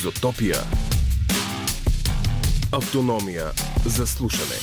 Изотопия. 0.00 0.56
Автономия 2.72 3.50
за 3.86 4.06
слушане. 4.06 4.54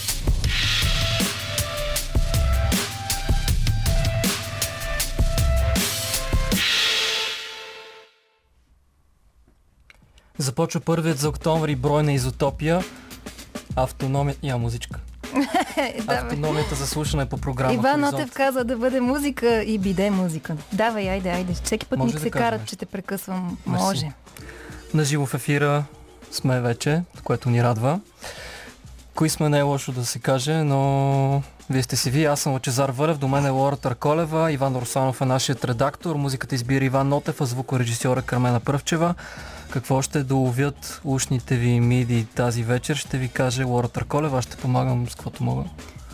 Започва 10.38 10.80
първият 10.80 11.18
за 11.18 11.30
октомври 11.30 11.76
брой 11.76 12.04
на 12.04 12.14
Изотопия. 12.14 12.84
Автономия... 13.76 14.36
Я 14.44 14.58
музичка. 14.58 15.00
Автономията 16.08 16.76
за 16.76 16.88
слушане 16.88 17.26
по 17.26 17.38
програма 17.38 17.74
Иван. 17.74 18.00
Нотев 18.00 18.32
каза 18.32 18.64
да 18.64 18.78
бъде 18.78 19.02
музика 19.02 19.64
и 19.64 19.78
биде 19.78 20.10
музика. 20.10 20.56
Давай, 20.74 21.10
айде, 21.10 21.30
айде. 21.30 21.54
Всеки 21.64 21.86
път 21.86 22.00
Може 22.00 22.08
ми 22.08 22.14
да 22.14 22.20
се 22.20 22.32
карат, 22.32 22.66
че 22.66 22.76
те 22.76 22.86
прекъсвам. 22.86 23.58
Мерси. 23.66 23.84
Може. 23.84 24.12
На 24.94 25.04
живо 25.04 25.26
в 25.26 25.34
ефира 25.34 25.84
сме 26.32 26.62
вече, 26.62 27.04
което 27.24 27.50
ни 27.50 27.64
радва. 27.64 28.00
Кои 29.16 29.30
сме 29.30 29.50
не 29.50 29.60
е 29.60 29.62
лошо 29.62 29.92
да 29.92 30.06
се 30.06 30.20
каже, 30.20 30.64
но 30.64 31.42
вие 31.70 31.84
сте 31.84 31.96
си 31.96 32.12
вие. 32.12 32.26
Аз 32.26 32.40
съм 32.40 32.54
Лачезар 32.54 32.90
Вълев, 32.90 33.18
до 33.18 33.28
мен 33.28 33.46
е 33.46 33.50
Лора 33.50 33.78
Търколева, 33.78 34.52
Иван 34.52 34.76
Русанов 34.76 35.22
е 35.22 35.26
нашият 35.26 35.66
редактор, 35.66 36.16
музиката 36.16 36.56
избира 36.56 36.86
Иван 36.86 37.10
Нотев, 37.10 37.42
а 37.42 37.46
звукорежисьора 37.46 38.22
Кармена 38.22 38.60
Пръвчева. 38.60 39.16
Какво 39.70 40.02
ще 40.02 40.24
доловят 40.24 41.02
ушните 41.04 41.56
ви 41.56 41.80
миди 41.80 42.26
тази 42.26 42.64
вечер, 42.64 42.96
ще 42.96 43.18
ви 43.18 43.28
каже 43.28 43.64
Лора 43.64 43.88
Търколева, 43.88 44.38
аз 44.38 44.46
ще 44.46 44.58
помагам 44.58 45.10
с 45.10 45.16
каквото 45.16 45.44
мога. 45.44 45.64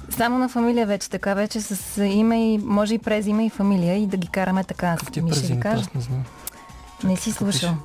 Само 0.10 0.38
на 0.38 0.50
фамилия 0.50 0.88
вече 0.88 1.10
така, 1.10 1.34
вече 1.34 1.62
с 1.62 2.04
име 2.04 2.54
и 2.54 2.58
може 2.58 2.94
и 2.94 3.00
през 3.00 3.26
име 3.26 3.46
и 3.46 3.50
фамилия 3.50 3.98
и 3.98 4.08
да 4.08 4.18
ги 4.18 4.28
караме 4.28 4.64
така. 4.64 4.96
Какъв 4.96 5.12
ти 5.12 5.20
е 5.20 5.24
ви 5.24 5.60
кажа. 5.60 5.82
аз 5.82 5.94
не 5.94 6.02
знам. 6.02 6.24
Не 7.04 7.18
си 7.18 7.32
слушал. 7.32 7.76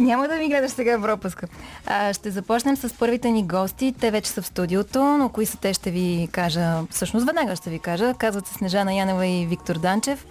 Няма 0.00 0.28
да 0.28 0.34
ми 0.34 0.48
гледаш 0.48 0.70
сега 0.70 0.98
в 0.98 1.02
пропуска. 1.02 1.46
А, 1.86 2.12
ще 2.12 2.30
започнем 2.30 2.76
с 2.76 2.94
първите 2.98 3.30
ни 3.30 3.42
гости. 3.42 3.94
Те 4.00 4.10
вече 4.10 4.30
са 4.30 4.42
в 4.42 4.46
студиото, 4.46 5.04
но 5.04 5.28
кои 5.28 5.46
са 5.46 5.56
те 5.56 5.74
ще 5.74 5.90
ви 5.90 6.28
кажа. 6.32 6.82
Всъщност 6.90 7.26
веднага 7.26 7.56
ще 7.56 7.70
ви 7.70 7.78
кажа. 7.78 8.14
Казват 8.18 8.46
се 8.46 8.54
Снежана 8.54 8.94
Янева 8.94 9.26
и 9.26 9.46
Виктор 9.46 9.78
Данчев. 9.78 10.26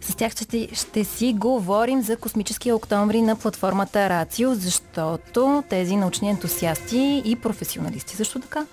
С 0.00 0.14
тях 0.14 0.32
ще, 0.32 0.68
ще 0.72 1.04
си 1.04 1.34
говорим 1.38 2.02
за 2.02 2.16
космическия 2.16 2.76
октомври 2.76 3.22
на 3.22 3.36
платформата 3.36 4.08
Рацио, 4.08 4.54
защото 4.54 5.64
тези 5.68 5.96
научни 5.96 6.30
ентусиасти 6.30 7.22
и 7.24 7.36
професионалисти 7.36 8.16
също 8.16 8.40
така 8.40 8.66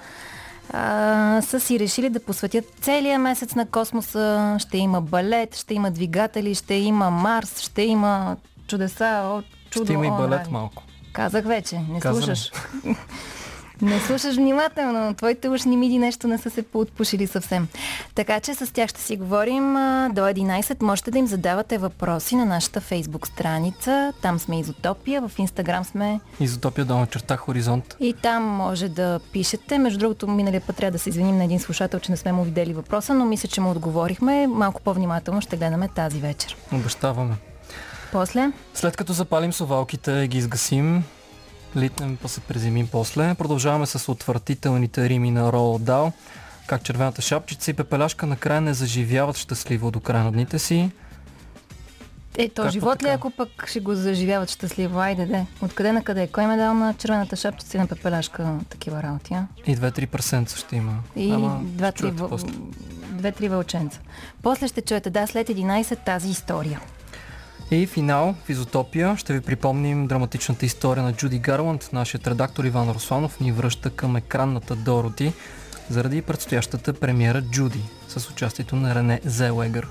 а, 0.74 1.42
са 1.42 1.60
си 1.60 1.80
решили 1.80 2.10
да 2.10 2.20
посветят 2.20 2.66
целия 2.82 3.20
месец 3.20 3.56
на 3.56 3.66
космоса. 3.66 4.56
Ще 4.60 4.78
има 4.78 5.02
балет, 5.02 5.56
ще 5.56 5.74
има 5.74 5.92
двигатели, 5.92 6.56
ще 6.56 6.74
има 6.74 7.10
Марс, 7.10 7.60
ще 7.60 7.82
има 7.82 8.38
чудеса, 8.68 9.22
о, 9.26 9.42
чудо 9.76 9.86
Ще 9.86 9.94
има 9.94 10.08
и 10.08 10.10
балет 10.10 10.52
малко. 10.52 10.84
Казах 11.14 11.46
вече, 11.46 11.80
не 11.90 12.00
Казвам. 12.00 12.24
слушаш. 12.24 12.52
не 13.82 14.00
слушаш 14.00 14.36
внимателно. 14.36 15.14
Твоите 15.14 15.50
ушни 15.50 15.78
миди 15.78 15.98
нещо 15.98 16.28
не 16.28 16.38
са 16.38 16.50
се 16.50 16.62
поотпушили 16.64 17.28
съвсем. 17.28 17.68
Така 18.16 18.40
че 18.40 18.54
с 18.56 18.74
тях 18.74 18.90
ще 18.90 19.02
си 19.02 19.18
говорим 19.18 19.76
а, 19.76 20.10
до 20.14 20.22
11. 20.22 20.84
Можете 20.84 21.12
да 21.12 21.18
им 21.18 21.28
задавате 21.28 21.78
въпроси 21.78 22.36
на 22.36 22.46
нашата 22.46 22.82
фейсбук 22.82 23.28
страница. 23.28 24.14
Там 24.22 24.40
сме 24.40 24.60
Изотопия, 24.60 25.28
в 25.28 25.40
Инстаграм 25.40 25.84
сме 25.86 26.20
Изотопия 26.40 26.86
долна 26.86 27.08
черта 27.08 27.38
Хоризонт. 27.38 27.96
и 28.00 28.14
там 28.14 28.44
може 28.44 28.90
да 28.90 29.20
пишете. 29.32 29.78
Между 29.78 30.00
другото, 30.00 30.28
миналия 30.28 30.62
път 30.62 30.76
трябва 30.76 30.92
да 30.92 31.00
се 31.00 31.10
извиним 31.10 31.38
на 31.38 31.44
един 31.44 31.60
слушател, 31.60 32.00
че 32.00 32.12
не 32.12 32.18
сме 32.18 32.32
му 32.32 32.44
видели 32.44 32.74
въпроса, 32.74 33.14
но 33.14 33.26
мисля, 33.26 33.50
че 33.50 33.62
му 33.62 33.72
отговорихме. 33.72 34.48
Малко 34.48 34.82
по-внимателно 34.82 35.42
ще 35.42 35.58
гледаме 35.58 35.88
тази 35.88 36.20
вечер. 36.20 36.56
Обещаваме. 36.74 37.34
После, 38.12 38.52
След 38.74 38.98
като 38.98 39.14
запалим 39.14 39.54
совалките 39.54 40.12
и 40.12 40.28
ги 40.28 40.38
изгасим, 40.38 41.04
литнем, 41.78 42.18
па 42.22 42.30
се 42.30 42.40
презимим 42.40 42.88
после, 42.88 43.36
продължаваме 43.36 43.86
с 43.86 44.12
отвратителните 44.12 45.10
рими 45.10 45.32
на 45.32 45.52
Роал 45.52 45.80
Дал, 45.80 46.12
как 46.68 46.84
червената 46.84 47.22
шапчица 47.22 47.72
и 47.72 47.74
пепеляшка 47.74 48.26
накрая 48.26 48.62
не 48.62 48.74
заживяват 48.74 49.38
щастливо 49.38 49.92
до 49.92 50.00
края 50.00 50.24
на 50.24 50.32
дните 50.32 50.60
си. 50.60 50.92
е, 52.38 52.50
то 52.50 52.70
живот 52.70 52.96
ли, 52.96 53.06
така? 53.06 53.14
ако 53.14 53.30
пък 53.32 53.68
ще 53.68 53.80
го 53.80 53.96
заживяват 53.96 54.50
щастливо? 54.50 55.00
Айде, 55.00 55.26
де. 55.26 55.46
Откъде 55.62 55.92
на 55.92 56.04
къде? 56.04 56.28
Кой 56.28 56.48
ме 56.48 56.58
дал 56.58 56.74
на 56.74 56.94
червената 56.94 57.36
шапчица 57.36 57.78
и 57.78 57.80
на 57.80 57.88
пепеляшка 57.88 58.60
такива 58.70 59.04
работи, 59.04 59.34
а? 59.34 59.48
И 59.66 59.76
две-три 59.76 60.08
прасенца 60.08 60.58
ще 60.58 60.76
има. 60.76 60.94
И 61.16 61.32
Ама, 61.32 61.60
два-три, 61.64 62.00
чуете 62.02 62.18
въл... 62.18 62.30
после. 62.30 62.48
две-три 63.12 63.50
вълченца. 63.50 64.00
После 64.42 64.68
ще 64.68 64.82
чуете, 64.82 65.10
да, 65.10 65.28
след 65.28 65.48
11 65.48 66.06
тази 66.06 66.30
история. 66.30 66.82
И 67.72 67.88
финал 67.88 68.36
в 68.46 68.50
Изотопия 68.50 69.18
ще 69.18 69.34
ви 69.34 69.42
припомним 69.42 70.08
драматичната 70.08 70.66
история 70.66 71.04
на 71.04 71.14
Джуди 71.14 71.40
Гарланд. 71.40 71.90
Нашият 71.94 72.28
редактор 72.28 72.64
Иван 72.64 72.90
Русланов 72.90 73.40
ни 73.40 73.52
връща 73.52 73.90
към 73.90 74.16
екранната 74.16 74.76
Дороти 74.76 75.34
заради 75.90 76.22
предстоящата 76.22 76.94
премиера 76.94 77.42
Джуди 77.42 77.82
с 78.08 78.30
участието 78.30 78.76
на 78.76 78.96
Рене 78.96 79.22
Зелегър. 79.26 79.88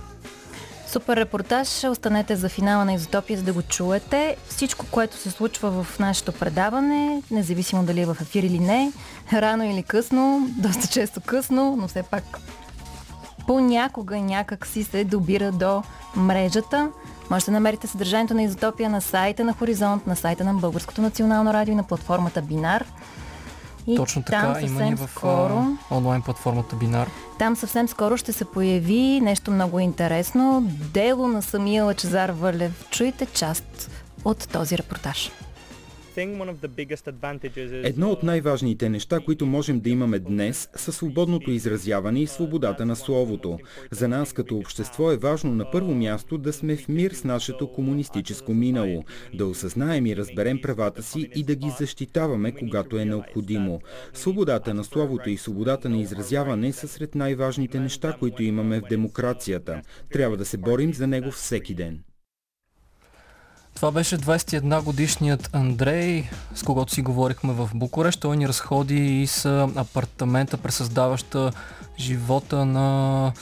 Супер 0.88 1.16
репортаж. 1.16 1.84
Останете 1.84 2.36
за 2.36 2.48
финала 2.48 2.84
на 2.84 2.92
Изотопия, 2.92 3.38
за 3.38 3.44
да 3.44 3.52
го 3.52 3.62
чуете. 3.62 4.36
Всичко, 4.48 4.86
което 4.91 5.16
се 5.16 5.30
случва 5.30 5.84
в 5.84 5.98
нашето 5.98 6.32
предаване, 6.32 7.22
независимо 7.30 7.84
дали 7.84 8.00
е 8.00 8.06
в 8.06 8.16
ефир 8.20 8.42
или 8.42 8.58
не, 8.58 8.92
рано 9.32 9.64
или 9.64 9.82
късно, 9.82 10.48
доста 10.58 10.88
често 10.88 11.20
късно, 11.20 11.76
но 11.76 11.88
все 11.88 12.02
пак 12.02 12.38
понякога 13.46 14.16
някак 14.16 14.66
си 14.66 14.84
се 14.84 15.04
добира 15.04 15.52
до 15.52 15.82
мрежата. 16.16 16.91
Може 17.30 17.44
да 17.44 17.52
намерите 17.52 17.86
съдържанието 17.86 18.34
на 18.34 18.42
Изотопия 18.42 18.90
на 18.90 19.00
сайта 19.00 19.44
на 19.44 19.52
Хоризонт, 19.52 20.06
на 20.06 20.16
сайта 20.16 20.44
на 20.44 20.54
Българското 20.54 21.02
национално 21.02 21.54
радио 21.54 21.72
и 21.72 21.76
на 21.76 21.82
платформата 21.82 22.42
Бинар. 22.42 22.84
И 23.86 23.96
Точно 23.96 24.22
така, 24.22 24.60
има 24.60 24.86
и 24.86 24.94
в 24.94 25.08
скоро... 25.10 25.66
онлайн 25.90 26.22
платформата 26.22 26.76
Бинар. 26.76 27.10
Там 27.38 27.56
съвсем 27.56 27.88
скоро 27.88 28.16
ще 28.16 28.32
се 28.32 28.44
появи 28.44 29.20
нещо 29.20 29.50
много 29.50 29.80
интересно. 29.80 30.62
Дело 30.92 31.28
на 31.28 31.42
самия 31.42 31.84
Лачезар 31.84 32.30
Вълев. 32.30 32.86
Чуйте 32.90 33.26
част 33.26 33.91
от 34.24 34.48
този 34.48 34.78
репортаж. 34.78 35.30
Едно 37.84 38.10
от 38.10 38.22
най-важните 38.22 38.88
неща, 38.88 39.20
които 39.20 39.47
можем 39.47 39.80
да 39.80 39.91
имаме 39.91 40.19
днес, 40.19 40.69
са 40.76 40.92
свободното 40.92 41.50
изразяване 41.50 42.22
и 42.22 42.26
свободата 42.26 42.86
на 42.86 42.97
словото. 42.97 43.58
За 43.91 44.08
нас 44.08 44.32
като 44.32 44.56
общество 44.56 45.12
е 45.12 45.16
важно 45.16 45.54
на 45.54 45.70
първо 45.70 45.94
място 45.94 46.38
да 46.38 46.53
сме 46.53 46.76
в 46.76 46.88
мир 46.88 47.10
с 47.10 47.24
нашето 47.24 47.72
комунистическо 47.72 48.54
минало, 48.54 49.04
да 49.34 49.47
осъзнаем 49.47 50.06
и 50.06 50.16
разберем 50.16 50.60
правата 50.60 51.03
си 51.03 51.30
и 51.34 51.42
да 51.42 51.54
ги 51.54 51.70
защитаваме, 51.78 52.53
когато 52.53 52.98
е 52.98 53.04
необходимо. 53.04 53.80
Свободата 54.14 54.74
на 54.74 54.84
словото 54.84 55.30
и 55.30 55.36
свободата 55.36 55.88
на 55.88 55.98
изразяване 55.98 56.72
са 56.72 56.88
сред 56.88 57.14
най-важните 57.14 57.80
неща, 57.80 58.16
които 58.19 58.42
имаме 58.42 58.80
в 58.80 58.88
демокрацията. 58.88 59.82
Трябва 60.12 60.36
да 60.36 60.44
се 60.44 60.56
борим 60.56 60.94
за 60.94 61.06
него 61.06 61.30
всеки 61.30 61.74
ден. 61.74 62.00
Това 63.74 63.90
беше 63.90 64.18
21 64.18 64.82
годишният 64.82 65.50
Андрей, 65.52 66.24
с 66.54 66.62
когото 66.62 66.92
си 66.92 67.02
говорихме 67.02 67.52
в 67.52 67.70
Букурещ. 67.74 68.20
Той 68.20 68.36
ни 68.36 68.48
разходи 68.48 69.22
и 69.22 69.26
с 69.26 69.68
апартамента, 69.76 70.56
пресъздаваща 70.56 71.52
живота 71.98 72.64
на 72.64 73.32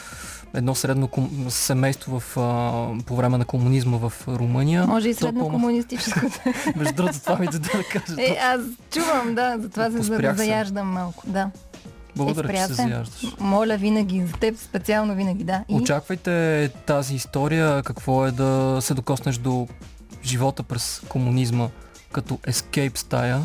едно 0.54 0.75
средно 0.75 1.09
ком... 1.09 1.47
семейство 1.48 2.20
в, 2.20 2.37
а, 2.37 3.04
по 3.06 3.16
време 3.16 3.38
на 3.38 3.44
комунизма 3.44 3.97
в 3.97 4.12
Румъния. 4.28 4.87
Може 4.87 5.09
и 5.09 5.15
средно 5.15 5.48
комунистическото. 5.48 6.41
Между 6.76 6.94
другото, 6.94 7.20
това 7.20 7.38
ми 7.38 7.47
да 7.47 7.59
да 7.59 7.69
кажа. 7.69 8.16
Е, 8.19 8.38
аз 8.43 8.60
чувам, 8.91 9.34
да, 9.34 9.56
затова 9.59 9.91
се 9.91 10.34
заяждам 10.34 10.93
малко. 10.93 11.25
Да. 11.26 11.50
Благодаря, 12.16 12.53
е, 12.53 12.56
че 12.56 12.66
се. 12.66 12.75
заяждаш. 12.75 13.37
Моля 13.41 13.76
винаги, 13.76 14.26
за 14.26 14.32
теб 14.32 14.59
специално 14.59 15.14
винаги, 15.14 15.44
да. 15.44 15.64
И 15.69 15.75
Очаквайте 15.75 16.69
тази 16.87 17.14
история, 17.14 17.82
какво 17.82 18.26
е 18.26 18.31
да 18.31 18.78
се 18.81 18.94
докоснеш 18.94 19.37
до 19.37 19.69
живота 20.25 20.63
през 20.63 21.03
комунизма 21.09 21.69
като 22.13 22.35
escape 22.37 22.99
стая, 22.99 23.43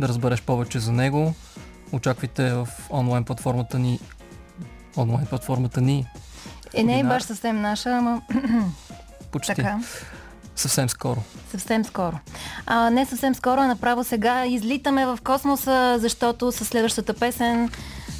да 0.00 0.08
разбереш 0.08 0.42
повече 0.42 0.78
за 0.78 0.92
него. 0.92 1.34
Очаквайте 1.92 2.52
в 2.52 2.68
онлайн 2.90 3.24
платформата 3.24 3.78
ни 3.78 4.00
онлайн 4.96 5.26
платформата 5.26 5.80
ни 5.80 6.06
е, 6.74 6.82
не 6.82 7.00
е 7.00 7.04
баш 7.04 7.22
съвсем 7.22 7.60
наша, 7.60 7.90
ама 7.90 8.22
почти 9.32 9.54
така. 9.54 9.80
съвсем 10.56 10.88
скоро. 10.88 11.22
Съвсем 11.50 11.84
скоро. 11.84 12.18
А, 12.66 12.90
не 12.90 13.06
съвсем 13.06 13.34
скоро, 13.34 13.60
а 13.60 13.66
направо 13.66 14.04
сега 14.04 14.46
излитаме 14.46 15.06
в 15.06 15.18
космоса, 15.24 15.96
защото 15.98 16.52
със 16.52 16.68
следващата 16.68 17.14
песен 17.14 17.70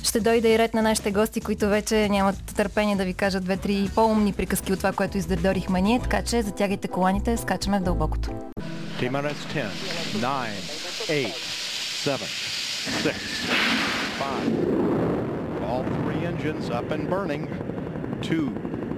ще 0.07 0.21
дойде 0.21 0.55
и 0.55 0.59
ред 0.59 0.75
на 0.75 0.83
нашите 0.83 1.11
гости, 1.11 1.41
които 1.41 1.69
вече 1.69 2.09
нямат 2.09 2.55
търпение 2.57 2.97
да 2.97 3.05
ви 3.05 3.15
кажат 3.15 3.45
две-три 3.45 3.91
по-умни 3.95 4.33
приказки 4.33 4.73
от 4.73 4.79
това, 4.79 4.93
което 4.93 5.19
издърдорихме 5.19 5.81
ние, 5.81 6.01
така 6.01 6.23
че 6.23 6.43
затягайте 6.43 6.89
коланите, 6.89 7.37
скачаме 7.37 7.79
в 7.79 7.83
дълбокото. 7.83 8.31
T-minus 9.01 9.33
10, 9.33 9.67
9, 10.17 10.49
8, 11.09 11.33
7, 12.07 12.19
6, 12.87 13.15
5. 14.19 14.67
All 15.69 15.85
three 16.01 16.23
engines 16.33 16.71
up 16.71 16.91
and 16.91 17.11
burning. 17.11 17.49
2, 18.23 18.49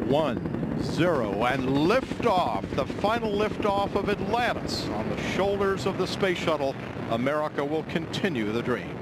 1, 0.08 0.58
zero, 0.82 1.44
and 1.44 1.62
liftoff, 1.90 2.62
the 2.76 2.86
final 3.00 3.32
liftoff 3.32 3.94
of 3.94 4.08
Atlantis 4.08 4.86
on 4.98 5.08
the 5.08 5.20
shoulders 5.34 5.86
of 5.86 5.98
the 5.98 6.06
space 6.06 6.38
shuttle. 6.38 6.74
America 7.10 7.64
will 7.64 7.84
continue 7.84 8.52
the 8.52 8.62
dream. 8.62 8.97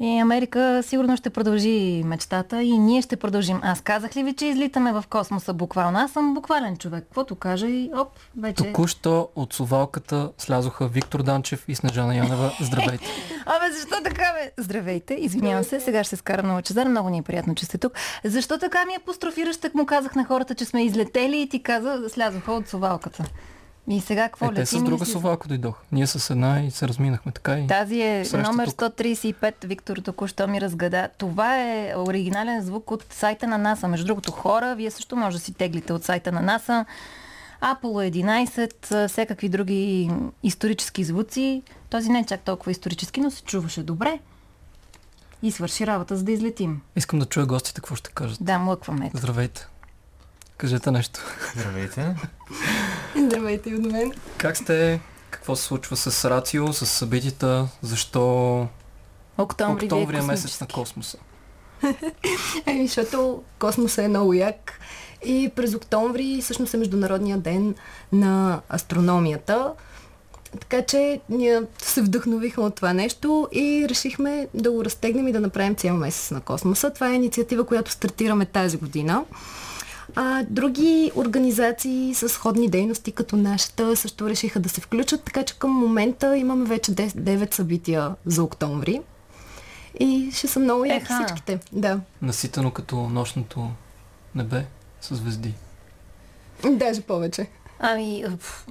И 0.00 0.18
Америка 0.18 0.82
сигурно 0.82 1.16
ще 1.16 1.30
продължи 1.30 2.02
мечтата 2.04 2.62
и 2.62 2.78
ние 2.78 3.02
ще 3.02 3.16
продължим. 3.16 3.60
Аз 3.62 3.80
казах 3.80 4.16
ли 4.16 4.22
ви, 4.22 4.32
че 4.32 4.46
излитаме 4.46 4.92
в 4.92 5.04
космоса 5.10 5.52
буквално? 5.52 5.98
Аз 5.98 6.12
съм 6.12 6.34
буквален 6.34 6.76
човек. 6.76 7.04
Каквото 7.04 7.34
кажа 7.34 7.66
и 7.66 7.90
оп, 7.96 8.08
вече... 8.36 8.64
Току-що 8.64 9.28
от 9.36 9.52
сувалката 9.52 10.30
слязоха 10.38 10.88
Виктор 10.88 11.22
Данчев 11.22 11.64
и 11.68 11.74
Снежана 11.74 12.16
Янева. 12.16 12.52
Здравейте! 12.60 13.04
Абе, 13.46 13.72
защо 13.72 13.96
така 14.04 14.32
бе? 14.32 14.52
Здравейте, 14.62 15.14
извинявам 15.14 15.64
се, 15.64 15.80
сега 15.80 16.04
ще 16.04 16.10
се 16.10 16.16
скарам 16.16 16.46
на 16.46 16.54
Лачезар, 16.54 16.86
много 16.86 17.10
ни 17.10 17.18
е 17.18 17.22
приятно, 17.22 17.54
че 17.54 17.66
сте 17.66 17.78
тук. 17.78 17.92
Защо 18.24 18.58
така 18.58 18.84
ми 18.84 18.94
апострофираш, 18.94 19.56
так 19.56 19.74
му 19.74 19.86
казах 19.86 20.14
на 20.14 20.24
хората, 20.24 20.54
че 20.54 20.64
сме 20.64 20.84
излетели 20.84 21.40
и 21.40 21.48
ти 21.48 21.62
каза, 21.62 22.02
слязоха 22.08 22.52
от 22.52 22.68
сувалката. 22.68 23.24
И 23.88 24.00
сега 24.00 24.24
какво 24.28 24.46
Е, 24.46 24.54
те 24.54 24.66
с 24.66 24.82
друга 24.82 25.06
сувалка 25.06 25.48
дойдох. 25.48 25.82
Ние 25.92 26.06
с 26.06 26.30
една 26.30 26.60
и 26.60 26.70
се 26.70 26.88
разминахме 26.88 27.32
така 27.32 27.58
и... 27.58 27.66
Тази 27.66 28.00
е 28.00 28.24
номер 28.32 28.68
тук. 28.68 28.74
135, 28.74 29.66
Виктор 29.66 29.96
току-що 29.96 30.48
ми 30.48 30.60
разгада. 30.60 31.08
Това 31.18 31.60
е 31.60 31.94
оригинален 31.96 32.62
звук 32.62 32.90
от 32.90 33.04
сайта 33.10 33.46
на 33.46 33.58
НАСА. 33.58 33.88
Между 33.88 34.06
другото, 34.06 34.32
хора, 34.32 34.74
вие 34.74 34.90
също 34.90 35.16
може 35.16 35.36
да 35.36 35.42
си 35.42 35.52
теглите 35.52 35.92
от 35.92 36.04
сайта 36.04 36.32
на 36.32 36.42
НАСА. 36.42 36.84
Apollo 37.62 38.10
11, 38.10 39.08
всякакви 39.08 39.48
други 39.48 40.10
исторически 40.42 41.04
звуци. 41.04 41.62
Този 41.90 42.10
не 42.10 42.18
е 42.18 42.24
чак 42.24 42.40
толкова 42.40 42.72
исторически, 42.72 43.20
но 43.20 43.30
се 43.30 43.42
чуваше 43.42 43.82
добре. 43.82 44.18
И 45.42 45.52
свърши 45.52 45.86
работа, 45.86 46.16
за 46.16 46.24
да 46.24 46.32
излетим. 46.32 46.80
Искам 46.96 47.18
да 47.18 47.26
чуя 47.26 47.46
гостите 47.46 47.80
какво 47.80 47.94
ще 47.94 48.10
кажат. 48.10 48.38
Да, 48.40 48.58
млъкваме. 48.58 49.10
Здравейте! 49.14 49.66
Кажете 50.56 50.90
нещо. 50.90 51.20
Здравейте. 51.56 52.16
Здравейте 53.16 53.70
и 53.70 53.74
от 53.74 53.92
мен. 53.92 54.12
Как 54.38 54.56
сте? 54.56 55.00
Какво 55.30 55.56
се 55.56 55.62
случва 55.62 55.96
с 55.96 56.30
Рацио, 56.30 56.72
с 56.72 56.86
събитията? 56.86 57.68
Защо 57.82 58.66
Октомври, 59.38 59.84
октомври 59.84 60.16
ви 60.16 60.22
е 60.22 60.24
е 60.24 60.26
месец 60.26 60.60
на 60.60 60.66
космоса? 60.66 61.18
Еми, 62.66 62.86
защото 62.86 63.42
космоса 63.58 64.02
е 64.02 64.08
много 64.08 64.34
як 64.34 64.80
и 65.24 65.50
през 65.56 65.74
октомври 65.74 66.38
всъщност 66.42 66.74
е 66.74 66.76
Международния 66.76 67.38
ден 67.38 67.74
на 68.12 68.60
астрономията. 68.74 69.72
Така 70.60 70.82
че 70.82 71.20
ние 71.28 71.62
се 71.78 72.02
вдъхновихме 72.02 72.62
от 72.62 72.74
това 72.74 72.92
нещо 72.92 73.48
и 73.52 73.86
решихме 73.88 74.48
да 74.54 74.70
го 74.70 74.84
разтегнем 74.84 75.28
и 75.28 75.32
да 75.32 75.40
направим 75.40 75.74
цял 75.74 75.96
месец 75.96 76.30
на 76.30 76.40
космоса. 76.40 76.90
Това 76.90 77.10
е 77.10 77.14
инициатива, 77.14 77.66
която 77.66 77.90
стартираме 77.90 78.46
тази 78.46 78.76
година. 78.76 79.24
А, 80.16 80.44
други 80.50 81.12
организации 81.16 82.14
с 82.14 82.28
сходни 82.28 82.68
дейности 82.68 83.12
като 83.12 83.36
нашата 83.36 83.96
също 83.96 84.28
решиха 84.28 84.60
да 84.60 84.68
се 84.68 84.80
включат, 84.80 85.22
така 85.22 85.42
че 85.42 85.58
към 85.58 85.70
момента 85.70 86.36
имаме 86.36 86.64
вече 86.64 86.92
10, 86.92 87.08
9 87.08 87.54
събития 87.54 88.14
за 88.26 88.42
октомври. 88.42 89.00
И 90.00 90.30
ще 90.34 90.48
са 90.48 90.60
много 90.60 90.84
яки 90.84 91.04
всичките. 91.04 91.58
Да. 91.72 92.00
Наситено 92.22 92.70
като 92.70 92.96
нощното 92.96 93.70
небе 94.34 94.64
с 95.00 95.14
звезди. 95.14 95.54
Даже 96.70 97.00
повече. 97.00 97.46
Ами, 97.80 98.24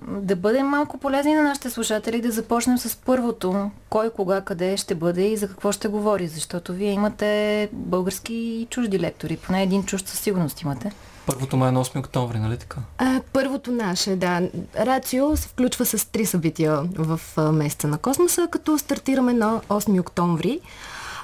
да 0.07 0.35
бъдем 0.35 0.67
малко 0.67 0.97
полезни 0.97 1.33
на 1.33 1.43
нашите 1.43 1.69
слушатели, 1.69 2.21
да 2.21 2.31
започнем 2.31 2.77
с 2.77 2.95
първото. 2.95 3.71
Кой, 3.89 4.09
кога, 4.09 4.41
къде 4.41 4.77
ще 4.77 4.95
бъде 4.95 5.27
и 5.27 5.37
за 5.37 5.47
какво 5.47 5.71
ще 5.71 5.87
говори. 5.87 6.27
Защото 6.27 6.73
вие 6.73 6.91
имате 6.91 7.69
български 7.71 8.33
и 8.33 8.67
чужди 8.69 8.99
лектори. 8.99 9.37
Поне 9.37 9.63
един 9.63 9.83
чужд 9.83 10.07
със 10.07 10.19
сигурност 10.19 10.61
имате. 10.61 10.91
Първото 11.25 11.57
май 11.57 11.69
е 11.69 11.71
на 11.71 11.85
8 11.85 11.99
октомври, 11.99 12.39
нали 12.39 12.57
така? 12.57 12.77
А, 12.97 13.21
първото 13.33 13.71
наше, 13.71 14.15
да. 14.15 14.41
Рацио 14.79 15.37
се 15.37 15.47
включва 15.47 15.85
с 15.85 16.11
три 16.11 16.25
събития 16.25 16.81
в 16.95 17.19
месеца 17.51 17.87
на 17.87 17.97
космоса, 17.97 18.47
като 18.51 18.77
стартираме 18.77 19.33
на 19.33 19.61
8 19.69 19.99
октомври. 19.99 20.59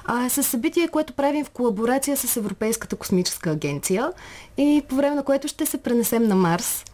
А, 0.04 0.28
с 0.28 0.42
събитие, 0.42 0.88
което 0.88 1.12
правим 1.12 1.44
в 1.44 1.50
колаборация 1.50 2.16
с 2.16 2.36
Европейската 2.36 2.96
космическа 2.96 3.50
агенция 3.50 4.12
и 4.56 4.82
по 4.88 4.94
време 4.94 5.16
на 5.16 5.22
което 5.22 5.48
ще 5.48 5.66
се 5.66 5.82
пренесем 5.82 6.28
на 6.28 6.34
Марс. 6.34 6.84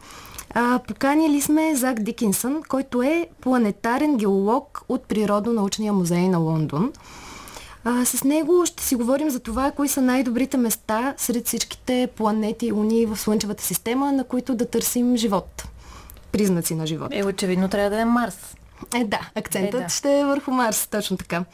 А, 0.55 0.79
поканили 0.79 1.41
сме 1.41 1.75
Зак 1.75 2.01
Дикинсън, 2.01 2.63
който 2.69 3.03
е 3.03 3.29
планетарен 3.41 4.17
геолог 4.17 4.83
от 4.89 5.03
Природонаучния 5.03 5.93
музей 5.93 6.29
на 6.29 6.39
Лондон. 6.39 6.93
А, 7.85 8.05
с 8.05 8.25
него 8.25 8.67
ще 8.67 8.83
си 8.83 8.95
говорим 8.95 9.31
за 9.31 9.41
това, 9.41 9.71
кои 9.71 9.89
са 9.89 10.03
най-добрите 10.03 10.57
места 10.57 11.15
сред 11.17 11.47
всичките 11.47 12.09
планети 12.17 12.67
и 12.67 12.73
луни 12.73 13.07
в 13.07 13.17
Слънчевата 13.17 13.63
система, 13.63 14.13
на 14.13 14.25
които 14.25 14.55
да 14.55 14.67
търсим 14.67 15.17
живот. 15.17 15.65
Признаци 16.33 16.75
на 16.75 16.87
живот. 16.87 17.09
Е, 17.13 17.25
очевидно 17.25 17.69
трябва 17.69 17.91
да 17.91 18.01
е 18.01 18.05
Марс. 18.05 18.57
Е, 18.95 19.05
да, 19.05 19.21
акцентът 19.35 19.81
Е, 19.81 19.83
да. 19.83 19.89
ще 19.89 20.21
е 20.21 20.25
върху 20.25 20.51
Марс, 20.51 20.87
точно 20.87 21.17
така. 21.17 21.45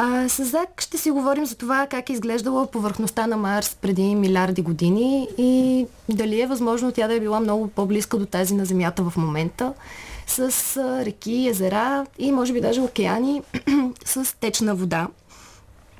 А, 0.00 0.28
с 0.28 0.44
Зак 0.44 0.80
ще 0.80 0.98
си 0.98 1.10
говорим 1.10 1.46
за 1.46 1.54
това 1.54 1.86
как 1.86 2.10
е 2.10 2.12
изглеждала 2.12 2.66
повърхността 2.66 3.26
на 3.26 3.36
Марс 3.36 3.74
преди 3.80 4.14
милиарди 4.14 4.62
години 4.62 5.28
и 5.38 5.86
дали 6.08 6.40
е 6.40 6.46
възможно 6.46 6.92
тя 6.92 7.08
да 7.08 7.14
е 7.14 7.20
била 7.20 7.40
много 7.40 7.68
по-близка 7.68 8.18
до 8.18 8.26
тази 8.26 8.54
на 8.54 8.64
Земята 8.64 9.02
в 9.02 9.16
момента, 9.16 9.72
с 10.26 10.76
а, 10.76 11.04
реки, 11.04 11.48
езера 11.48 12.06
и 12.18 12.32
може 12.32 12.52
би 12.52 12.60
даже 12.60 12.80
океани 12.80 13.42
с 14.04 14.36
течна 14.40 14.74
вода. 14.74 15.08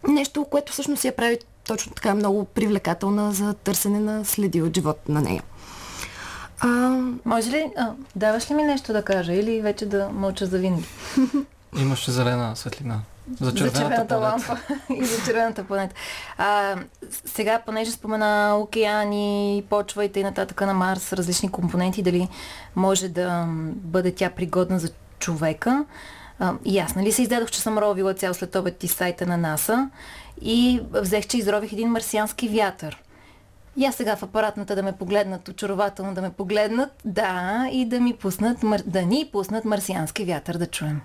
Нещо, 0.08 0.44
което 0.44 0.72
всъщност 0.72 1.04
я 1.04 1.16
прави 1.16 1.38
точно 1.66 1.92
така 1.92 2.14
много 2.14 2.44
привлекателна 2.44 3.32
за 3.32 3.54
търсене 3.54 4.00
на 4.00 4.24
следи 4.24 4.62
от 4.62 4.74
живот 4.74 5.08
на 5.08 5.20
нея. 5.20 5.42
А, 6.60 6.68
Може 7.24 7.50
ли, 7.50 7.70
а, 7.76 7.92
даваш 8.16 8.50
ли 8.50 8.54
ми 8.54 8.62
нещо 8.62 8.92
да 8.92 9.02
кажа 9.02 9.32
или 9.32 9.60
вече 9.60 9.86
да 9.86 10.08
мълча 10.08 10.46
за 10.46 10.58
винаги? 10.58 10.84
Имаше 11.78 12.10
зелена 12.10 12.56
светлина. 12.56 13.00
За 13.40 13.44
за 13.44 13.54
червената, 13.54 13.78
червената 13.78 14.18
планета. 14.18 14.48
лампа 14.50 14.58
и 14.94 15.04
за 15.04 15.24
червената 15.24 15.64
планета. 15.64 15.94
А, 16.38 16.76
сега, 17.24 17.62
понеже 17.66 17.90
спомена 17.90 18.56
океани, 18.60 19.64
почва 19.70 20.04
и 20.04 20.12
т.н. 20.12 20.66
на 20.66 20.74
Марс, 20.74 21.12
различни 21.12 21.50
компоненти, 21.50 22.02
дали 22.02 22.28
може 22.76 23.08
да 23.08 23.44
бъде 23.74 24.14
тя 24.14 24.30
пригодна 24.30 24.78
за 24.78 24.88
човека. 25.18 25.84
А, 26.38 26.54
и 26.64 26.78
аз, 26.78 26.94
нали 26.94 27.12
се 27.12 27.22
издадох, 27.22 27.50
че 27.50 27.60
съм 27.60 27.78
ровила 27.78 28.14
цял 28.14 28.34
след 28.34 28.56
обед 28.56 28.84
и 28.84 28.88
сайта 28.88 29.26
на 29.26 29.36
НАСА 29.36 29.90
и 30.40 30.80
взех, 30.92 31.26
че 31.26 31.38
изрових 31.38 31.72
един 31.72 31.88
марсиански 31.88 32.48
вятър. 32.48 33.02
И 33.76 33.84
аз 33.84 33.94
сега 33.94 34.16
в 34.16 34.22
апаратната 34.22 34.76
да 34.76 34.82
ме 34.82 34.92
погледнат, 34.92 35.48
очарователно 35.48 36.14
да 36.14 36.22
ме 36.22 36.30
погледнат, 36.30 36.90
да, 37.04 37.68
и 37.72 37.84
да 37.84 38.00
ми 38.00 38.16
пуснат, 38.16 38.58
да 38.86 39.02
ни 39.02 39.28
пуснат 39.32 39.64
марсиански 39.64 40.24
вятър 40.24 40.56
да 40.56 40.66
чуем. 40.66 41.00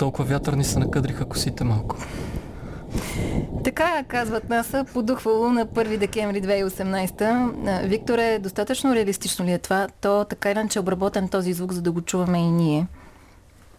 Толкова 0.00 0.24
вятър 0.24 0.52
ни 0.52 0.64
се 0.64 0.78
накъдриха 0.78 1.24
косите 1.24 1.64
малко. 1.64 1.96
Така 3.64 4.04
казват 4.08 4.48
НАСА, 4.48 4.84
подухвало 4.92 5.50
на 5.50 5.66
1 5.66 5.96
декември 5.98 6.42
2018. 6.42 7.22
А, 7.66 7.86
Виктор 7.86 8.18
е 8.18 8.38
достатъчно 8.38 8.94
реалистично 8.94 9.44
ли 9.44 9.52
е 9.52 9.58
това? 9.58 9.88
То 10.00 10.24
така 10.24 10.50
или 10.50 10.58
иначе 10.58 10.78
е 10.78 10.80
обработен 10.80 11.28
този 11.28 11.52
звук, 11.52 11.72
за 11.72 11.82
да 11.82 11.92
го 11.92 12.00
чуваме 12.00 12.38
и 12.38 12.50
ние. 12.50 12.86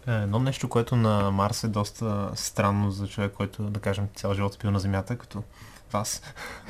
Е, 0.08 0.12
Едно 0.12 0.38
нещо, 0.38 0.68
което 0.68 0.96
на 0.96 1.30
Марс 1.30 1.64
е 1.64 1.68
доста 1.68 2.30
странно 2.34 2.90
за 2.90 3.06
човек, 3.06 3.32
който, 3.36 3.62
да 3.62 3.80
кажем, 3.80 4.08
цял 4.14 4.34
живот 4.34 4.54
е 4.54 4.58
бил 4.58 4.70
на 4.70 4.80
Земята, 4.80 5.16
като 5.16 5.42
вас. 5.92 6.22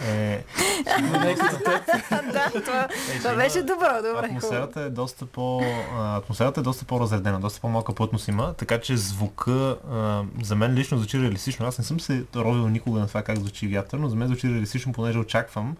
Е, 0.08 0.44
това, 2.60 2.88
е, 3.14 3.18
това 3.18 3.34
беше 3.34 3.62
добро, 3.62 3.88
добре. 3.96 4.26
Атмосферата 4.26 4.80
е 4.80 4.90
доста 4.90 5.26
по 5.26 5.60
атмосферата 5.94 6.60
е 6.60 6.62
доста 6.62 6.84
по-разредена, 6.84 7.40
доста 7.40 7.60
по-малка 7.60 7.94
плътност 7.94 8.28
има, 8.28 8.54
така 8.54 8.80
че 8.80 8.96
звука 8.96 9.76
а, 9.90 10.24
за 10.42 10.56
мен 10.56 10.74
лично 10.74 10.98
звучи 10.98 11.22
реалистично. 11.22 11.66
Аз 11.66 11.78
не 11.78 11.84
съм 11.84 12.00
се 12.00 12.24
ровил 12.36 12.68
никога 12.68 13.00
на 13.00 13.08
това 13.08 13.22
как 13.22 13.38
звучи 13.38 13.68
вятър, 13.68 13.98
но 13.98 14.08
за 14.08 14.16
мен 14.16 14.28
звучи 14.28 14.48
реалистично, 14.48 14.92
понеже 14.92 15.18
очаквам, 15.18 15.76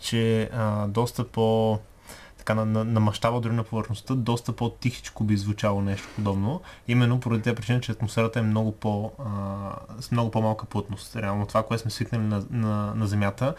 че 0.00 0.50
а, 0.52 0.86
доста 0.86 1.24
по 1.24 1.78
така 2.44 2.54
на, 2.54 2.64
на, 2.64 2.84
на 2.84 3.00
мащаба 3.00 3.40
дори 3.40 3.52
на 3.54 3.64
повърхността, 3.64 4.14
доста 4.14 4.52
по-тихичко 4.52 5.24
би 5.24 5.36
звучало 5.36 5.80
нещо 5.80 6.08
подобно. 6.14 6.60
Именно 6.88 7.20
поради 7.20 7.42
тази 7.42 7.56
причина, 7.56 7.80
че 7.80 7.92
атмосферата 7.92 8.38
е 8.38 8.42
много, 8.42 8.72
по, 8.72 9.12
а, 9.18 10.02
с 10.02 10.10
много 10.10 10.30
по-малка 10.30 10.66
плътност. 10.66 11.16
Реално 11.16 11.46
това, 11.46 11.62
което 11.62 11.82
сме 11.82 11.90
свикнали 11.90 12.22
на, 12.22 12.44
на, 12.50 12.94
на 12.94 13.06
Земята, 13.06 13.54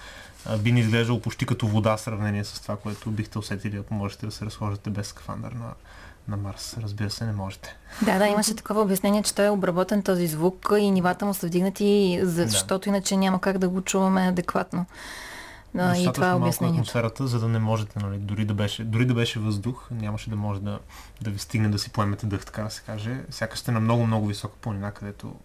а, 0.45 0.57
би 0.57 0.71
ни 0.71 0.79
изглеждало 0.79 1.21
почти 1.21 1.45
като 1.45 1.67
вода 1.67 1.97
в 1.97 2.01
сравнение 2.01 2.43
с 2.43 2.61
това, 2.61 2.77
което 2.77 3.11
бихте 3.11 3.39
усетили, 3.39 3.77
ако 3.77 3.93
можете 3.93 4.25
да 4.25 4.31
се 4.31 4.45
разхождате 4.45 4.89
без 4.89 5.07
скафандър 5.07 5.51
на, 5.51 5.73
на 6.27 6.37
Марс. 6.37 6.77
Разбира 6.81 7.09
се, 7.09 7.25
не 7.25 7.33
можете. 7.33 7.75
Да, 8.01 8.17
да, 8.17 8.27
имаше 8.27 8.55
такова 8.55 8.81
обяснение, 8.81 9.23
че 9.23 9.35
той 9.35 9.45
е 9.45 9.49
обработен 9.49 10.03
този 10.03 10.27
звук 10.27 10.69
и 10.79 10.91
нивата 10.91 11.25
му 11.25 11.33
са 11.33 11.47
вдигнати, 11.47 12.19
защото 12.23 12.83
да. 12.83 12.89
иначе 12.89 13.17
няма 13.17 13.41
как 13.41 13.57
да 13.57 13.69
го 13.69 13.81
чуваме 13.81 14.27
адекватно. 14.27 14.85
Да, 15.75 15.97
и 15.97 16.09
това 16.13 16.29
е 16.29 16.33
обяснението. 16.33 16.79
атмосферата, 16.79 17.27
за 17.27 17.39
да 17.39 17.47
не 17.47 17.59
можете, 17.59 17.99
нали, 17.99 18.17
дори 18.17 18.45
да 18.45 18.53
беше, 18.53 18.83
дори 18.83 19.05
да 19.05 19.13
беше 19.13 19.39
въздух, 19.39 19.87
нямаше 19.91 20.29
да 20.29 20.35
може 20.35 20.61
да, 20.61 20.79
да 21.21 21.29
ви 21.29 21.39
стигне 21.39 21.69
да 21.69 21.79
си 21.79 21.89
поемете 21.89 22.25
дъх, 22.25 22.45
така 22.45 22.63
да 22.63 22.69
се 22.69 22.81
каже. 22.81 23.23
Сякаш 23.29 23.59
сте 23.59 23.71
на 23.71 23.79
много, 23.79 24.05
много 24.05 24.27
висока 24.27 24.55
планина, 24.61 24.91
където 24.91 25.35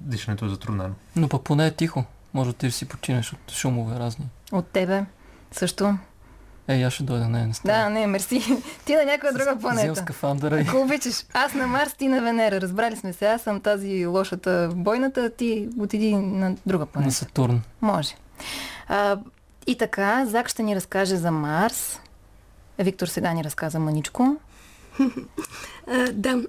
дишането 0.00 0.44
е 0.44 0.48
затруднено. 0.48 0.94
Но 1.16 1.28
пък 1.28 1.42
поне 1.42 1.66
е 1.66 1.70
тихо. 1.70 2.04
Може 2.34 2.50
да 2.50 2.56
ти 2.56 2.70
си 2.70 2.88
починеш 2.88 3.32
от 3.32 3.52
шумове 3.52 3.98
разни. 3.98 4.26
От 4.52 4.66
тебе 4.66 5.04
също. 5.52 5.98
Ей, 6.68 6.84
аз 6.84 6.92
ще 6.92 7.02
дойда, 7.02 7.28
не, 7.28 7.46
не 7.46 7.54
става. 7.54 7.78
Да, 7.78 7.90
не, 7.90 8.06
мерси. 8.06 8.40
Ти 8.84 8.94
на 8.94 9.04
някоя 9.04 9.32
друга 9.32 9.56
планета. 9.60 9.92
Взел 9.92 10.04
скафандъра. 10.04 10.60
Ако 10.60 10.80
обичаш, 10.80 11.24
аз 11.32 11.54
на 11.54 11.66
Марс, 11.66 11.94
ти 11.94 12.08
на 12.08 12.22
Венера. 12.22 12.60
Разбрали 12.60 12.96
сме 12.96 13.12
се, 13.12 13.26
аз 13.26 13.42
съм 13.42 13.60
тази 13.60 14.06
лошата 14.06 14.70
бойната, 14.74 15.30
ти 15.30 15.68
отиди 15.78 16.14
на 16.16 16.54
друга 16.66 16.86
планета. 16.86 17.08
На 17.08 17.12
Сатурн. 17.12 17.62
Може. 17.80 18.14
А, 18.88 19.18
и 19.66 19.78
така, 19.78 20.26
Зак 20.26 20.48
ще 20.48 20.62
ни 20.62 20.76
разкаже 20.76 21.16
за 21.16 21.30
Марс. 21.30 22.00
Виктор 22.78 23.06
сега 23.06 23.32
ни 23.32 23.44
разказа 23.44 23.78
маничко. 23.78 24.36
Да, 26.12 26.42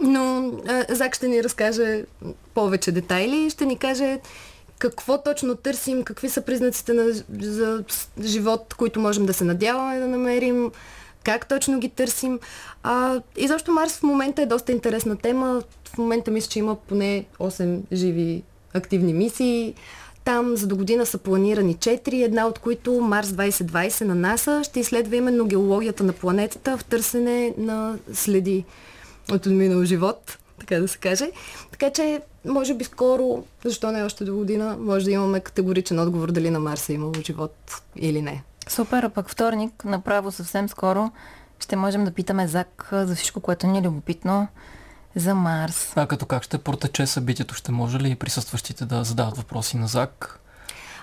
но 0.00 0.52
Зак 0.88 1.14
ще 1.14 1.28
ни 1.28 1.44
разкаже 1.44 2.04
повече 2.54 2.92
детайли 2.92 3.36
и 3.36 3.50
ще 3.50 3.66
ни 3.66 3.78
каже 3.78 4.20
какво 4.78 5.22
точно 5.22 5.56
търсим, 5.56 6.02
какви 6.02 6.28
са 6.28 6.40
признаците 6.40 6.92
на, 6.92 7.04
за 7.40 7.84
живот, 8.22 8.74
които 8.74 9.00
можем 9.00 9.26
да 9.26 9.34
се 9.34 9.44
надяваме 9.44 9.98
да 9.98 10.06
намерим, 10.06 10.72
как 11.24 11.48
точно 11.48 11.78
ги 11.78 11.88
търсим. 11.88 12.40
А, 12.82 13.20
и 13.36 13.48
защо 13.48 13.72
Марс 13.72 13.98
в 13.98 14.02
момента 14.02 14.42
е 14.42 14.46
доста 14.46 14.72
интересна 14.72 15.16
тема. 15.16 15.62
В 15.84 15.98
момента 15.98 16.30
мисля, 16.30 16.48
че 16.48 16.58
има 16.58 16.76
поне 16.76 17.24
8 17.38 17.80
живи 17.92 18.42
активни 18.74 19.12
мисии. 19.12 19.74
Там 20.26 20.56
за 20.56 20.66
до 20.66 20.76
година 20.76 21.06
са 21.06 21.18
планирани 21.18 21.76
4, 21.76 22.24
една 22.24 22.46
от 22.46 22.58
които 22.58 23.00
Марс 23.00 23.28
2020 23.28 24.04
на 24.04 24.14
НАСА 24.14 24.64
ще 24.64 24.80
изследва 24.80 25.16
именно 25.16 25.46
геологията 25.46 26.04
на 26.04 26.12
планетата 26.12 26.78
в 26.78 26.84
търсене 26.84 27.54
на 27.58 27.98
следи 28.12 28.64
от 29.32 29.46
отминал 29.46 29.84
живот, 29.84 30.38
така 30.60 30.80
да 30.80 30.88
се 30.88 30.98
каже. 30.98 31.30
Така 31.70 31.90
че, 31.90 32.20
може 32.44 32.74
би 32.74 32.84
скоро, 32.84 33.44
защо 33.64 33.92
не 33.92 34.02
още 34.02 34.24
до 34.24 34.36
година, 34.36 34.76
може 34.80 35.04
да 35.04 35.10
имаме 35.10 35.40
категоричен 35.40 35.98
отговор 35.98 36.32
дали 36.32 36.50
на 36.50 36.60
Марса 36.60 36.92
е 36.92 36.94
имало 36.94 37.14
живот 37.26 37.82
или 37.96 38.22
не. 38.22 38.42
Супер, 38.68 39.02
а 39.02 39.08
пък 39.08 39.30
вторник, 39.30 39.84
направо 39.84 40.32
съвсем 40.32 40.68
скоро, 40.68 41.10
ще 41.60 41.76
можем 41.76 42.04
да 42.04 42.10
питаме 42.10 42.48
Зак 42.48 42.88
за 42.92 43.14
всичко, 43.14 43.40
което 43.40 43.66
ни 43.66 43.78
е 43.78 43.82
любопитно 43.82 44.48
за 45.16 45.34
Марс. 45.34 45.92
А 45.96 46.06
като 46.06 46.26
как 46.26 46.42
ще 46.42 46.58
протече 46.58 47.06
събитието? 47.06 47.54
Ще 47.54 47.72
може 47.72 47.98
ли 47.98 48.14
присъстващите 48.14 48.84
да 48.84 49.04
задават 49.04 49.36
въпроси 49.36 49.76
на 49.76 49.86
Зак? 49.86 50.40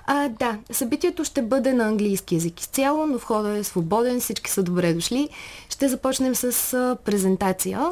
А, 0.07 0.29
да, 0.29 0.59
събитието 0.71 1.23
ще 1.23 1.41
бъде 1.41 1.73
на 1.73 1.83
английски 1.83 2.35
язик 2.35 2.61
изцяло, 2.61 3.05
но 3.05 3.17
входа 3.17 3.57
е 3.57 3.63
свободен, 3.63 4.19
всички 4.19 4.51
са 4.51 4.63
добре 4.63 4.93
дошли. 4.93 5.29
Ще 5.69 5.89
започнем 5.89 6.35
с 6.35 6.73
а, 6.73 6.97
презентация, 7.05 7.89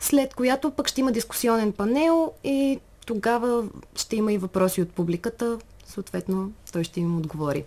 след 0.00 0.34
която 0.34 0.70
пък 0.70 0.88
ще 0.88 1.00
има 1.00 1.12
дискусионен 1.12 1.72
панел 1.72 2.32
и 2.44 2.80
тогава 3.06 3.64
ще 3.96 4.16
има 4.16 4.32
и 4.32 4.38
въпроси 4.38 4.82
от 4.82 4.90
публиката. 4.90 5.58
Съответно, 5.86 6.52
той 6.72 6.84
ще 6.84 7.00
им 7.00 7.16
отговори. 7.16 7.64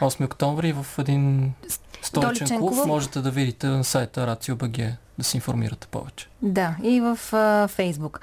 8 0.00 0.24
октомври 0.24 0.72
в 0.72 0.86
един 0.98 1.52
столичен 2.06 2.58
клуб 2.58 2.86
можете 2.86 3.20
да 3.20 3.30
видите 3.30 3.66
на 3.66 3.84
сайта 3.84 4.20
RACIO.BG 4.20 4.92
да 5.18 5.24
се 5.24 5.36
информирате 5.36 5.86
повече. 5.86 6.28
Да, 6.42 6.76
и 6.82 7.00
в 7.00 7.18
а, 7.32 7.68
Фейсбук. 7.68 8.20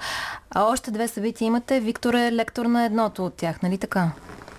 А 0.50 0.62
още 0.62 0.90
две 0.90 1.08
събития 1.08 1.46
имате. 1.46 1.80
Виктор 1.80 2.14
е 2.14 2.32
лектор 2.32 2.66
на 2.66 2.84
едното 2.84 3.26
от 3.26 3.34
тях, 3.34 3.62
нали 3.62 3.78
така? 3.78 4.10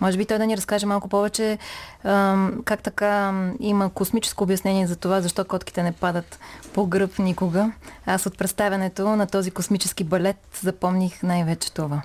Може 0.02 0.18
би 0.18 0.26
той 0.26 0.38
да 0.38 0.46
ни 0.46 0.58
разкаже 0.58 0.86
малко 0.86 1.08
повече 1.08 1.58
ам, 2.04 2.62
как 2.66 2.84
така 2.84 3.34
има 3.60 3.90
космическо 3.90 4.44
обяснение 4.44 4.88
за 4.88 4.96
това, 4.96 5.22
защо 5.22 5.46
котките 5.46 5.84
не 5.84 5.92
падат 5.92 6.40
по 6.74 6.86
гръб 6.86 7.20
никога. 7.20 7.72
Аз 8.06 8.26
от 8.26 8.38
представянето 8.38 9.16
на 9.16 9.28
този 9.28 9.52
космически 9.52 10.04
балет 10.04 10.60
запомних 10.62 11.24
най-вече 11.24 11.74
това. 11.74 12.02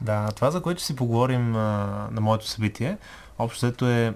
Да, 0.00 0.28
това 0.36 0.50
за 0.50 0.62
което 0.62 0.82
си 0.82 0.96
поговорим 0.96 1.56
а, 1.56 1.58
на 2.12 2.20
моето 2.20 2.48
събитие, 2.48 2.96
общото 3.38 3.88
е 3.88 4.14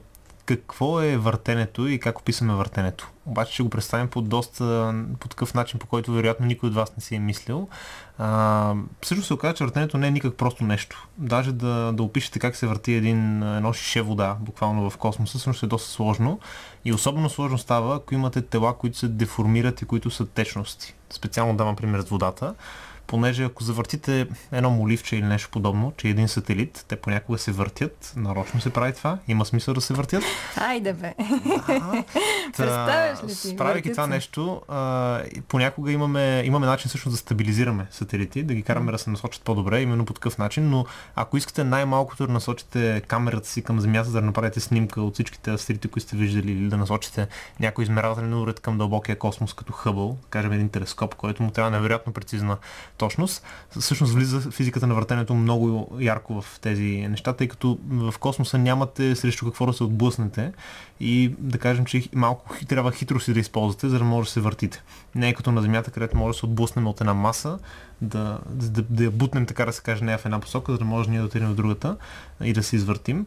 какво 0.57 1.01
е 1.01 1.17
въртенето 1.17 1.89
и 1.89 1.99
как 1.99 2.19
описваме 2.19 2.55
въртенето. 2.55 3.11
Обаче 3.27 3.53
ще 3.53 3.63
го 3.63 3.71
представим 3.71 4.09
по 4.09 4.23
доста, 4.23 4.95
по 5.21 5.29
такъв 5.29 5.55
начин, 5.55 5.79
по 5.79 5.87
който 5.87 6.13
вероятно 6.13 6.47
никой 6.47 6.69
от 6.69 6.75
вас 6.75 6.97
не 6.97 7.03
си 7.03 7.15
е 7.15 7.19
мислил. 7.19 7.69
А, 8.19 8.75
също 9.03 9.25
се 9.25 9.35
оказа, 9.35 9.55
че 9.55 9.65
въртенето 9.65 9.99
не 9.99 10.07
е 10.07 10.11
никак 10.11 10.35
просто 10.35 10.65
нещо. 10.65 11.09
Даже 11.19 11.53
да, 11.53 11.93
да 11.93 12.03
опишете 12.03 12.39
как 12.39 12.57
се 12.57 12.67
върти 12.67 12.93
един, 12.93 13.43
едно 13.43 13.73
шише 13.73 14.03
вода, 14.03 14.37
буквално 14.41 14.91
в 14.91 14.97
космоса, 14.97 15.39
също 15.39 15.67
е 15.67 15.69
доста 15.69 15.91
сложно. 15.91 16.41
И 16.85 16.93
особено 16.93 17.31
сложно 17.31 17.59
става, 17.59 17.97
ако 17.97 18.15
имате 18.15 18.43
тела, 18.43 18.79
които 18.79 18.99
се 18.99 19.09
деформират 19.09 19.83
и 19.83 19.85
които 19.85 20.11
са 20.11 20.27
течности. 20.27 20.95
Специално 21.11 21.57
давам 21.57 21.77
пример 21.77 22.01
с 22.01 22.09
водата 22.09 22.55
понеже 23.13 23.45
ако 23.45 23.65
завъртите 23.65 24.27
едно 24.53 24.71
моливче 24.71 25.17
или 25.17 25.25
нещо 25.25 25.51
подобно, 25.51 25.93
че 25.97 26.09
един 26.09 26.29
сателит, 26.29 26.85
те 26.89 26.97
понякога 26.97 27.39
се 27.39 27.53
въртят, 27.53 28.13
нарочно 28.17 28.61
се 28.61 28.71
прави 28.71 28.93
това, 28.93 29.19
има 29.29 29.45
смисъл 29.45 29.75
да 29.75 29.81
се 29.81 29.95
въртят. 29.95 30.25
Айде 30.57 30.93
бе! 30.93 31.15
Представяш 32.57 33.23
ли 33.25 33.51
ти? 33.51 33.57
Правейки 33.57 33.91
това 33.91 34.07
нещо, 34.07 34.63
а, 34.69 35.21
понякога 35.49 35.93
имаме, 35.93 36.43
имаме 36.45 36.67
начин 36.67 36.91
също 36.91 37.11
да 37.11 37.17
стабилизираме 37.17 37.87
сателити, 37.91 38.43
да 38.43 38.55
ги 38.55 38.63
караме 38.63 38.93
да 38.93 38.99
се 38.99 39.11
насочат 39.11 39.43
по-добре, 39.43 39.83
именно 39.83 40.05
по 40.05 40.13
такъв 40.13 40.39
начин, 40.39 40.71
но 40.71 40.87
ако 41.17 41.37
искате 41.37 41.65
най-малкото 41.65 42.27
да 42.27 42.33
насочите 42.33 43.03
камерата 43.09 43.49
си 43.49 43.63
към 43.63 43.81
Земята, 43.81 44.05
за 44.05 44.21
да 44.21 44.27
направите 44.27 44.61
снимка 44.61 45.03
от 45.03 45.15
всичките 45.15 45.51
астерити, 45.51 45.89
които 45.89 46.07
сте 46.09 46.17
виждали, 46.17 46.53
или 46.53 46.69
да 46.69 46.77
насочите 46.77 47.27
някой 47.61 47.85
измерателен 47.85 48.35
уред 48.35 48.61
към 48.61 48.79
дълбокия 48.79 49.19
космос, 49.19 49.55
като 49.55 49.73
Хъбъл, 49.73 50.17
кажем 50.31 50.53
един 50.53 50.69
телескоп, 50.69 51.15
който 51.15 51.43
му 51.43 51.51
трябва 51.51 51.71
невероятно 51.71 52.13
прецизна 52.13 52.57
точност. 53.03 53.45
Всъщност 53.81 54.15
влиза 54.15 54.41
физиката 54.41 54.87
на 54.87 54.95
въртенето 54.95 55.35
много 55.35 55.97
ярко 56.01 56.43
в 56.43 56.61
тези 56.61 57.07
неща, 57.09 57.33
тъй 57.33 57.49
като 57.49 57.79
в 57.89 58.15
космоса 58.19 58.59
нямате 58.59 59.17
срещу 59.17 59.45
какво 59.45 59.67
да 59.67 59.73
се 59.73 59.85
отблъснете 59.85 60.53
и 61.01 61.35
да 61.39 61.59
кажем, 61.59 61.85
че 61.85 62.09
малко 62.15 62.55
трябва 62.69 62.93
хитро 62.93 63.21
си 63.21 63.33
да 63.33 63.41
използвате, 63.41 63.89
за 63.89 63.99
да 63.99 64.05
може 64.05 64.27
да 64.27 64.33
се 64.33 64.41
въртите. 64.41 64.83
Не 65.15 65.29
е 65.29 65.35
като 65.35 65.53
на 65.53 65.63
Земята, 65.63 65.91
където 65.91 66.17
може 66.17 66.35
да 66.35 66.39
се 66.39 66.47
отблъснем 66.47 66.87
от 66.87 67.01
една 67.01 67.15
маса, 67.15 67.59
да, 68.03 68.39
да, 68.51 68.83
да 68.83 69.05
я 69.05 69.11
бутнем, 69.11 69.47
така 69.47 69.67
да 69.67 69.73
се 69.73 69.83
каже, 69.83 70.05
нея 70.05 70.19
в 70.19 70.25
една 70.25 70.41
посока, 70.41 70.73
за 70.73 70.79
да 70.79 70.85
може 70.85 71.11
ние 71.11 71.19
да 71.19 71.25
отидем 71.25 71.49
в 71.49 71.55
другата 71.55 71.97
и 72.43 72.53
да 72.53 72.63
се 72.63 72.77
извъртим. 72.77 73.27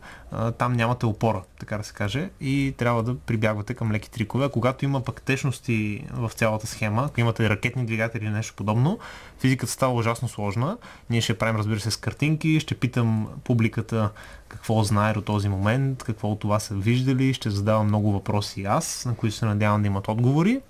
Там 0.58 0.74
нямате 0.74 1.06
опора, 1.06 1.42
така 1.60 1.78
да 1.78 1.84
се 1.84 1.94
каже, 1.94 2.30
и 2.42 2.74
трябва 2.78 3.04
да 3.04 3.18
прибягвате 3.18 3.74
към 3.74 3.92
леки 3.92 4.12
трикове. 4.12 4.46
А 4.46 4.50
когато 4.50 4.86
има 4.86 5.02
пък 5.02 5.22
течности 5.22 6.06
в 6.14 6.32
цялата 6.36 6.68
схема, 6.68 7.06
ако 7.06 7.20
имате 7.20 7.50
ракетни 7.50 7.86
двигатели 7.86 8.24
или 8.24 8.32
нещо 8.32 8.54
подобно, 8.58 9.00
физиката 9.40 9.72
става 9.72 9.94
ужасно 9.94 10.28
сложна. 10.28 10.78
Ние 11.10 11.22
ще 11.22 11.38
правим, 11.38 11.56
разбира 11.56 11.80
се, 11.80 11.92
с 11.92 11.98
картинки, 11.98 12.60
ще 12.60 12.76
питам 12.76 13.28
публиката 13.44 14.10
какво 14.48 14.84
знае 14.84 15.14
до 15.14 15.22
този 15.22 15.50
момент, 15.50 16.04
какво 16.04 16.32
от 16.32 16.40
това 16.40 16.60
са 16.60 16.76
виждали, 16.76 17.34
ще 17.34 17.50
задавам 17.50 17.88
много 17.88 18.12
въпроси 18.12 18.64
аз, 18.64 19.06
на 19.06 19.16
които 19.16 19.36
се 19.36 19.46
надявам 19.46 19.82
да 19.82 19.88
имат 19.88 20.08
отговори. 20.08 20.62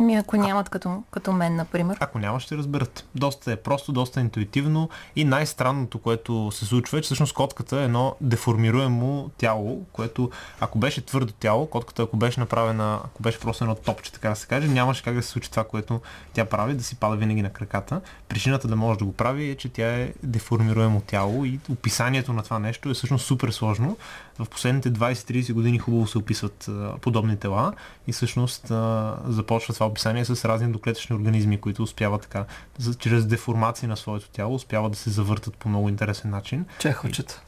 Ми 0.00 0.14
ако 0.14 0.36
нямат 0.36 0.68
като, 0.68 1.02
като 1.10 1.32
мен, 1.32 1.56
например. 1.56 1.96
Ако 2.00 2.18
няма, 2.18 2.40
ще 2.40 2.56
разберат. 2.56 3.08
Доста 3.14 3.52
е 3.52 3.56
просто, 3.56 3.92
доста 3.92 4.20
е 4.20 4.22
интуитивно 4.22 4.88
и 5.16 5.24
най-странното, 5.24 5.98
което 5.98 6.50
се 6.50 6.64
случва 6.64 6.98
е, 6.98 7.00
че 7.00 7.04
всъщност 7.04 7.34
котката 7.34 7.80
е 7.80 7.84
едно 7.84 8.16
деформируемо 8.20 9.30
тяло, 9.36 9.84
което 9.92 10.30
ако 10.60 10.78
беше 10.78 11.06
твърдо 11.06 11.32
тяло, 11.32 11.66
котката 11.66 12.02
ако 12.02 12.16
беше 12.16 12.40
направена, 12.40 13.00
ако 13.04 13.22
беше 13.22 13.40
просто 13.40 13.64
едно 13.64 13.74
топче, 13.74 14.12
така 14.12 14.28
да 14.28 14.36
се 14.36 14.46
каже, 14.46 14.68
нямаше 14.68 15.02
как 15.02 15.14
да 15.14 15.22
се 15.22 15.28
случи 15.28 15.50
това, 15.50 15.64
което 15.64 16.00
тя 16.32 16.44
прави, 16.44 16.74
да 16.74 16.84
си 16.84 16.96
пада 16.96 17.16
винаги 17.16 17.42
на 17.42 17.50
краката. 17.50 18.00
Причината 18.28 18.68
да 18.68 18.76
може 18.76 18.98
да 18.98 19.04
го 19.04 19.12
прави 19.12 19.50
е, 19.50 19.54
че 19.54 19.68
тя 19.68 19.94
е 19.94 20.12
деформируемо 20.22 21.00
тяло 21.00 21.44
и 21.44 21.60
описанието 21.70 22.32
на 22.32 22.42
това 22.42 22.58
нещо 22.58 22.90
е 22.90 22.94
всъщност 22.94 23.26
супер 23.26 23.50
сложно. 23.50 23.96
В 24.38 24.46
последните 24.46 24.92
20-30 24.92 25.52
години 25.52 25.78
хубаво 25.78 26.06
се 26.06 26.18
описват 26.18 26.70
подобни 27.00 27.36
тела 27.36 27.72
и 28.06 28.12
всъщност 28.12 28.72
започва 29.28 29.74
това 29.74 29.81
описание 29.86 30.24
с 30.24 30.44
разни 30.44 30.72
доклетъчни 30.72 31.16
организми, 31.16 31.60
които 31.60 31.82
успяват 31.82 32.22
така, 32.22 32.44
чрез 32.98 33.26
деформация 33.26 33.88
на 33.88 33.96
своето 33.96 34.28
тяло, 34.30 34.54
успяват 34.54 34.92
да 34.92 34.98
се 34.98 35.10
завъртат 35.10 35.56
по 35.56 35.68
много 35.68 35.88
интересен 35.88 36.30
начин. 36.30 36.64
Чехочета. 36.78 37.42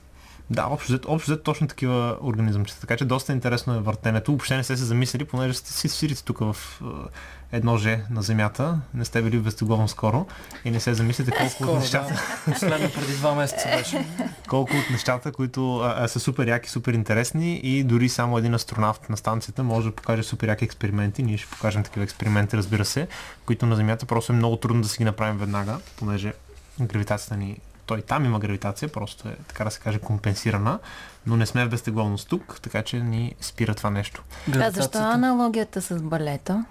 Да, 0.51 0.67
общо 0.71 0.93
взето, 0.93 1.13
общо 1.13 1.31
взето 1.31 1.43
точно 1.43 1.69
такива 1.69 2.17
организъмчета. 2.23 2.81
Така 2.81 2.97
че 2.97 3.05
доста 3.05 3.33
интересно 3.33 3.75
е 3.75 3.79
въртенето. 3.79 4.33
Въобще 4.33 4.57
не 4.57 4.65
сте 4.65 4.77
се 4.77 4.85
замислили, 4.85 5.25
понеже 5.25 5.55
сте 5.55 5.73
си 5.73 5.89
свирите 5.89 6.25
тук 6.25 6.39
в 6.39 6.57
е, 6.83 7.57
едно 7.57 7.77
же 7.77 8.01
на 8.11 8.23
Земята. 8.23 8.81
Не 8.95 9.05
сте 9.05 9.23
били 9.23 9.39
в 9.39 9.45
Вестегловом 9.45 9.89
скоро 9.89 10.27
и 10.65 10.71
не 10.71 10.81
се 10.81 10.95
замислите 10.95 11.31
колко 11.31 11.53
Скоро, 11.53 11.71
от 11.71 11.79
нещата, 11.79 12.15
да. 12.47 12.53
Последно 12.53 12.91
преди 12.91 13.13
два 13.13 13.35
месеца 13.35 13.69
беше. 13.77 14.07
колко 14.49 14.73
от 14.77 14.91
нещата, 14.91 15.33
които 15.33 15.79
а, 15.79 15.95
а, 15.99 16.09
са 16.09 16.21
супер 16.21 16.49
яки, 16.49 16.71
супер 16.71 16.93
интересни 16.93 17.57
и 17.57 17.85
дори 17.85 18.09
само 18.09 18.39
един 18.39 18.55
астронавт 18.55 19.11
на 19.11 19.17
станцията 19.17 19.63
може 19.63 19.89
да 19.89 19.95
покаже 19.95 20.23
супер 20.23 20.49
яки 20.49 20.65
експерименти. 20.65 21.23
Ние 21.23 21.39
ще 21.39 21.51
покажем 21.51 21.83
такива 21.83 22.05
експерименти, 22.05 22.57
разбира 22.57 22.85
се, 22.85 23.09
които 23.47 23.67
на 23.67 23.77
Земята 23.77 24.07
просто 24.07 24.33
е 24.33 24.37
много 24.37 24.57
трудно 24.57 24.83
да 24.83 24.89
си 24.89 24.99
ги 24.99 25.05
направим 25.05 25.39
веднага, 25.39 25.79
понеже 25.97 26.33
гравитацията 26.81 27.37
ни 27.37 27.61
той 27.87 28.03
там 28.03 28.25
има 28.25 28.39
гравитация, 28.39 28.89
просто 28.89 29.29
е, 29.29 29.37
така 29.49 29.65
да 29.65 29.71
се 29.71 29.81
каже, 29.81 29.99
компенсирана, 29.99 30.79
но 31.27 31.37
не 31.37 31.47
сме 31.47 31.65
в 31.65 31.69
безтегловност 31.69 32.29
тук, 32.29 32.61
така 32.63 32.83
че 32.83 32.97
ни 32.97 33.35
спира 33.41 33.75
това 33.75 33.91
нещо. 33.91 34.23
А 34.55 34.71
защо 34.71 34.99
аналогията 34.99 35.83
с 35.83 36.03
балета? 36.03 36.65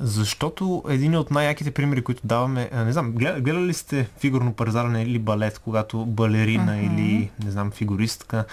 Защото 0.00 0.82
един 0.88 1.16
от 1.16 1.30
най-яките 1.30 1.70
примери, 1.70 2.02
които 2.02 2.20
даваме, 2.24 2.70
не 2.74 2.92
знам, 2.92 3.12
гледа- 3.12 3.40
гледали 3.40 3.64
ли 3.64 3.74
сте 3.74 4.08
фигурно 4.18 4.52
парзаране 4.52 5.02
или 5.02 5.18
балет, 5.18 5.58
когато 5.58 6.06
балерина 6.06 6.72
Мгм. 6.72 6.84
или, 6.86 7.30
не 7.44 7.50
знам, 7.50 7.70
фигуристка, 7.70 8.44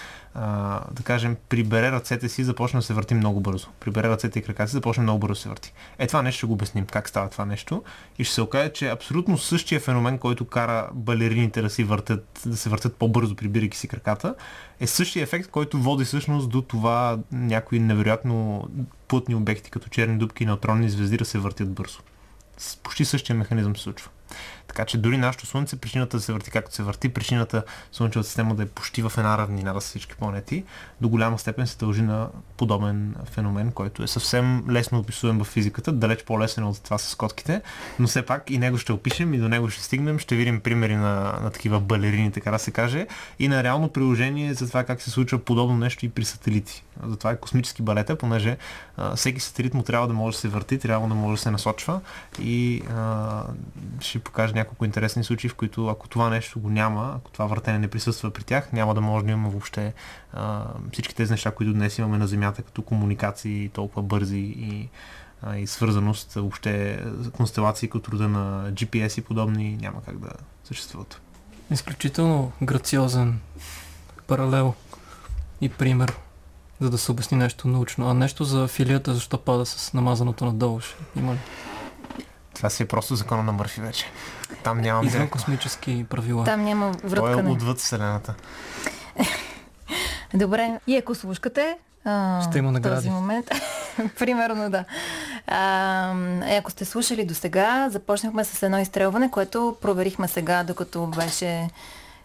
да 0.91 1.03
кажем, 1.03 1.37
прибере 1.49 1.91
ръцете 1.91 2.29
си, 2.29 2.43
започне 2.43 2.79
да 2.79 2.85
се 2.85 2.93
върти 2.93 3.13
много 3.13 3.41
бързо. 3.41 3.67
Прибере 3.79 4.09
ръцете 4.09 4.39
и 4.39 4.41
краката 4.41 4.69
си, 4.69 4.73
започне 4.73 5.03
много 5.03 5.19
бързо 5.19 5.33
да 5.33 5.39
се 5.39 5.49
върти. 5.49 5.73
Е, 5.99 6.07
това 6.07 6.21
нещо 6.21 6.37
ще 6.37 6.47
го 6.47 6.53
обясним, 6.53 6.85
как 6.85 7.09
става 7.09 7.29
това 7.29 7.45
нещо. 7.45 7.83
И 8.19 8.23
ще 8.23 8.33
се 8.33 8.41
окаже, 8.41 8.69
че 8.69 8.89
абсолютно 8.89 9.37
същия 9.37 9.79
феномен, 9.79 10.17
който 10.17 10.45
кара 10.45 10.89
балерините 10.93 11.61
да, 11.61 11.69
си 11.69 11.83
въртят, 11.83 12.41
да 12.45 12.57
се 12.57 12.69
въртят 12.69 12.95
по-бързо, 12.95 13.35
прибирайки 13.35 13.77
си 13.77 13.87
краката, 13.87 14.35
е 14.79 14.87
същия 14.87 15.23
ефект, 15.23 15.49
който 15.49 15.79
води 15.79 16.05
всъщност 16.05 16.49
до 16.49 16.61
това 16.61 17.19
някои 17.31 17.79
невероятно 17.79 18.69
плътни 19.07 19.35
обекти, 19.35 19.71
като 19.71 19.89
черни 19.89 20.17
дубки 20.17 20.43
и 20.43 20.45
неутронни 20.45 20.89
звезди 20.89 21.17
да 21.17 21.25
се 21.25 21.39
въртят 21.39 21.73
бързо. 21.73 21.99
С 22.57 22.75
почти 22.75 23.05
същия 23.05 23.35
механизъм 23.35 23.75
се 23.75 23.83
случва. 23.83 24.09
Така 24.71 24.85
че 24.85 24.97
дори 24.97 25.17
нашето 25.17 25.45
Слънце, 25.45 25.75
причината 25.75 26.17
да 26.17 26.23
се 26.23 26.33
върти 26.33 26.51
както 26.51 26.75
се 26.75 26.83
върти, 26.83 27.09
причината 27.09 27.63
Слънчевата 27.91 28.27
система 28.27 28.55
да 28.55 28.63
е 28.63 28.65
почти 28.65 29.01
в 29.01 29.13
една 29.17 29.37
равнина 29.37 29.81
с 29.81 29.85
всички 29.85 30.15
планети, 30.15 30.63
до 31.01 31.09
голяма 31.09 31.39
степен 31.39 31.67
се 31.67 31.77
дължи 31.77 32.01
на 32.01 32.29
подобен 32.57 33.15
феномен, 33.31 33.71
който 33.71 34.03
е 34.03 34.07
съвсем 34.07 34.63
лесно 34.69 34.99
описуем 34.99 35.39
в 35.39 35.43
физиката, 35.43 35.91
далеч 35.91 36.23
по-лесен 36.23 36.63
от 36.63 36.83
това 36.83 36.97
с 36.97 37.15
котките, 37.15 37.61
но 37.99 38.07
все 38.07 38.21
пак 38.21 38.49
и 38.49 38.57
него 38.57 38.77
ще 38.77 38.93
опишем 38.93 39.33
и 39.33 39.37
до 39.37 39.49
него 39.49 39.69
ще 39.69 39.83
стигнем, 39.83 40.19
ще 40.19 40.35
видим 40.35 40.59
примери 40.59 40.95
на, 40.95 41.39
на 41.43 41.49
такива 41.49 41.79
балерини, 41.79 42.31
така 42.31 42.51
да 42.51 42.59
се 42.59 42.71
каже, 42.71 43.07
и 43.39 43.47
на 43.47 43.63
реално 43.63 43.89
приложение 43.89 44.53
за 44.53 44.67
това 44.67 44.83
как 44.83 45.01
се 45.01 45.11
случва 45.11 45.39
подобно 45.39 45.77
нещо 45.77 46.05
и 46.05 46.09
при 46.09 46.25
сателити. 46.25 46.83
Затова 47.07 47.31
е 47.31 47.37
космически 47.37 47.81
балета, 47.81 48.15
понеже 48.15 48.57
а, 48.97 49.15
всеки 49.15 49.39
сателит 49.39 49.73
му 49.73 49.83
трябва 49.83 50.07
да 50.07 50.13
може 50.13 50.35
да 50.35 50.39
се 50.39 50.47
върти, 50.47 50.79
трябва 50.79 51.07
да 51.07 51.15
може 51.15 51.39
да 51.39 51.41
се 51.41 51.51
насочва 51.51 52.01
и 52.39 52.81
а, 52.95 53.43
ще 53.99 54.19
покажа 54.19 54.53
няколко 54.61 54.85
интересни 54.85 55.23
случаи, 55.23 55.49
в 55.49 55.55
които 55.55 55.87
ако 55.87 56.07
това 56.07 56.29
нещо 56.29 56.59
го 56.59 56.69
няма, 56.69 57.13
ако 57.17 57.31
това 57.31 57.45
въртене 57.45 57.79
не 57.79 57.87
присъства 57.87 58.31
при 58.31 58.43
тях, 58.43 58.73
няма 58.73 58.93
да 58.93 59.01
може 59.01 59.25
да 59.25 59.31
имаме 59.31 59.49
въобще 59.49 59.93
а, 60.33 60.65
всички 60.93 61.15
тези 61.15 61.31
неща, 61.31 61.51
които 61.51 61.73
днес 61.73 61.97
имаме 61.97 62.17
на 62.17 62.27
Земята, 62.27 62.61
като 62.61 62.81
комуникации 62.81 63.69
толкова 63.69 64.01
бързи 64.01 64.37
и, 64.37 64.89
а, 65.41 65.57
и 65.57 65.67
свързаност, 65.67 66.33
въобще 66.33 67.03
констелации 67.31 67.89
като 67.89 68.11
рода 68.11 68.27
на 68.27 68.71
GPS 68.71 69.19
и 69.19 69.21
подобни 69.21 69.77
няма 69.81 70.01
как 70.05 70.17
да 70.17 70.29
съществуват. 70.63 71.21
Изключително 71.71 72.51
грациозен 72.61 73.39
паралел 74.27 74.73
и 75.61 75.69
пример, 75.69 76.13
за 76.81 76.89
да 76.89 76.97
се 76.97 77.11
обясни 77.11 77.37
нещо 77.37 77.67
научно. 77.67 78.09
А 78.09 78.13
нещо 78.13 78.43
за 78.43 78.67
филията, 78.67 79.13
защо 79.13 79.37
пада 79.37 79.65
с 79.65 79.93
намазаното 79.93 80.45
надолу? 80.45 80.79
Ще 80.79 80.95
има 81.15 81.33
ли? 81.33 81.39
Това 82.61 82.69
си 82.69 82.83
е 82.83 82.85
просто 82.85 83.15
закона 83.15 83.43
на 83.43 83.51
Мърфи 83.51 83.81
вече. 83.81 84.05
Там 84.63 84.81
нямам 84.81 85.07
Извън 85.07 85.29
космически 85.29 86.05
правила. 86.09 86.43
Там 86.45 86.63
няма 86.63 86.91
Той 86.91 87.07
е 87.07 87.09
връткане. 87.09 87.49
отвъд 87.51 87.79
Вселената. 87.79 88.33
Добре, 90.33 90.79
и 90.87 90.97
ако 90.97 91.15
слушкате, 91.15 91.77
а, 92.05 92.41
Ще 92.41 92.57
има 92.57 92.69
в 92.69 92.71
награди. 92.71 92.95
този 92.95 93.09
момент, 93.09 93.49
примерно 94.19 94.69
да. 94.69 94.85
А, 95.47 96.13
е, 96.45 96.57
ако 96.57 96.71
сте 96.71 96.85
слушали 96.85 97.25
до 97.25 97.33
сега, 97.33 97.87
започнахме 97.91 98.43
с 98.43 98.63
едно 98.63 98.79
изстрелване, 98.79 99.31
което 99.31 99.77
проверихме 99.81 100.27
сега, 100.27 100.63
докато 100.63 101.07
беше 101.07 101.69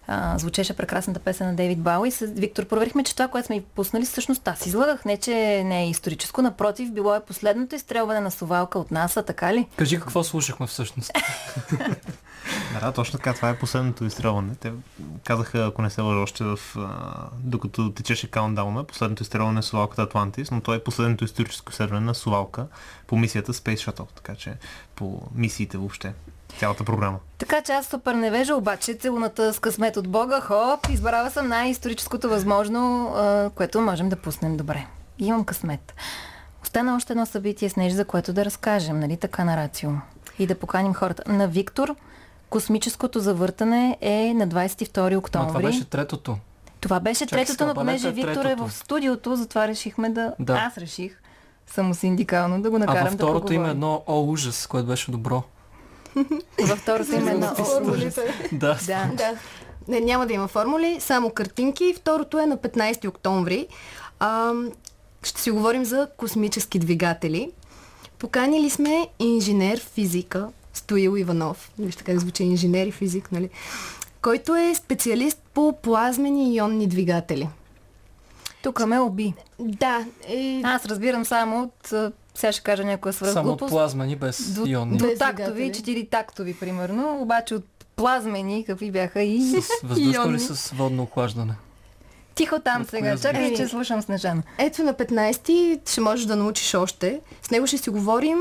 а, 0.06 0.38
звучеше 0.38 0.76
прекрасната 0.76 1.20
песен 1.20 1.46
на 1.46 1.54
Дейвид 1.54 1.78
Бауи. 1.78 2.10
С 2.10 2.26
Виктор 2.26 2.64
проверихме, 2.64 3.04
че 3.04 3.12
това, 3.14 3.28
което 3.28 3.46
сме 3.46 3.56
и 3.56 3.60
пуснали, 3.60 4.04
всъщност 4.04 4.48
аз 4.48 4.66
излагах. 4.66 5.04
Не, 5.04 5.16
че 5.16 5.62
не 5.64 5.82
е 5.82 5.90
историческо, 5.90 6.42
напротив, 6.42 6.92
било 6.92 7.14
е 7.14 7.20
последното 7.20 7.74
изстрелване 7.74 8.20
на 8.20 8.30
совалка 8.30 8.78
от 8.78 8.90
НАСА, 8.90 9.22
така 9.22 9.54
ли? 9.54 9.66
Кажи 9.76 10.00
какво 10.00 10.24
слушахме 10.24 10.66
всъщност. 10.66 11.12
Да, 12.80 12.92
точно 12.92 13.18
така. 13.18 13.34
Това 13.34 13.48
е 13.48 13.58
последното 13.58 14.04
изстрелване. 14.04 14.54
Те 14.54 14.72
казаха, 15.24 15.66
ако 15.66 15.82
не 15.82 15.90
се 15.90 16.00
лъжа 16.00 16.20
още 16.20 16.44
в... 16.44 16.58
Докато 17.38 17.92
течеше 17.92 18.30
каунтдауна, 18.30 18.84
последното 18.84 19.22
изстрелване 19.22 19.54
на 19.54 19.62
совалката 19.62 20.02
Атлантис, 20.02 20.50
но 20.50 20.60
то 20.60 20.74
е 20.74 20.84
последното 20.84 21.24
историческо 21.24 21.70
изстрелване 21.70 22.06
на 22.06 22.14
совалка 22.14 22.66
по 23.06 23.16
мисията 23.16 23.52
Space 23.52 23.90
Shuttle, 23.90 24.08
така 24.14 24.34
че 24.34 24.54
по 24.94 25.22
мисиите 25.34 25.78
въобще. 25.78 26.12
Цялата 26.58 26.84
програма. 26.84 27.18
Така 27.38 27.62
че 27.62 27.72
аз 27.72 27.86
супер 27.86 28.14
невежа, 28.14 28.54
обаче 28.54 28.94
целуната 28.94 29.52
с 29.52 29.58
късмет 29.58 29.96
от 29.96 30.08
Бога, 30.08 30.40
хоп, 30.40 30.88
избрала 30.90 31.30
съм 31.30 31.48
най-историческото 31.48 32.28
възможно, 32.28 33.14
което 33.54 33.80
можем 33.80 34.08
да 34.08 34.16
пуснем 34.16 34.56
добре. 34.56 34.86
Имам 35.18 35.44
късмет. 35.44 35.94
Остана 36.62 36.96
още 36.96 37.12
едно 37.12 37.26
събитие 37.26 37.68
с 37.68 37.76
нещо, 37.76 37.96
за 37.96 38.04
което 38.04 38.32
да 38.32 38.44
разкажем, 38.44 39.00
нали 39.00 39.16
така 39.16 39.44
на 39.44 39.56
Рацио? 39.56 39.90
И 40.38 40.46
да 40.46 40.58
поканим 40.58 40.94
хората. 40.94 41.32
На 41.32 41.48
Виктор 41.48 41.94
космическото 42.50 43.20
завъртане 43.20 43.98
е 44.00 44.34
на 44.34 44.48
22 44.48 45.12
Но 45.12 45.18
октомври. 45.18 45.48
това 45.48 45.60
беше 45.62 45.84
третото. 45.84 46.36
Това 46.80 47.00
беше 47.00 47.26
Чакай 47.26 47.44
третото, 47.44 47.66
но 47.66 47.74
понеже 47.74 48.08
е 48.08 48.12
Виктор 48.12 48.44
е 48.44 48.54
в 48.54 48.70
студиото, 48.70 49.36
затова 49.36 49.68
решихме 49.68 50.10
да... 50.10 50.34
Да. 50.38 50.52
Аз 50.52 50.78
реших 50.78 51.20
самосиндикално 51.66 52.62
да 52.62 52.70
го 52.70 52.76
А 52.76 52.78
накарам 52.78 53.04
във 53.04 53.12
да 53.12 53.16
второто 53.16 53.34
поговорим. 53.34 53.60
има 53.60 53.70
едно 53.70 54.02
О 54.06 54.22
ужас, 54.22 54.66
което 54.66 54.86
беше 54.86 55.10
добро. 55.10 55.42
Във 56.62 56.78
второто 56.78 57.14
има 57.14 57.30
едно... 57.30 57.54
Формулите. 57.54 58.48
Да, 58.52 58.78
Да. 58.86 59.10
Да. 59.14 59.34
Не, 59.88 60.00
няма 60.00 60.26
да 60.26 60.32
има 60.32 60.48
формули, 60.48 60.96
само 61.00 61.30
картинки. 61.30 61.94
Второто 61.96 62.38
е 62.38 62.46
на 62.46 62.56
15 62.56 63.08
октомври. 63.08 63.66
А, 64.20 64.52
ще 65.22 65.40
си 65.40 65.50
говорим 65.50 65.84
за 65.84 66.08
космически 66.16 66.78
двигатели. 66.78 67.50
Поканили 68.18 68.70
сме 68.70 69.08
инженер 69.18 69.80
физика 69.80 70.48
Стоил 70.76 71.16
Иванов. 71.16 71.70
Вижте 71.78 72.04
как 72.04 72.18
звучи 72.18 72.44
инженер 72.44 72.86
и 72.86 72.92
физик, 72.92 73.32
нали? 73.32 73.50
Който 74.22 74.56
е 74.56 74.74
специалист 74.74 75.38
по 75.54 75.78
плазмени 75.82 76.56
ионни 76.56 76.86
двигатели. 76.86 77.48
Тук 78.62 78.86
ме 78.86 79.00
уби. 79.00 79.34
Да, 79.58 80.04
е... 80.28 80.60
Аз 80.64 80.86
разбирам 80.86 81.24
само 81.24 81.62
от... 81.62 82.12
Сега 82.34 82.52
ще 82.52 82.62
кажа 82.62 82.84
някоя 82.84 83.12
само 83.12 83.28
от 83.28 83.32
свръхглупост. 83.32 83.70
плазмани 83.70 84.16
без 84.16 84.50
До, 84.54 84.66
ионни. 84.66 84.98
до 84.98 85.06
Без 85.06 85.18
тактови, 85.18 85.72
четири 85.72 86.06
тактови, 86.06 86.54
примерно. 86.54 87.18
Обаче 87.20 87.54
от 87.54 87.64
плазмени, 87.96 88.64
какви 88.64 88.90
бяха 88.90 89.22
и... 89.22 89.40
С 89.40 89.68
въздушно 89.82 90.30
или 90.30 90.38
с 90.40 90.70
водно 90.70 91.02
охлаждане? 91.02 91.54
Тихо 92.34 92.60
там 92.60 92.82
От 92.82 92.88
сега. 92.88 93.16
Чакай, 93.16 93.44
зона? 93.44 93.56
че 93.56 93.68
слушам 93.68 94.02
Снежана. 94.02 94.42
Ето 94.58 94.82
на 94.82 94.94
15 94.94 95.90
ще 95.90 96.00
можеш 96.00 96.26
да 96.26 96.36
научиш 96.36 96.74
още. 96.74 97.20
С 97.42 97.50
него 97.50 97.66
ще 97.66 97.78
си 97.78 97.90
говорим 97.90 98.38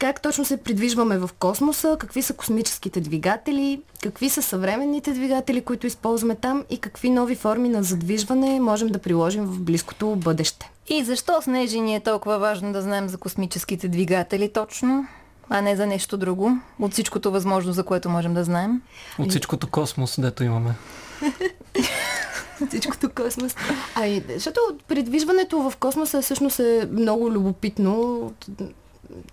как 0.00 0.22
точно 0.22 0.44
се 0.44 0.56
придвижваме 0.56 1.18
в 1.18 1.30
космоса, 1.38 1.96
какви 2.00 2.22
са 2.22 2.34
космическите 2.34 3.00
двигатели, 3.00 3.82
какви 4.02 4.30
са 4.30 4.42
съвременните 4.42 5.12
двигатели, 5.12 5.60
които 5.60 5.86
използваме 5.86 6.34
там 6.34 6.64
и 6.70 6.78
какви 6.78 7.10
нови 7.10 7.36
форми 7.36 7.68
на 7.68 7.82
задвижване 7.82 8.60
можем 8.60 8.88
да 8.88 8.98
приложим 8.98 9.44
в 9.44 9.60
близкото 9.60 10.16
бъдеще. 10.16 10.70
И 10.88 11.04
защо 11.04 11.42
Снежи 11.42 11.80
ни 11.80 11.96
е 11.96 12.00
толкова 12.00 12.38
важно 12.38 12.72
да 12.72 12.82
знаем 12.82 13.08
за 13.08 13.18
космическите 13.18 13.88
двигатели 13.88 14.52
точно, 14.52 15.06
а 15.48 15.60
не 15.60 15.76
за 15.76 15.86
нещо 15.86 16.16
друго? 16.16 16.52
От 16.78 16.92
всичкото 16.92 17.30
възможно, 17.30 17.72
за 17.72 17.84
което 17.84 18.10
можем 18.10 18.34
да 18.34 18.44
знаем. 18.44 18.82
От 19.18 19.30
всичкото 19.30 19.66
космос, 19.66 20.20
дето 20.20 20.44
имаме. 20.44 20.74
Всичкото 22.68 23.10
космос. 23.10 23.56
Ами, 23.94 24.22
защото 24.34 24.60
придвижването 24.88 25.70
в 25.70 25.76
космоса 25.76 26.22
всъщност 26.22 26.58
е 26.58 26.88
много 26.92 27.30
любопитно. 27.30 28.32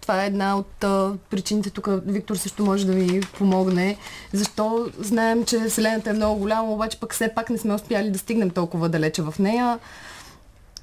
Това 0.02 0.24
е 0.24 0.28
една 0.28 0.58
от 0.58 0.84
а, 0.84 1.14
причините. 1.30 1.70
Тук 1.70 1.90
Виктор 2.06 2.36
също 2.36 2.66
може 2.66 2.86
да 2.86 2.94
ви 2.94 3.22
помогне. 3.22 3.98
Защо 4.34 4.90
знаем, 5.00 5.46
че 5.46 5.60
Вселената 5.60 6.10
е 6.10 6.14
много 6.14 6.40
голяма, 6.40 6.74
обаче 6.74 7.00
пък 7.00 7.14
все 7.14 7.34
пак 7.36 7.50
не 7.50 7.58
сме 7.58 7.74
успяли 7.74 8.12
да 8.12 8.20
стигнем 8.20 8.50
толкова 8.50 8.90
далече 8.90 9.22
в 9.22 9.34
нея. 9.40 9.80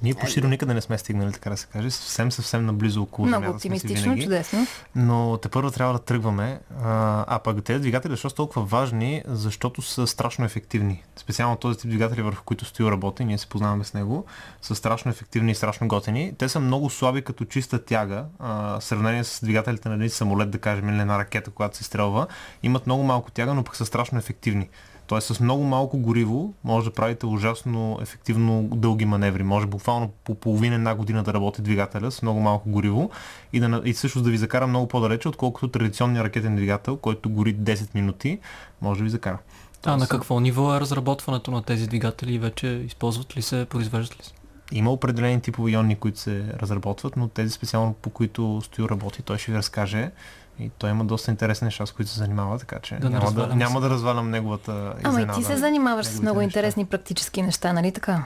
Ние 0.01 0.13
почти 0.13 0.41
до 0.41 0.47
никъде 0.47 0.73
не 0.73 0.81
сме 0.81 0.97
стигнали, 0.97 1.31
така 1.31 1.49
да 1.49 1.57
се 1.57 1.67
каже. 1.67 1.91
Съвсем, 1.91 2.31
съвсем 2.31 2.65
наблизо 2.65 3.01
около 3.01 3.27
Много 3.27 3.41
Земята 3.41 3.55
оптимистично, 3.55 4.03
винаги. 4.03 4.23
чудесно. 4.23 4.67
Но 4.95 5.37
те 5.37 5.49
първо 5.49 5.71
трябва 5.71 5.93
да 5.93 5.99
тръгваме. 5.99 6.59
А, 6.83 7.25
а 7.27 7.39
пък 7.39 7.63
тези 7.63 7.79
двигатели, 7.79 8.11
защо 8.11 8.29
са 8.29 8.35
толкова 8.35 8.65
важни? 8.65 9.23
Защото 9.27 9.81
са 9.81 10.07
страшно 10.07 10.45
ефективни. 10.45 11.03
Специално 11.15 11.55
този 11.55 11.79
тип 11.79 11.89
двигатели, 11.89 12.21
върху 12.21 12.43
които 12.43 12.65
стои 12.65 12.91
работи, 12.91 13.25
ние 13.25 13.37
се 13.37 13.47
познаваме 13.47 13.83
с 13.83 13.93
него, 13.93 14.25
са 14.61 14.75
страшно 14.75 15.11
ефективни 15.11 15.51
и 15.51 15.55
страшно 15.55 15.87
готини. 15.87 16.33
Те 16.37 16.49
са 16.49 16.59
много 16.59 16.89
слаби 16.89 17.21
като 17.21 17.45
чиста 17.45 17.85
тяга, 17.85 18.25
а, 18.39 18.79
в 18.79 18.83
сравнение 18.83 19.23
с 19.23 19.39
двигателите 19.43 19.89
на 19.89 19.95
един 19.95 20.09
самолет, 20.09 20.51
да 20.51 20.57
кажем, 20.57 20.89
или 20.89 21.01
една 21.01 21.19
ракета, 21.19 21.51
когато 21.51 21.77
се 21.77 21.83
стрелва. 21.83 22.27
Имат 22.63 22.85
много 22.85 23.03
малко 23.03 23.31
тяга, 23.31 23.53
но 23.53 23.63
пък 23.63 23.75
са 23.75 23.85
страшно 23.85 24.17
ефективни. 24.17 24.69
Тоест 25.07 25.35
с 25.35 25.39
много 25.39 25.63
малко 25.63 25.97
гориво 25.97 26.53
може 26.63 26.89
да 26.89 26.93
правите 26.93 27.25
ужасно 27.25 27.99
ефективно 28.01 28.69
дълги 28.71 29.05
маневри. 29.05 29.43
Може 29.43 29.67
буквално 29.67 30.11
по 30.23 30.35
половина 30.35 30.75
една 30.75 30.95
година 30.95 31.23
да 31.23 31.33
работи 31.33 31.61
двигателя 31.61 32.11
с 32.11 32.21
много 32.21 32.39
малко 32.39 32.69
гориво 32.69 33.09
и, 33.53 33.59
да, 33.59 33.81
и 33.85 33.93
също 33.93 34.21
да 34.21 34.29
ви 34.29 34.37
закара 34.37 34.67
много 34.67 34.87
по-далече, 34.87 35.29
отколкото 35.29 35.67
традиционния 35.67 36.23
ракетен 36.23 36.55
двигател, 36.55 36.97
който 36.97 37.29
гори 37.29 37.55
10 37.55 37.95
минути, 37.95 38.39
може 38.81 38.97
да 38.97 39.03
ви 39.03 39.09
закара. 39.09 39.37
А 39.85 39.91
на 39.91 39.97
Тоест, 39.97 40.11
какво 40.11 40.39
ниво 40.39 40.75
е 40.75 40.79
разработването 40.79 41.51
на 41.51 41.63
тези 41.63 41.87
двигатели 41.87 42.33
и 42.33 42.39
вече 42.39 42.67
използват 42.67 43.37
ли 43.37 43.41
се, 43.41 43.65
произвеждат 43.69 44.19
ли 44.19 44.23
се? 44.23 44.31
Има 44.71 44.91
определени 44.91 45.41
типове 45.41 45.71
иони, 45.71 45.95
които 45.95 46.19
се 46.19 46.45
разработват, 46.59 47.17
но 47.17 47.27
тези 47.27 47.51
специално 47.51 47.93
по 47.93 48.09
които 48.09 48.61
Стоил 48.63 48.85
работи, 48.85 49.21
той 49.21 49.37
ще 49.37 49.51
ви 49.51 49.57
разкаже. 49.57 50.11
И 50.59 50.69
той 50.69 50.89
има 50.89 51.05
доста 51.05 51.31
интересни 51.31 51.65
неща, 51.65 51.85
с 51.85 51.91
които 51.91 52.11
се 52.11 52.17
занимава, 52.17 52.59
така 52.59 52.79
че 52.79 52.95
Да 52.95 53.09
няма, 53.09 53.31
да, 53.31 53.47
няма 53.47 53.81
да 53.81 53.89
развалям 53.89 54.29
неговата 54.29 54.71
Ама 54.71 54.93
и 54.97 55.09
изненада. 55.09 55.33
ти 55.33 55.43
се 55.43 55.57
занимаваш 55.57 56.05
с 56.05 56.21
много 56.21 56.39
неща. 56.39 56.45
интересни 56.45 56.85
практически 56.85 57.41
неща, 57.41 57.73
нали 57.73 57.91
така? 57.91 58.23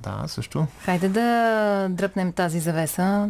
Да, 0.00 0.24
също. 0.26 0.66
Хайде 0.80 1.08
да 1.08 1.22
дръпнем 1.90 2.32
тази 2.32 2.60
завеса. 2.60 3.28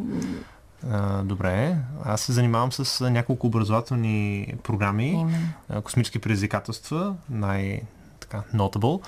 А, 0.91 1.23
добре. 1.23 1.77
Аз 2.05 2.21
се 2.21 2.33
занимавам 2.33 2.73
с 2.73 3.11
няколко 3.11 3.47
образователни 3.47 4.55
програми, 4.63 5.09
Именно. 5.09 5.83
космически 5.83 6.19
предизвикателства, 6.19 7.15
най- 7.31 7.81
така, 8.21 8.43
notable. 8.55 9.03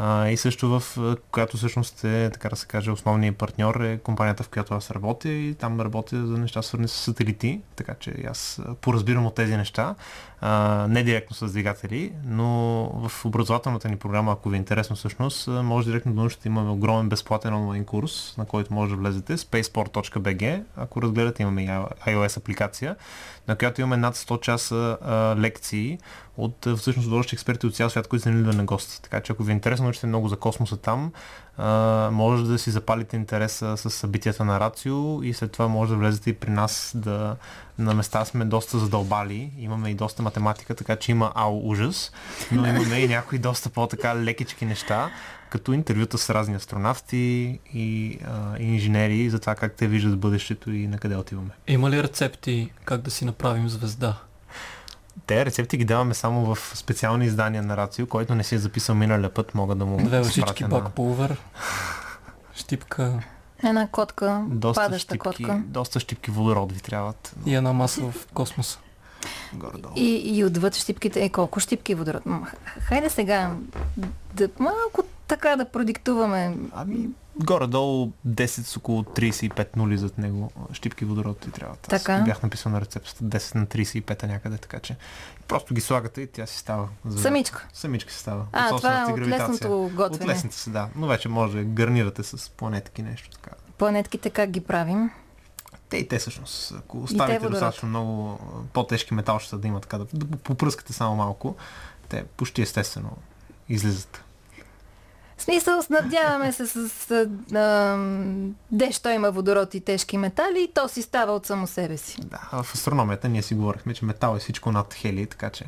А, 0.00 0.28
и 0.28 0.36
също 0.36 0.80
в 0.80 0.98
която 1.30 1.56
всъщност 1.56 2.04
е, 2.04 2.30
така 2.30 2.48
да 2.48 2.56
се 2.56 2.66
каже, 2.66 2.90
основният 2.90 3.36
партньор 3.36 3.80
е 3.80 3.98
компанията, 3.98 4.42
в 4.42 4.48
която 4.48 4.74
аз 4.74 4.90
работя 4.90 5.28
и 5.28 5.54
там 5.54 5.80
работя 5.80 6.26
за 6.26 6.38
неща 6.38 6.62
свързани 6.62 6.88
с 6.88 6.92
сателити, 6.92 7.60
така 7.76 7.94
че 7.94 8.14
аз 8.30 8.60
поразбирам 8.80 9.26
от 9.26 9.34
тези 9.34 9.56
неща, 9.56 9.94
не 10.88 11.02
директно 11.02 11.36
с 11.36 11.52
двигатели, 11.52 12.12
но 12.24 12.48
в 13.08 13.24
образователната 13.24 13.88
ни 13.88 13.96
програма, 13.96 14.32
ако 14.32 14.48
ви 14.48 14.56
е 14.56 14.58
интересно 14.58 14.96
всъщност, 14.96 15.48
може 15.48 15.90
директно 15.90 16.12
да 16.12 16.20
научите, 16.20 16.48
имаме 16.48 16.70
огромен 16.70 17.08
безплатен 17.08 17.54
онлайн 17.54 17.84
курс, 17.84 18.34
на 18.38 18.44
който 18.44 18.74
може 18.74 18.94
да 18.94 19.00
влезете, 19.00 19.36
spaceport.bg, 19.36 20.62
ако 20.76 21.02
разгледате 21.02 21.42
имаме 21.42 21.66
iOS 22.06 22.36
апликация, 22.36 22.96
на 23.48 23.56
която 23.56 23.80
имаме 23.80 23.96
над 23.96 24.16
100 24.16 24.40
часа 24.40 24.98
а, 25.02 25.36
лекции 25.38 25.98
от 26.36 26.66
всъщност 26.76 27.08
водещи 27.08 27.34
експерти 27.34 27.66
от 27.66 27.74
цял 27.74 27.90
свят, 27.90 28.08
които 28.08 28.22
са 28.22 28.30
на 28.30 28.64
гости. 28.64 29.02
Така 29.02 29.20
че 29.20 29.32
ако 29.32 29.42
ви 29.42 29.52
е 29.52 29.54
интересно 29.54 29.84
научите 29.84 30.06
много 30.06 30.28
за 30.28 30.36
космоса 30.36 30.76
там, 30.76 31.12
а, 31.56 32.10
може 32.12 32.44
да 32.44 32.58
си 32.58 32.70
запалите 32.70 33.16
интереса 33.16 33.76
с 33.76 33.90
събитията 33.90 34.44
на 34.44 34.60
Рацио 34.60 35.22
и 35.22 35.34
след 35.34 35.52
това 35.52 35.68
може 35.68 35.92
да 35.92 35.98
влезете 35.98 36.30
и 36.30 36.34
при 36.34 36.50
нас 36.50 36.92
да 36.94 37.36
на 37.78 37.94
места 37.94 38.24
сме 38.24 38.44
доста 38.44 38.78
задълбали, 38.78 39.52
имаме 39.58 39.90
и 39.90 39.94
доста 39.94 40.22
математика, 40.28 40.74
така 40.74 40.96
че 40.96 41.10
има 41.10 41.32
ау 41.34 41.70
ужас, 41.70 42.12
но 42.52 42.66
имаме 42.66 42.96
и 42.96 43.08
някои 43.08 43.38
доста 43.38 43.70
по-така 43.70 44.16
лекички 44.16 44.64
неща, 44.66 45.10
като 45.50 45.72
интервюта 45.72 46.18
с 46.18 46.30
разни 46.30 46.54
астронавти 46.54 47.58
и, 47.74 48.18
а, 48.26 48.58
и 48.58 48.64
инженери 48.64 49.30
за 49.30 49.38
това 49.38 49.54
как 49.54 49.72
те 49.72 49.86
виждат 49.86 50.18
бъдещето 50.18 50.70
и 50.70 50.86
на 50.86 50.98
къде 50.98 51.16
отиваме. 51.16 51.50
Има 51.66 51.90
ли 51.90 52.02
рецепти 52.02 52.72
как 52.84 53.00
да 53.00 53.10
си 53.10 53.24
направим 53.24 53.68
звезда? 53.68 54.16
Те 55.26 55.44
рецепти 55.46 55.76
ги 55.76 55.84
даваме 55.84 56.14
само 56.14 56.54
в 56.54 56.58
специални 56.74 57.26
издания 57.26 57.62
на 57.62 57.76
Рацио, 57.76 58.06
който 58.06 58.34
не 58.34 58.44
си 58.44 58.54
е 58.54 58.58
записал 58.58 58.94
миналия 58.94 59.34
път, 59.34 59.54
мога 59.54 59.74
да 59.74 59.86
му 59.86 59.96
Две 59.96 60.18
лъжички 60.18 60.40
изпратя 60.40 60.68
бак 60.68 60.92
пулвер, 60.92 61.36
щипка 62.54 63.22
Една 63.64 63.88
котка, 63.88 64.44
доста 64.48 64.82
падаща 64.82 65.14
щипки, 65.14 65.18
котка. 65.18 65.62
доста 65.66 66.00
щипки 66.00 66.30
водород 66.30 66.72
ви 66.72 66.80
трябват. 66.80 67.34
и 67.46 67.54
една 67.54 67.72
маса 67.72 68.00
в 68.10 68.26
космоса. 68.34 68.78
Горе-долу. 69.54 69.94
И, 69.96 70.36
и 70.36 70.44
отвъд 70.44 70.74
щипките, 70.76 71.24
е 71.24 71.28
колко 71.28 71.60
щипки 71.60 71.94
водород. 71.94 72.22
Хайде 72.80 73.10
сега 73.10 73.56
да 74.34 74.48
малко 74.58 75.02
така 75.28 75.56
да 75.56 75.64
продиктуваме. 75.64 76.56
Ами, 76.72 77.08
горе-долу 77.36 78.12
10 78.28 78.46
с 78.46 78.76
около 78.76 79.02
35 79.02 79.76
нули 79.76 79.98
зад 79.98 80.18
него 80.18 80.50
щипки 80.72 81.04
водород 81.04 81.38
ти 81.38 81.50
трябват. 81.50 81.92
Аз 81.92 82.02
Така. 82.02 82.22
бях 82.24 82.42
написал 82.42 82.72
на 82.72 82.80
рецептата 82.80 83.24
10 83.24 83.54
на 83.54 83.66
35 83.66 84.26
някъде, 84.26 84.58
така 84.58 84.78
че 84.78 84.96
просто 85.48 85.74
ги 85.74 85.80
слагате 85.80 86.20
и 86.20 86.26
тя 86.26 86.46
си 86.46 86.58
става. 86.58 86.88
За... 87.04 87.22
Самичка. 87.22 87.68
Самичка 87.72 88.12
си 88.12 88.18
става. 88.18 88.46
А, 88.52 88.74
От 88.74 88.76
това 88.76 89.00
е 89.00 89.12
от 89.12 89.20
лесното 89.20 89.84
От 89.84 89.92
готвене. 89.92 90.32
лесните 90.32 90.56
си, 90.56 90.70
да. 90.70 90.88
Но 90.96 91.06
вече 91.06 91.28
може 91.28 91.56
да 91.56 91.64
гарнирате 91.64 92.22
с 92.22 92.50
планетки 92.50 93.02
нещо 93.02 93.30
така. 93.30 93.50
Планетките 93.78 94.30
как 94.30 94.50
ги 94.50 94.60
правим? 94.60 95.10
Те 95.90 95.96
и 95.96 96.08
те 96.08 96.18
всъщност. 96.18 96.72
Ако 96.78 96.98
те 96.98 97.04
оставите 97.04 97.48
достатъчно 97.48 97.88
много 97.88 98.38
по-тежки 98.72 99.14
металчета 99.14 99.58
да 99.58 99.68
има 99.68 99.80
така, 99.80 99.98
да, 99.98 100.06
да 100.12 100.36
попръскате 100.36 100.92
само 100.92 101.16
малко, 101.16 101.56
те 102.08 102.24
почти 102.24 102.62
естествено 102.62 103.16
излизат. 103.68 104.24
В 105.38 105.42
смисъл, 105.42 105.80
надяваме 105.90 106.52
се 106.52 106.66
с, 106.66 106.88
с 106.88 107.10
а, 107.54 107.98
дещо 108.72 109.08
има 109.08 109.30
водород 109.30 109.74
и 109.74 109.80
тежки 109.80 110.18
метали 110.18 110.62
и 110.62 110.72
то 110.74 110.88
си 110.88 111.02
става 111.02 111.32
от 111.32 111.46
само 111.46 111.66
себе 111.66 111.96
си. 111.96 112.16
Да, 112.20 112.62
в 112.62 112.74
астрономията 112.74 113.28
ние 113.28 113.42
си 113.42 113.54
говорихме, 113.54 113.94
че 113.94 114.04
метал 114.04 114.36
е 114.36 114.38
всичко 114.38 114.72
над 114.72 114.94
хелий, 114.94 115.26
така 115.26 115.50
че 115.50 115.64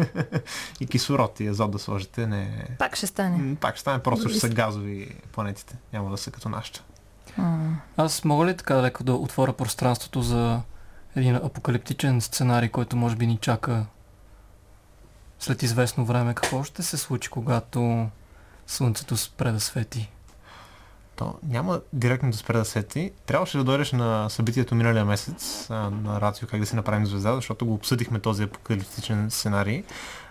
и 0.80 0.86
кислород 0.86 1.40
и 1.40 1.46
азот 1.46 1.70
да 1.70 1.78
сложите 1.78 2.26
не... 2.26 2.68
Пак 2.78 2.96
ще 2.96 3.06
стане. 3.06 3.56
Пак 3.56 3.74
ще 3.74 3.80
стане, 3.80 4.02
просто 4.02 4.28
ще 4.28 4.40
са 4.40 4.48
газови 4.48 5.16
планетите. 5.32 5.76
Няма 5.92 6.10
да 6.10 6.16
са 6.16 6.30
като 6.30 6.48
нашата. 6.48 6.82
Аз 7.96 8.24
мога 8.24 8.46
ли 8.46 8.56
така 8.56 8.82
леко 8.82 9.04
да 9.04 9.14
отворя 9.14 9.52
пространството 9.52 10.22
за 10.22 10.60
един 11.16 11.36
апокалиптичен 11.36 12.20
сценарий, 12.20 12.68
който 12.68 12.96
може 12.96 13.16
би 13.16 13.26
ни 13.26 13.36
чака 13.36 13.86
след 15.38 15.62
известно 15.62 16.04
време? 16.04 16.34
Какво 16.34 16.64
ще 16.64 16.82
се 16.82 16.96
случи, 16.96 17.30
когато 17.30 18.08
Слънцето 18.66 19.16
спре 19.16 19.52
да 19.52 19.60
свети? 19.60 20.10
То 21.16 21.34
няма 21.42 21.80
директно 21.92 22.30
да 22.30 22.36
спре 22.36 22.58
да 22.58 22.64
сети. 22.64 23.12
Трябваше 23.26 23.58
да 23.58 23.64
дойдеш 23.64 23.92
на 23.92 24.28
събитието 24.28 24.74
миналия 24.74 25.04
месец 25.04 25.66
а, 25.70 25.74
на 25.90 26.20
Рацио 26.20 26.48
как 26.48 26.60
да 26.60 26.66
си 26.66 26.76
направим 26.76 27.06
звезда, 27.06 27.34
защото 27.34 27.66
го 27.66 27.74
обсъдихме 27.74 28.20
този 28.20 28.42
апокалиптичен 28.42 29.30
сценарий. 29.30 29.84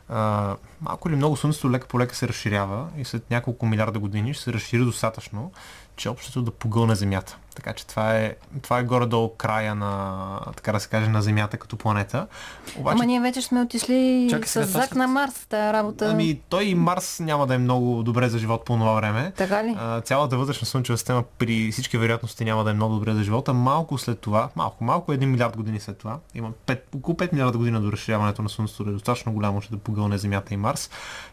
А, 0.09 0.55
малко 0.81 1.09
или 1.09 1.15
много 1.15 1.37
Слънцето 1.37 1.71
лека 1.71 1.87
по 1.87 1.99
лека 1.99 2.15
се 2.15 2.27
разширява 2.27 2.87
и 2.97 3.05
след 3.05 3.29
няколко 3.29 3.65
милиарда 3.65 3.99
години 3.99 4.33
ще 4.33 4.43
се 4.43 4.53
разшири 4.53 4.83
достатъчно, 4.83 5.51
че 5.95 6.09
общото 6.09 6.41
да 6.41 6.51
погълне 6.51 6.95
Земята. 6.95 7.37
Така 7.55 7.73
че 7.73 7.87
това 7.87 8.15
е, 8.15 8.35
това 8.61 8.79
е 8.79 8.83
горе-долу 8.83 9.29
края 9.29 9.75
на, 9.75 10.39
така 10.55 10.71
да 10.71 10.79
се 10.79 10.89
каже, 10.89 11.07
на 11.09 11.21
Земята 11.21 11.57
като 11.57 11.77
планета. 11.77 12.27
Обаче, 12.77 12.93
Ама 12.95 13.05
ние 13.05 13.21
вече 13.21 13.41
сме 13.41 13.61
отишли 13.61 14.27
Чакай 14.29 14.47
с 14.47 14.53
това 14.53 14.81
Зак 14.81 14.95
на 14.95 15.07
Марс, 15.07 15.45
тая 15.49 15.73
работа. 15.73 16.09
ами 16.11 16.39
той 16.49 16.63
и 16.63 16.75
Марс 16.75 17.19
няма 17.19 17.47
да 17.47 17.55
е 17.55 17.57
много 17.57 18.03
добре 18.03 18.29
за 18.29 18.37
живот 18.39 18.65
по 18.65 18.73
това 18.73 18.93
време. 18.93 19.31
Така 19.37 19.63
ли? 19.63 19.75
А, 19.79 20.01
цялата 20.01 20.37
вътрешна 20.37 20.67
слънчева 20.67 20.97
система 20.97 21.23
при 21.37 21.71
всички 21.71 21.97
вероятности 21.97 22.45
няма 22.45 22.63
да 22.63 22.69
е 22.69 22.73
много 22.73 22.95
добре 22.95 23.13
за 23.13 23.23
живота. 23.23 23.53
Малко 23.53 23.97
след 23.97 24.19
това, 24.19 24.49
малко, 24.55 24.83
малко, 24.83 25.11
1 25.11 25.25
милиард 25.25 25.57
години 25.57 25.79
след 25.79 25.97
това, 25.97 26.19
има 26.35 26.51
5, 26.67 26.79
около 26.95 27.17
5 27.17 27.33
милиарда 27.33 27.57
година 27.57 27.81
до 27.81 27.91
разширяването 27.91 28.41
на 28.41 28.49
Слънцето, 28.49 28.83
е 28.83 28.85
достатъчно 28.85 29.31
голямо, 29.31 29.61
ще 29.61 29.71
да 29.71 29.77
погълне 29.77 30.17
Земята 30.17 30.53
и 30.53 30.57
Марс, 30.57 30.89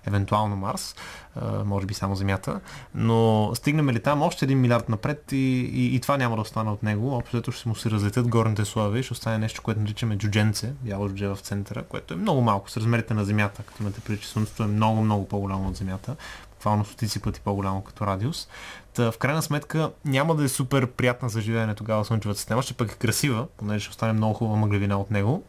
евентуално 0.07 0.57
Марс, 0.57 0.95
а, 1.37 1.65
може 1.65 1.87
би 1.87 1.95
само 1.95 2.15
Земята, 2.15 2.61
но 2.95 3.51
стигнем 3.55 3.91
ли 3.91 4.01
там 4.01 4.23
още 4.23 4.47
1 4.47 4.55
милиард 4.55 4.89
напред 4.89 5.33
и, 5.33 5.37
и, 5.73 5.95
и 5.95 6.01
това 6.01 6.10
няма 6.17 6.37
да 6.37 6.43
остане 6.43 6.71
от 6.71 6.83
него. 6.83 7.15
Общо 7.15 7.53
ще 7.53 7.69
му 7.69 7.75
се 7.75 7.91
разлетят 7.91 8.29
горните 8.29 8.65
слоеве 8.65 8.99
и 8.99 9.03
ще 9.03 9.13
остане 9.13 9.39
нещо, 9.39 9.63
което 9.63 9.81
наричаме 9.81 10.19
джудженце, 10.19 10.73
бяло 10.81 11.09
джудже 11.09 11.29
в 11.29 11.37
центъра, 11.37 11.83
което 11.83 12.15
е 12.15 12.17
много 12.17 12.41
малко 12.41 12.71
с 12.71 12.77
размерите 12.77 13.15
на 13.15 13.25
Земята, 13.25 13.63
като 13.63 13.83
имате 13.83 14.01
преди, 14.01 14.21
че 14.21 14.29
Слънцето 14.29 14.63
е 14.63 14.67
много, 14.67 15.03
много 15.03 15.29
по-голямо 15.29 15.69
от 15.69 15.77
Земята 15.77 16.17
буквално 16.61 16.85
стотици 16.85 17.21
пъти 17.21 17.41
по-голямо 17.41 17.83
като 17.83 18.07
радиус. 18.07 18.49
Та, 18.95 19.13
в 19.13 19.19
крайна 19.19 19.43
сметка 19.43 19.91
няма 20.05 20.35
да 20.35 20.45
е 20.45 20.49
супер 20.49 20.87
приятна 20.87 21.29
за 21.29 21.41
живеене 21.41 21.75
тогава 21.75 22.05
Слънчевата 22.05 22.39
система, 22.39 22.63
ще 22.63 22.75
пък 22.75 22.93
е 22.93 22.95
красива, 22.95 23.47
понеже 23.57 23.81
ще 23.81 23.91
остане 23.91 24.13
много 24.13 24.35
хубава 24.35 24.57
мъглевина 24.57 24.99
от 24.99 25.11
него. 25.11 25.45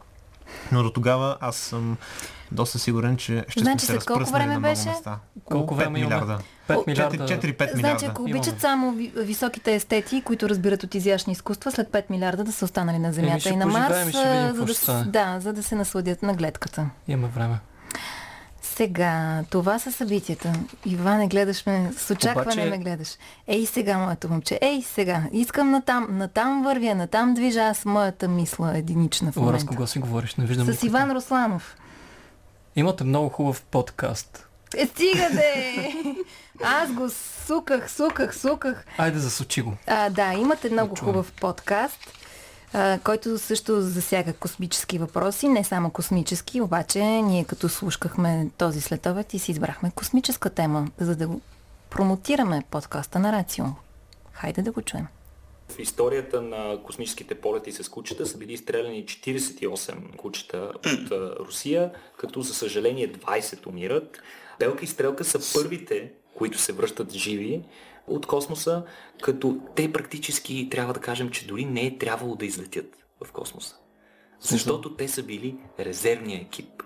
Но 0.72 0.82
до 0.82 0.90
тогава 0.90 1.36
аз 1.40 1.56
съм 1.56 1.96
доста 2.52 2.78
сигурен, 2.78 3.16
че 3.16 3.44
ще 3.48 3.60
Значи 3.60 3.86
сме 3.86 3.94
се 3.94 4.00
след 4.00 4.04
колко 4.06 4.30
време 4.30 4.46
на 4.46 4.50
много 4.50 4.62
беше? 4.62 4.88
места. 4.88 5.18
Колко 5.44 5.74
5 5.74 5.76
време 5.76 5.90
милиарда. 5.90 6.38
5 6.68 6.86
милиарда. 6.86 7.16
4-5 7.18 7.56
Значи, 7.58 7.76
милиарда. 7.76 8.06
ако 8.06 8.22
Имаме. 8.22 8.40
обичат 8.40 8.60
само 8.60 8.92
ви- 8.92 9.12
високите 9.16 9.74
естети, 9.74 10.22
които 10.22 10.48
разбират 10.48 10.82
от 10.82 10.94
изящни 10.94 11.32
изкуства, 11.32 11.72
след 11.72 11.88
5 11.88 12.10
милиарда 12.10 12.44
да 12.44 12.52
са 12.52 12.64
останали 12.64 12.98
на 12.98 13.12
Земята 13.12 13.40
ще 13.40 13.48
и 13.48 13.56
на 13.56 13.66
Марс, 13.66 14.12
за 14.12 14.22
да, 14.22 15.04
да, 15.06 15.40
за 15.40 15.52
да 15.52 15.62
се 15.62 15.74
насладят 15.74 16.22
на 16.22 16.34
гледката. 16.34 16.86
Имаме 17.08 17.28
време. 17.28 17.58
Сега, 18.72 19.44
това 19.50 19.78
са 19.78 19.92
събитията. 19.92 20.52
Иване, 20.86 21.28
гледаш 21.28 21.66
ме, 21.66 21.92
с 21.96 22.10
очакване 22.10 22.42
Обаче- 22.52 22.70
ме 22.70 22.78
гледаш. 22.78 23.08
Ей 23.46 23.66
сега, 23.66 23.98
моето 23.98 24.28
момче, 24.28 24.58
ей 24.62 24.82
сега. 24.84 25.22
Искам 25.32 25.70
натам, 25.70 26.06
натам 26.10 26.62
вървя, 26.62 26.94
натам 26.94 27.34
движа 27.34 27.60
аз 27.60 27.84
моята 27.84 28.28
мисла 28.28 28.78
единична 28.78 29.32
в 29.32 29.36
Лора, 29.36 29.46
с 29.48 29.52
момента. 29.52 29.66
кого 29.68 29.86
си 29.86 29.98
говориш? 29.98 30.34
Не 30.34 30.46
виждам. 30.46 30.66
С 30.66 30.70
никой. 30.72 30.86
Иван 30.88 31.12
Русланов. 31.12 31.76
Имате 32.76 33.04
много 33.04 33.28
хубав 33.28 33.62
подкаст. 33.62 34.48
Е, 34.76 34.86
стига 34.86 35.28
де! 35.30 35.92
Аз 36.64 36.92
го 36.92 37.08
суках, 37.46 37.90
суках, 37.90 38.36
суках. 38.36 38.84
Айде 38.98 39.18
засочи 39.18 39.62
го. 39.62 39.72
А, 39.86 40.10
да, 40.10 40.32
имате 40.32 40.70
много 40.70 40.96
хубав 40.96 41.32
подкаст, 41.32 41.98
а, 42.72 42.98
който 43.04 43.38
също 43.38 43.80
засяга 43.80 44.32
космически 44.32 44.98
въпроси, 44.98 45.48
не 45.48 45.64
само 45.64 45.90
космически, 45.90 46.60
обаче 46.60 47.02
ние 47.02 47.44
като 47.44 47.68
слушахме 47.68 48.50
този 48.58 48.80
следобед 48.80 49.34
и 49.34 49.38
си 49.38 49.50
избрахме 49.50 49.92
космическа 49.94 50.50
тема, 50.50 50.88
за 50.98 51.16
да 51.16 51.28
го 51.28 51.40
промотираме 51.90 52.62
подкаста 52.70 53.18
на 53.18 53.32
Рацио. 53.32 53.64
Хайде 54.32 54.62
да 54.62 54.72
го 54.72 54.82
чуем. 54.82 55.06
В 55.68 55.78
историята 55.78 56.42
на 56.42 56.78
космическите 56.82 57.34
полети 57.34 57.72
с 57.72 57.88
кучета 57.88 58.26
са 58.26 58.38
били 58.38 58.52
изстреляни 58.52 59.04
48 59.04 60.16
кучета 60.16 60.72
от 60.86 61.10
Русия, 61.40 61.90
като 62.16 62.40
за 62.40 62.54
съжаление 62.54 63.12
20 63.12 63.66
умират. 63.66 64.22
Белка 64.58 64.84
и 64.84 64.88
Стрелка 64.88 65.24
са 65.24 65.60
първите, 65.60 66.12
които 66.34 66.58
се 66.58 66.72
връщат 66.72 67.12
живи 67.12 67.62
от 68.06 68.26
космоса, 68.26 68.84
като 69.22 69.60
те 69.74 69.92
практически 69.92 70.68
трябва 70.70 70.94
да 70.94 71.00
кажем, 71.00 71.30
че 71.30 71.46
дори 71.46 71.64
не 71.64 71.86
е 71.86 71.98
трябвало 71.98 72.36
да 72.36 72.46
излетят 72.46 72.96
в 73.24 73.32
космоса. 73.32 73.76
Защото 74.40 74.96
те 74.96 75.08
са 75.08 75.22
били 75.22 75.56
резервния 75.80 76.40
екип. 76.40 76.82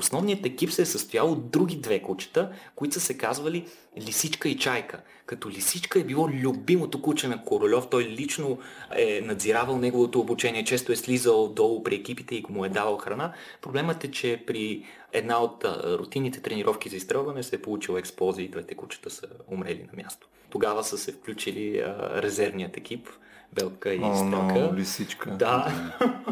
Основният 0.00 0.46
екип 0.46 0.70
се 0.70 0.82
е 0.82 0.86
състоял 0.86 1.32
от 1.32 1.50
други 1.50 1.76
две 1.76 2.02
кучета, 2.02 2.52
които 2.76 2.94
са 2.94 3.00
се 3.00 3.18
казвали 3.18 3.66
Лисичка 3.98 4.48
и 4.48 4.58
Чайка. 4.58 5.00
Като 5.26 5.50
Лисичка 5.50 6.00
е 6.00 6.04
било 6.04 6.28
любимото 6.28 7.02
куче 7.02 7.28
на 7.28 7.44
Королев, 7.44 7.84
той 7.90 8.04
лично 8.04 8.58
е 8.96 9.20
надзиравал 9.20 9.78
неговото 9.78 10.20
обучение, 10.20 10.64
често 10.64 10.92
е 10.92 10.96
слизал 10.96 11.48
долу 11.48 11.82
при 11.82 11.94
екипите 11.94 12.34
и 12.34 12.44
му 12.48 12.64
е 12.64 12.68
давал 12.68 12.96
храна. 12.96 13.32
Проблемът 13.62 14.04
е, 14.04 14.10
че 14.10 14.44
при 14.46 14.84
една 15.12 15.42
от 15.42 15.64
рутинните 15.84 16.40
тренировки 16.40 16.88
за 16.88 16.96
изстрелване 16.96 17.42
се 17.42 17.56
е 17.56 17.62
получила 17.62 17.98
експлозия 17.98 18.44
и 18.44 18.50
двете 18.50 18.74
кучета 18.74 19.10
са 19.10 19.26
умрели 19.48 19.88
на 19.92 20.02
място. 20.02 20.28
Тогава 20.50 20.84
са 20.84 20.98
се 20.98 21.12
включили 21.12 21.78
а, 21.78 22.22
резервният 22.22 22.76
екип, 22.76 23.08
Белка 23.54 23.94
и 23.94 24.00
О, 24.02 24.14
Стрелка. 24.14 24.70
но, 24.70 24.74
лисичка. 24.76 25.30
Да, 25.30 25.72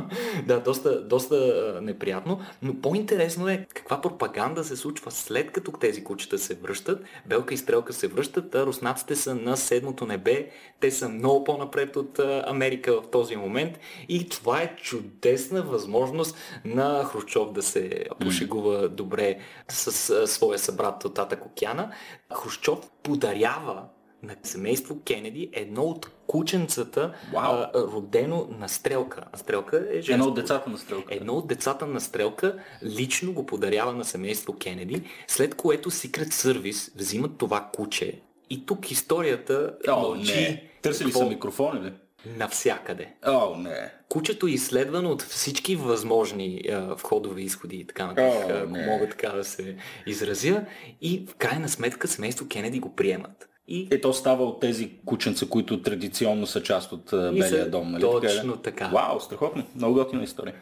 да, 0.47 0.61
доста, 0.61 1.05
доста 1.05 1.79
неприятно, 1.83 2.41
но 2.63 2.81
по-интересно 2.81 3.49
е 3.49 3.67
каква 3.75 4.01
пропаганда 4.01 4.65
се 4.65 4.77
случва 4.77 5.11
след 5.11 5.53
като 5.53 5.73
тези 5.73 6.05
кучета 6.05 6.39
се 6.39 6.55
връщат. 6.55 7.05
Белка 7.27 7.55
и 7.55 7.57
Стрелка 7.57 7.93
се 7.93 8.09
връщат, 8.09 8.55
а 8.55 8.67
руснаците 8.67 9.17
са 9.17 9.35
на 9.35 9.57
седмото 9.57 10.07
небе, 10.07 10.51
те 10.81 10.91
са 10.91 11.09
много 11.09 11.45
по-напред 11.45 11.97
от 11.97 12.19
Америка 12.47 13.01
в 13.01 13.11
този 13.11 13.37
момент 13.37 13.79
и 14.09 14.29
това 14.29 14.63
е 14.63 14.77
чудесна 14.77 15.63
възможност 15.63 16.37
на 16.65 17.05
Хрущов 17.05 17.53
да 17.53 17.63
се 17.63 18.05
пошегува 18.21 18.89
добре 18.89 19.39
с 19.69 20.27
своя 20.27 20.59
събрат 20.59 21.05
от 21.05 21.15
Татък 21.15 21.47
океана. 21.47 21.93
Хрущов 22.33 22.91
подарява 23.03 23.83
на 24.23 24.37
семейство 24.43 25.01
Кенеди 25.05 25.51
едно 25.53 25.83
от 25.83 26.11
кученцата, 26.27 27.15
а, 27.37 27.71
родено 27.75 28.49
на 28.59 28.69
стрелка. 28.69 29.25
А 29.33 29.37
стрелка 29.39 29.87
е 29.91 29.95
женско. 29.95 30.13
Едно 30.13 30.25
от 30.27 30.35
децата 30.35 30.71
на 30.71 30.79
стрелка. 30.79 31.15
Едно 31.15 31.33
от 31.33 31.49
децата 31.49 31.87
на 31.87 32.01
стрелка 32.01 32.59
лично 32.83 33.33
го 33.33 33.47
подарява 33.47 33.93
на 33.93 34.05
семейство 34.05 34.57
Кенеди, 34.59 35.03
след 35.29 35.55
което 35.55 35.91
Secret 35.91 36.29
Service 36.29 36.99
взимат 36.99 37.39
това 37.39 37.71
куче. 37.75 38.21
И 38.51 38.67
тук 38.67 38.91
историята 38.91 39.75
О, 39.89 40.01
мълчи 40.01 40.35
не. 40.35 40.65
Търсили 40.83 41.09
какво- 41.09 41.19
са 41.21 41.27
микрофони, 41.27 41.81
ли? 41.81 41.93
навсякъде. 42.37 43.09
О, 43.27 43.57
не. 43.57 43.93
Кучето 44.09 44.47
е 44.47 44.51
изследвано 44.51 45.11
от 45.11 45.23
всички 45.23 45.77
възможни 45.77 46.63
а, 46.73 46.95
входове, 46.95 47.41
изходи 47.41 47.77
и 47.77 47.85
така 47.87 48.07
нататък, 48.07 48.51
О, 48.51 48.59
ако 48.59 48.69
мога 48.91 49.09
така 49.09 49.29
да 49.29 49.45
се 49.45 49.77
изразя. 50.07 50.65
И 51.01 51.27
в 51.31 51.35
крайна 51.35 51.69
сметка 51.69 52.09
семейство 52.09 52.49
Кенеди 52.49 52.81
го 52.81 52.97
приемат. 52.97 53.49
И 53.69 53.89
Ето 53.91 54.13
става 54.13 54.45
от 54.45 54.61
тези 54.61 54.91
кученца, 55.07 55.47
които 55.47 55.83
традиционно 55.83 56.47
са 56.47 56.63
част 56.63 56.93
от 56.93 57.09
И 57.13 57.39
Белия 57.39 57.71
дом, 57.71 57.93
нали? 57.93 58.03
точно 58.03 58.53
е? 58.53 58.57
така. 58.57 58.89
Вау, 58.89 59.21
страхотно. 59.21 59.65
Много 59.75 59.95
готина 59.95 60.23
история. 60.23 60.55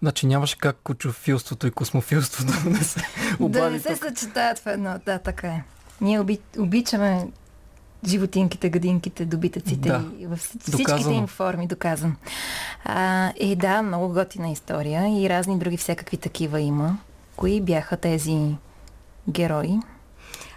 Значи 0.00 0.26
нямаше 0.26 0.58
как 0.58 0.76
кучофилството 0.76 1.66
и 1.66 1.70
космофилството 1.70 2.52
да 2.64 2.70
не 2.70 2.76
се 2.78 3.00
да 3.40 3.70
не 3.70 3.80
се 3.80 3.96
съчетаят 3.96 4.58
в 4.58 4.66
едно. 4.66 4.94
Да, 5.06 5.18
така 5.18 5.48
е. 5.48 5.64
Ние 6.00 6.20
оби, 6.20 6.38
обичаме 6.58 7.26
животинките, 8.06 8.68
гадинките, 8.68 9.24
добитъците 9.24 9.88
Да. 9.88 10.04
и 10.18 10.26
във 10.26 10.38
всички- 10.38 10.58
всичките 10.60 10.82
Доказано. 10.84 11.16
им 11.16 11.26
форми, 11.26 11.66
доказан. 11.66 12.16
А, 12.84 13.32
и 13.32 13.56
да, 13.56 13.82
много 13.82 14.08
готина 14.08 14.50
история 14.50 15.22
и 15.22 15.28
разни 15.28 15.58
други 15.58 15.76
всякакви 15.76 16.16
такива 16.16 16.60
има. 16.60 16.98
Кои 17.36 17.60
бяха 17.60 17.96
тези 17.96 18.54
герои? 19.28 19.78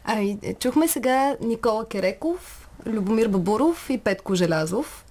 А, 0.04 0.22
е, 0.44 0.54
чухме 0.54 0.88
сега 0.88 1.36
Никола 1.42 1.86
Кереков, 1.86 2.70
Любомир 2.86 3.28
Бабуров 3.28 3.90
и 3.90 3.98
Петко 3.98 4.36
Желязов. 4.36 5.06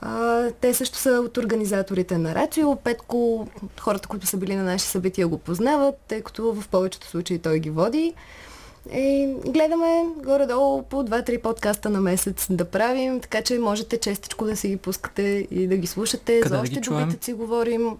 А, 0.00 0.46
те 0.60 0.74
също 0.74 0.98
са 0.98 1.10
от 1.10 1.36
организаторите 1.36 2.18
на 2.18 2.34
Рацио. 2.34 2.76
Петко, 2.76 3.48
хората, 3.80 4.08
които 4.08 4.26
са 4.26 4.36
били 4.36 4.56
на 4.56 4.62
наши 4.62 4.84
събития, 4.84 5.28
го 5.28 5.38
познават, 5.38 5.94
тъй 6.08 6.22
като 6.22 6.52
в 6.52 6.68
повечето 6.68 7.06
случаи 7.06 7.38
той 7.38 7.58
ги 7.58 7.70
води. 7.70 8.14
И 8.88 9.34
гледаме 9.46 10.04
горе-долу 10.16 10.82
по 10.82 10.96
2-3 10.96 11.40
подкаста 11.40 11.90
на 11.90 12.00
месец 12.00 12.46
да 12.50 12.64
правим, 12.64 13.20
така 13.20 13.42
че 13.42 13.58
можете 13.58 13.98
честичко 13.98 14.44
да 14.44 14.56
си 14.56 14.68
ги 14.68 14.76
пускате 14.76 15.22
и 15.50 15.66
да 15.66 15.76
ги 15.76 15.86
слушате. 15.86 16.40
Къде 16.40 16.48
За 16.48 16.56
да 16.56 16.62
още 16.62 16.80
чуем? 16.80 17.00
добитъци 17.00 17.32
говорим. 17.32 17.90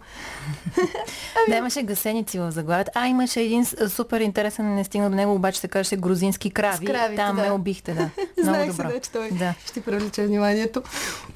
Да, 1.49 1.57
имаше 1.57 1.83
гасеници 1.83 2.39
в 2.39 2.51
заглавието. 2.51 2.91
А, 2.95 3.07
имаше 3.07 3.41
един 3.41 3.65
супер 3.89 4.21
интересен, 4.21 4.75
не 4.75 4.85
стигна 4.85 5.11
до 5.11 5.17
него, 5.17 5.35
обаче 5.35 5.61
се 5.61 5.69
казваше 5.69 5.97
грузински 5.97 6.51
крави. 6.51 6.87
Кравите, 6.87 7.17
Там 7.17 7.37
да. 7.37 7.43
ме 7.43 7.51
убихте, 7.51 7.93
да. 7.93 8.01
Много 8.37 8.45
Знаех 8.45 8.71
добро. 8.71 8.91
се, 8.91 9.01
че 9.01 9.11
той 9.11 9.31
Да, 9.31 9.55
ще 9.67 9.81
привлече 9.81 10.27
вниманието. 10.27 10.83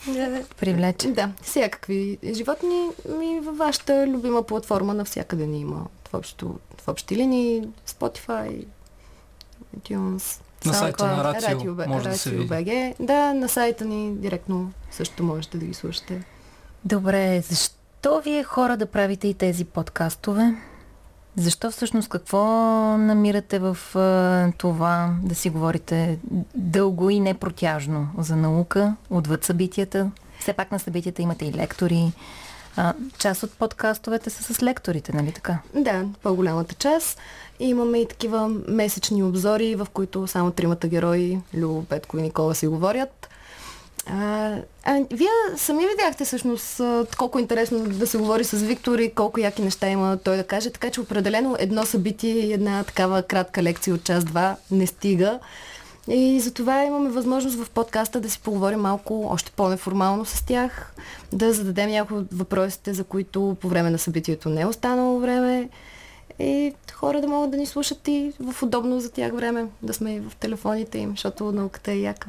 Е, 0.09 0.43
привлече. 0.51 1.09
Да, 1.09 1.31
всякакви 1.43 2.19
животни 2.33 2.89
ми 3.11 3.41
във 3.41 3.57
вашата 3.57 4.07
любима 4.07 4.43
платформа 4.43 4.95
навсякъде 4.95 5.47
ни 5.47 5.61
има. 5.61 5.81
В, 6.05 6.15
общо, 6.15 6.55
в 6.79 6.89
общи 6.89 7.17
линии, 7.17 7.63
Spotify, 7.89 8.65
iTunes. 9.81 10.41
На 10.67 10.75
сайта 10.75 11.07
на 11.07 11.25
Рацио 11.25 11.75
Б- 11.75 11.87
може 11.89 12.09
да 12.09 12.19
се 12.19 12.31
види. 12.31 12.47
БГ. 12.47 12.95
Да, 13.07 13.35
на 13.35 13.49
сайта 13.49 13.85
ни 13.85 14.15
директно 14.15 14.73
също 14.91 15.23
можете 15.23 15.59
да 15.59 15.67
ги 15.67 15.75
слушате. 15.75 16.23
Добре, 16.85 17.41
защо 17.41 18.21
вие 18.25 18.45
хора 18.45 18.77
да 18.77 18.87
правите 18.87 19.29
и 19.29 19.35
тези 19.35 19.65
подкастове? 19.65 20.55
Защо 21.37 21.71
всъщност 21.71 22.09
какво 22.09 22.45
намирате 22.99 23.59
в 23.59 23.79
това 24.59 25.15
да 25.23 25.35
си 25.35 25.51
говорите 25.51 26.19
дълго 26.55 27.11
и 27.11 27.21
непротяжно 27.21 28.09
за 28.19 28.37
наука, 28.37 28.97
отвъд 29.11 29.45
събитията? 29.45 30.11
Все 30.41 30.53
пак 30.53 30.73
на 30.73 30.79
събитията 30.79 31.23
имате 31.23 31.47
и 31.47 31.53
лектори. 31.53 32.13
А, 32.77 32.95
част 33.19 33.43
от 33.43 33.53
подкастовете 33.53 34.31
са 34.31 34.55
с 34.55 34.63
лекторите, 34.63 35.13
нали 35.13 35.33
така? 35.33 35.59
Да, 35.75 36.05
по-голямата 36.23 36.75
част. 36.75 37.19
И 37.61 37.69
имаме 37.69 37.99
и 37.99 38.09
такива 38.09 38.49
месечни 38.69 39.23
обзори, 39.23 39.75
в 39.75 39.87
които 39.93 40.27
само 40.27 40.51
тримата 40.51 40.89
герои, 40.89 41.39
Любо, 41.55 41.85
Петко 41.85 42.19
и 42.19 42.23
Никола 42.23 42.55
си 42.55 42.67
говорят. 42.67 43.29
А, 44.07 44.53
а, 44.85 45.01
вие 45.11 45.29
сами 45.57 45.87
видяхте 45.87 46.25
всъщност 46.25 46.81
колко 47.19 47.39
е 47.39 47.43
интересно 47.43 47.79
да 47.79 48.07
се 48.07 48.19
говори 48.19 48.45
с 48.45 48.57
Виктор 48.57 48.99
и 48.99 49.15
колко 49.15 49.41
яки 49.41 49.63
неща 49.63 49.89
има 49.89 50.19
той 50.25 50.37
да 50.37 50.45
каже, 50.45 50.71
така 50.71 50.91
че 50.91 51.01
определено 51.01 51.57
едно 51.59 51.87
събитие 51.87 52.35
и 52.35 52.53
една 52.53 52.85
такава 52.85 53.23
кратка 53.23 53.63
лекция 53.63 53.95
от 53.95 54.05
час-два 54.05 54.57
не 54.71 54.87
стига. 54.87 55.39
И 56.09 56.41
затова 56.41 56.85
имаме 56.85 57.11
възможност 57.11 57.65
в 57.65 57.71
подкаста 57.71 58.21
да 58.21 58.31
си 58.31 58.41
поговорим 58.41 58.81
малко 58.81 59.27
още 59.31 59.51
по-неформално 59.51 60.25
с 60.25 60.43
тях, 60.43 60.95
да 61.33 61.53
зададем 61.53 61.91
някои 61.91 62.19
от 62.19 62.27
въпросите, 62.33 62.95
за 62.95 63.05
които 63.05 63.57
по 63.61 63.69
време 63.69 63.91
на 63.91 63.99
събитието 63.99 64.49
не 64.49 64.61
е 64.61 64.67
останало 64.67 65.21
време 65.21 65.69
и 66.39 66.75
хора 66.93 67.21
да 67.21 67.29
могат 67.29 67.51
да 67.51 67.57
ни 67.57 67.67
слушат 67.67 68.09
и 68.09 68.33
в 68.41 68.63
удобно 68.63 69.01
за 69.01 69.11
тях 69.11 69.33
време, 69.33 69.67
да 69.83 69.95
сме 69.95 70.15
и 70.15 70.21
в 70.21 70.37
телефоните 70.37 70.99
им, 70.99 71.11
защото 71.11 71.53
науката 71.53 71.93
е 71.93 71.99
яка. 71.99 72.29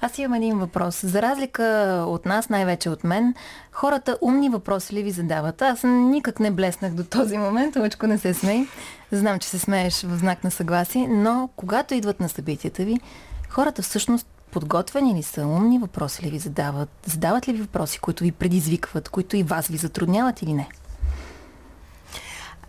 Аз 0.00 0.18
имам 0.18 0.34
един 0.34 0.58
въпрос. 0.58 1.06
За 1.06 1.22
разлика 1.22 1.64
от 2.08 2.26
нас, 2.26 2.48
най-вече 2.48 2.90
от 2.90 3.04
мен, 3.04 3.34
хората 3.72 4.18
умни 4.20 4.48
въпроси 4.48 4.94
ли 4.94 5.02
ви 5.02 5.10
задават? 5.10 5.62
Аз 5.62 5.82
никак 5.84 6.40
не 6.40 6.50
блеснах 6.50 6.94
до 6.94 7.04
този 7.04 7.38
момент, 7.38 7.76
лъчко 7.76 8.06
не 8.06 8.18
се 8.18 8.34
смей. 8.34 8.66
Знам, 9.12 9.38
че 9.38 9.48
се 9.48 9.58
смееш 9.58 10.02
в 10.02 10.18
знак 10.18 10.44
на 10.44 10.50
съгласие, 10.50 11.08
но 11.08 11.50
когато 11.56 11.94
идват 11.94 12.20
на 12.20 12.28
събитията 12.28 12.84
ви, 12.84 13.00
хората 13.48 13.82
всъщност 13.82 14.26
подготвени 14.50 15.14
ли 15.14 15.22
са, 15.22 15.46
умни 15.46 15.78
въпроси 15.78 16.22
ли 16.22 16.30
ви 16.30 16.38
задават? 16.38 16.88
Задават 17.06 17.48
ли 17.48 17.52
ви 17.52 17.62
въпроси, 17.62 17.98
които 17.98 18.24
ви 18.24 18.32
предизвикват, 18.32 19.08
които 19.08 19.36
и 19.36 19.42
вас 19.42 19.68
ви 19.68 19.76
затрудняват 19.76 20.42
или 20.42 20.52
не? 20.52 20.68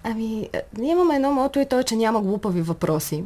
Ами, 0.03 0.49
е, 0.53 0.61
ние 0.77 0.91
имаме 0.91 1.15
едно 1.15 1.31
мото 1.31 1.59
и 1.59 1.65
то 1.65 1.79
е, 1.79 1.83
че 1.83 1.95
няма 1.95 2.21
глупави 2.21 2.61
въпроси. 2.61 3.23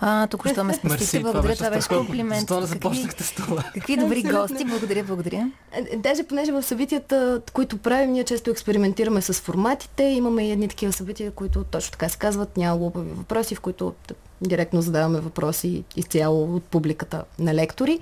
А, 0.00 0.26
тук 0.26 0.48
що 0.48 0.64
ме 0.64 0.74
спасихте. 0.74 1.20
Благодаря, 1.20 1.56
това 1.56 1.70
беше 1.70 1.88
комплимент. 1.88 2.40
Защо 2.40 2.60
не 2.60 2.66
започнахте 2.66 3.22
с 3.24 3.32
това? 3.32 3.64
Какви 3.74 3.96
добри 3.96 4.22
гости. 4.22 4.64
Благодаря, 4.64 5.04
благодаря. 5.04 5.50
Е, 5.72 5.96
Даже 5.96 6.22
понеже 6.22 6.52
в 6.52 6.62
събитията, 6.62 7.40
които 7.52 7.78
правим, 7.78 8.12
ние 8.12 8.24
често 8.24 8.50
експериментираме 8.50 9.22
с 9.22 9.40
форматите. 9.40 10.02
Имаме 10.02 10.48
и 10.48 10.50
едни 10.50 10.68
такива 10.68 10.92
събития, 10.92 11.30
които 11.30 11.64
точно 11.64 11.92
така 11.92 12.08
се 12.08 12.18
казват, 12.18 12.56
няма 12.56 12.78
глупави 12.78 13.10
въпроси, 13.10 13.54
в 13.54 13.60
които 13.60 13.94
директно 14.40 14.82
задаваме 14.82 15.20
въпроси 15.20 15.84
изцяло 15.96 16.56
от 16.56 16.62
публиката 16.64 17.24
на 17.38 17.54
лектори. 17.54 17.98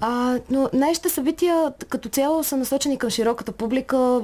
А, 0.00 0.38
но 0.50 0.70
нашите 0.72 1.08
събития 1.08 1.72
като 1.88 2.08
цяло 2.08 2.44
са 2.44 2.56
насочени 2.56 2.98
към 2.98 3.10
широката 3.10 3.52
публика, 3.52 4.22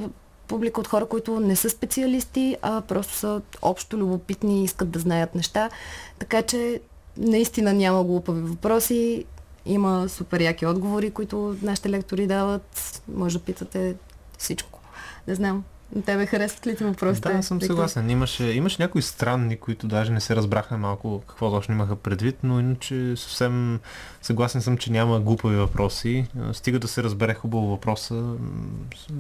публика 0.51 0.81
от 0.81 0.89
хора, 0.89 1.07
които 1.07 1.41
не 1.41 1.57
са 1.57 1.71
специалисти, 1.71 2.57
а 2.63 2.81
просто 2.81 3.15
са 3.15 3.43
общо 3.63 3.97
любопитни 3.97 4.61
и 4.61 4.65
искат 4.65 4.91
да 4.91 4.99
знаят 4.99 5.35
неща. 5.35 5.71
Така 6.19 6.43
че 6.43 6.81
наистина 7.17 7.73
няма 7.73 8.05
глупави 8.05 8.41
въпроси. 8.41 9.25
Има 9.67 10.09
супер 10.09 10.41
яки 10.41 10.67
отговори, 10.67 11.11
които 11.11 11.57
нашите 11.63 11.91
лектори 11.91 12.27
дават. 12.27 13.03
Може 13.15 13.39
да 13.39 13.45
питате 13.45 13.95
всичко. 14.39 14.81
Не 15.29 15.35
знам. 15.35 15.65
Тебе 16.07 16.27
харесват 16.27 16.67
ли 16.67 16.77
ти 16.77 16.85
въпросите? 16.85 17.33
Да, 17.33 17.43
съм 17.43 17.63
съгласен. 17.63 18.11
Имаше, 18.11 18.45
имаше 18.45 18.83
някои 18.83 19.03
странни, 19.03 19.57
които 19.57 19.87
даже 19.87 20.13
не 20.13 20.21
се 20.21 20.37
разбраха 20.37 20.79
малко 20.79 21.23
какво 21.27 21.51
точно 21.51 21.75
имаха 21.75 21.97
предвид, 21.97 22.39
но 22.43 22.61
иначе 22.61 23.15
съвсем 23.17 23.81
съгласен 24.23 24.63
съм, 24.63 24.79
че 24.79 24.93
няма 24.93 25.21
глупави 25.21 25.57
въпроси. 25.57 26.27
Стига 26.53 26.79
да 26.79 26.89
се 26.89 27.03
разбере 27.03 27.35
хубаво 27.35 27.67
въпроса. 27.67 28.35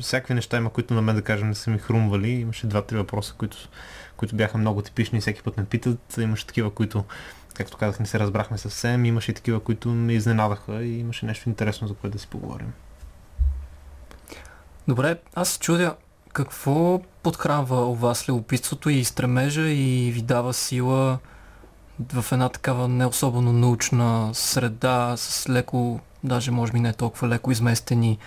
Всякакви 0.02 0.35
неща 0.35 0.56
има, 0.56 0.70
които 0.70 0.94
на 0.94 1.02
мен 1.02 1.16
да 1.16 1.22
кажем 1.22 1.48
не 1.48 1.54
са 1.54 1.70
ми 1.70 1.78
хрумвали. 1.78 2.30
Имаше 2.30 2.66
два-три 2.66 2.96
въпроса, 2.96 3.35
които, 3.38 3.56
които 4.16 4.37
бяха 4.37 4.59
много 4.59 4.83
типични 4.83 5.18
и 5.18 5.20
всеки 5.20 5.42
път 5.42 5.56
ме 5.56 5.64
питат. 5.64 6.18
Имаше 6.18 6.46
такива, 6.46 6.70
които 6.70 7.04
както 7.54 7.76
казах, 7.76 8.00
не 8.00 8.06
се 8.06 8.18
разбрахме 8.18 8.59
съвсем. 8.59 9.04
Имаше 9.04 9.30
и 9.30 9.35
такива, 9.35 9.61
които 9.61 9.88
ме 9.88 10.12
изненадаха 10.12 10.83
и 10.83 10.98
имаше 10.98 11.26
нещо 11.26 11.48
интересно, 11.48 11.88
за 11.88 11.94
което 11.94 12.12
да 12.12 12.18
си 12.18 12.26
поговорим. 12.26 12.72
Добре, 14.88 15.18
аз 15.35 15.48
се 15.48 15.59
чудя 15.59 15.96
какво 16.32 17.00
подхранва 17.22 17.86
у 17.86 17.94
вас 17.94 18.28
любопитството 18.28 18.90
и 18.90 19.04
стремежа 19.04 19.68
и 19.68 20.12
ви 20.12 20.22
дава 20.22 20.54
сила 20.54 21.18
в 22.12 22.32
една 22.32 22.48
такава 22.48 22.88
не 22.88 23.06
особено 23.06 23.52
научна 23.52 24.30
среда 24.34 25.14
с 25.16 25.48
леко, 25.48 26.00
даже 26.24 26.50
може 26.50 26.72
би 26.72 26.80
не 26.80 26.92
толкова 26.92 27.28
леко 27.28 27.50
изместени 27.50 28.18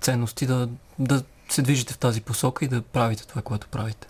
ценности 0.00 0.46
да, 0.46 0.68
да 0.98 1.22
се 1.48 1.62
движите 1.62 1.94
в 1.94 1.98
тази 1.98 2.20
посока 2.20 2.64
и 2.64 2.68
да 2.68 2.82
правите 2.82 3.26
това, 3.26 3.42
което 3.42 3.68
правите. 3.68 4.06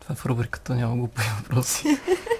Това 0.00 0.14
в 0.14 0.26
рубриката 0.26 0.74
няма 0.74 0.96
глупави 0.96 1.28
въпроси. 1.42 1.98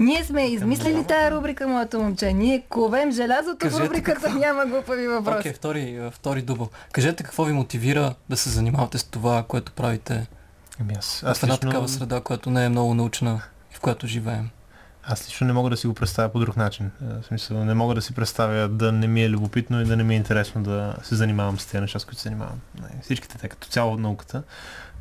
Ние 0.00 0.24
сме 0.24 0.46
измислили 0.46 1.04
тая 1.04 1.30
рубрика, 1.30 1.68
моето 1.68 2.00
момче. 2.00 2.32
Ние 2.32 2.62
ковем 2.68 3.12
желязото 3.12 3.56
в 3.56 3.58
Кажете 3.58 3.84
рубриката 3.84 4.20
какво. 4.20 4.38
няма 4.38 4.66
глупави 4.66 5.08
въпроси. 5.08 5.38
Окей, 5.38 5.52
втори, 5.52 5.96
а, 5.96 6.10
втори 6.10 6.42
дубъл. 6.42 6.68
Кажете 6.92 7.22
какво 7.22 7.44
ви 7.44 7.52
мотивира 7.52 8.14
да 8.28 8.36
се 8.36 8.50
занимавате 8.50 8.98
с 8.98 9.04
това, 9.04 9.44
което 9.48 9.72
правите 9.72 10.26
Ами 10.80 10.94
аз, 10.98 11.20
в 11.20 11.42
една 11.42 11.56
такава 11.56 11.88
среда, 11.88 12.20
която 12.20 12.50
не 12.50 12.64
е 12.64 12.68
много 12.68 12.94
научна 12.94 13.42
и 13.72 13.76
в 13.76 13.80
която 13.80 14.06
живеем. 14.06 14.50
Аз 15.04 15.28
лично 15.28 15.46
не 15.46 15.52
мога 15.52 15.70
да 15.70 15.76
си 15.76 15.86
го 15.86 15.94
представя 15.94 16.28
по 16.28 16.38
друг 16.40 16.56
начин. 16.56 16.86
Е, 16.86 17.22
В 17.22 17.26
смисъл, 17.26 17.64
не 17.64 17.74
мога 17.74 17.94
да 17.94 18.02
си 18.02 18.14
представя 18.14 18.68
да 18.68 18.92
не 18.92 19.06
ми 19.06 19.22
е 19.22 19.30
любопитно 19.30 19.80
и 19.80 19.84
да 19.84 19.96
не 19.96 20.02
ми 20.02 20.14
е 20.14 20.16
интересно 20.16 20.62
да 20.62 20.94
се 21.02 21.14
занимавам 21.14 21.58
с 21.58 21.66
тези 21.66 21.80
неща, 21.80 21.98
с 21.98 22.04
които 22.04 22.20
се 22.20 22.28
занимавам. 22.28 22.60
Не, 22.82 23.02
Всичките 23.02 23.38
те, 23.38 23.48
като 23.48 23.68
цяло 23.68 23.92
от 23.92 24.00
науката, 24.00 24.42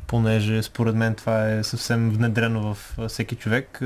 понеже 0.09 0.63
според 0.63 0.95
мен 0.95 1.15
това 1.15 1.49
е 1.51 1.63
съвсем 1.63 2.09
внедрено 2.09 2.73
в 2.73 2.97
всеки 3.07 3.35
човек. 3.35 3.81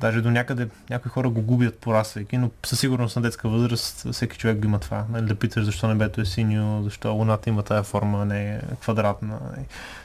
Даже 0.00 0.20
до 0.20 0.30
някъде 0.30 0.68
някои 0.90 1.10
хора 1.10 1.28
го 1.28 1.42
губят 1.42 1.78
пораствайки, 1.78 2.38
но 2.38 2.50
със 2.66 2.80
сигурност 2.80 3.16
на 3.16 3.22
детска 3.22 3.48
възраст 3.48 4.12
всеки 4.12 4.38
човек 4.38 4.58
го 4.58 4.64
има 4.64 4.78
това. 4.78 5.04
Нали, 5.10 5.26
да 5.26 5.34
питаш 5.34 5.64
защо 5.64 5.88
небето 5.88 6.20
е 6.20 6.24
синьо, 6.24 6.82
защо 6.82 7.14
луната 7.14 7.50
има 7.50 7.62
тая 7.62 7.82
форма, 7.82 8.22
а 8.22 8.24
не 8.24 8.54
е 8.54 8.60
квадратна. 8.80 9.38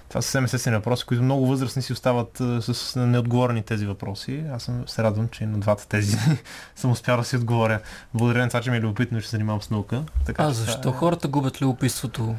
Това 0.09 0.21
са 0.21 0.25
съвсем 0.25 0.45
естествени 0.45 0.77
въпроси, 0.77 1.05
които 1.05 1.23
много 1.23 1.47
възрастни 1.47 1.81
си 1.81 1.93
остават 1.93 2.41
с 2.61 2.99
неотговорени 2.99 3.63
тези 3.63 3.85
въпроси. 3.85 4.43
Аз 4.53 4.63
съм, 4.63 4.83
се 4.87 5.03
радвам, 5.03 5.27
че 5.29 5.45
на 5.45 5.57
двата 5.59 5.87
тези 5.87 6.17
съм 6.75 6.91
успял 6.91 7.17
да 7.17 7.23
си 7.23 7.35
отговоря. 7.35 7.79
Благодаря 8.13 8.41
на 8.41 8.47
това, 8.47 8.61
че 8.61 8.71
ми 8.71 8.77
е 8.77 8.81
любопитно, 8.81 9.21
че 9.21 9.27
се 9.27 9.31
занимавам 9.31 9.61
с 9.61 9.69
наука. 9.69 10.03
Така, 10.25 10.43
А 10.43 10.51
защо 10.51 10.89
е- 10.89 10.93
хората 10.93 11.27
губят 11.27 11.61
любопитството 11.61 12.35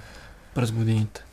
през 0.54 0.72
годините? 0.72 1.24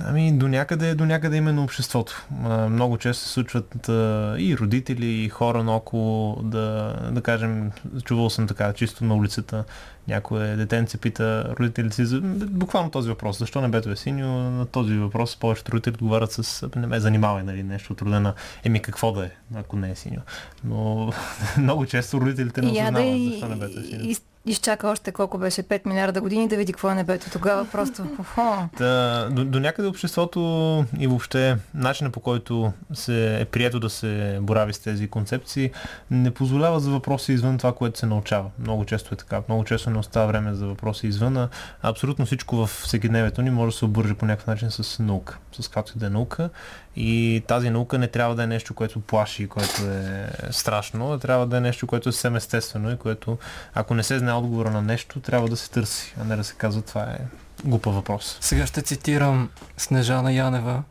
Ами 0.00 0.32
до 0.32 0.48
някъде, 0.48 0.94
до 0.94 1.06
някъде 1.06 1.36
именно 1.36 1.62
обществото. 1.62 2.26
Много 2.70 2.98
често 2.98 3.24
се 3.24 3.30
случват 3.30 3.88
а, 3.88 4.34
и 4.38 4.56
родители, 4.56 5.06
и 5.06 5.28
хора 5.28 5.64
наоколо, 5.64 6.42
да, 6.42 6.96
да 7.12 7.22
кажем, 7.22 7.70
чувал 8.04 8.30
съм 8.30 8.46
така, 8.46 8.72
чисто 8.72 9.04
на 9.04 9.14
улицата, 9.14 9.64
някое 10.08 10.56
детенце 10.56 10.98
пита 10.98 11.54
родителите 11.60 11.94
си 11.94 12.06
за 12.06 12.20
буквално 12.20 12.90
този 12.90 13.08
въпрос. 13.08 13.38
Защо 13.38 13.60
небето 13.60 13.90
е 13.90 13.96
синьо? 13.96 14.50
На 14.50 14.66
този 14.66 14.94
въпрос 14.94 15.36
повечето 15.36 15.72
родители 15.72 15.94
отговарят 15.94 16.32
с 16.32 16.68
не 16.76 16.86
ме 16.86 17.00
занимавай, 17.00 17.42
нали, 17.42 17.62
нещо 17.62 17.92
от 17.92 18.02
рода 18.02 18.20
на 18.20 18.34
еми 18.64 18.82
какво 18.82 19.12
да 19.12 19.24
е, 19.24 19.30
ако 19.54 19.76
не 19.76 19.90
е 19.90 19.94
синьо. 19.94 20.20
Но 20.64 21.12
много 21.58 21.86
често 21.86 22.20
родителите 22.20 22.60
не 22.60 22.70
осъзнават 22.70 23.32
защо 23.32 23.48
небето 23.48 23.80
е 23.80 23.82
синьо. 23.82 24.14
И, 24.46 24.50
изчака 24.50 24.88
още 24.88 25.12
колко 25.12 25.38
беше 25.38 25.62
5 25.62 25.86
милиарда 25.86 26.20
години 26.20 26.48
да 26.48 26.56
види 26.56 26.72
какво 26.72 26.90
е 26.90 26.94
небето. 26.94 27.30
Тогава 27.30 27.66
просто... 27.72 28.06
Та, 28.76 29.28
до, 29.30 29.44
до 29.44 29.60
някъде 29.60 29.88
обществото 29.88 30.40
и 30.98 31.06
въобще 31.06 31.56
начина 31.74 32.10
по 32.10 32.20
който 32.20 32.72
се 32.94 33.40
е 33.40 33.44
прието 33.44 33.80
да 33.80 33.90
се 33.90 34.38
борави 34.42 34.72
с 34.72 34.78
тези 34.78 35.08
концепции 35.08 35.70
не 36.10 36.30
позволява 36.30 36.80
за 36.80 36.90
въпроси 36.90 37.32
извън 37.32 37.58
това, 37.58 37.74
което 37.74 37.98
се 37.98 38.06
научава. 38.06 38.50
Много 38.58 38.84
често 38.84 39.14
е 39.14 39.16
така. 39.16 39.42
Много 39.48 39.64
често 39.64 39.90
не 39.90 39.98
остава 39.98 40.26
време 40.26 40.54
за 40.54 40.66
въпроси 40.66 41.06
извън. 41.06 41.36
а 41.36 41.48
Абсолютно 41.82 42.26
всичко 42.26 42.56
в 42.56 42.66
всекидневието 42.66 43.42
ни 43.42 43.50
може 43.50 43.72
да 43.72 43.78
се 43.78 43.84
обърже 43.84 44.14
по 44.14 44.26
някакъв 44.26 44.46
начин 44.46 44.70
с 44.70 45.02
наука. 45.02 45.38
С 45.60 45.68
каквато 45.68 45.92
и 45.96 45.98
да 45.98 46.06
е 46.06 46.10
наука. 46.10 46.50
И 46.96 47.42
тази 47.46 47.70
наука 47.70 47.98
не 47.98 48.08
трябва 48.08 48.34
да 48.34 48.42
е 48.42 48.46
нещо, 48.46 48.74
което 48.74 49.00
плаши, 49.00 49.48
което 49.48 49.82
е 49.82 50.30
страшно, 50.50 51.12
а 51.12 51.18
трябва 51.18 51.46
да 51.46 51.56
е 51.56 51.60
нещо, 51.60 51.86
което 51.86 52.08
е 52.08 52.12
съвсем 52.12 52.36
естествено 52.36 52.92
и 52.92 52.96
което, 52.96 53.38
ако 53.74 53.94
не 53.94 54.02
се 54.02 54.18
знае 54.18 54.33
отговора 54.34 54.70
на 54.70 54.82
нещо, 54.82 55.20
трябва 55.20 55.48
да 55.48 55.56
се 55.56 55.70
търси, 55.70 56.14
а 56.20 56.24
не 56.24 56.36
да 56.36 56.44
се 56.44 56.54
казва 56.54 56.82
това 56.82 57.02
е 57.02 57.18
глупа 57.64 57.90
въпрос. 57.90 58.38
Сега 58.40 58.66
ще 58.66 58.82
цитирам 58.82 59.48
Снежана 59.76 60.32
Янева, 60.32 60.82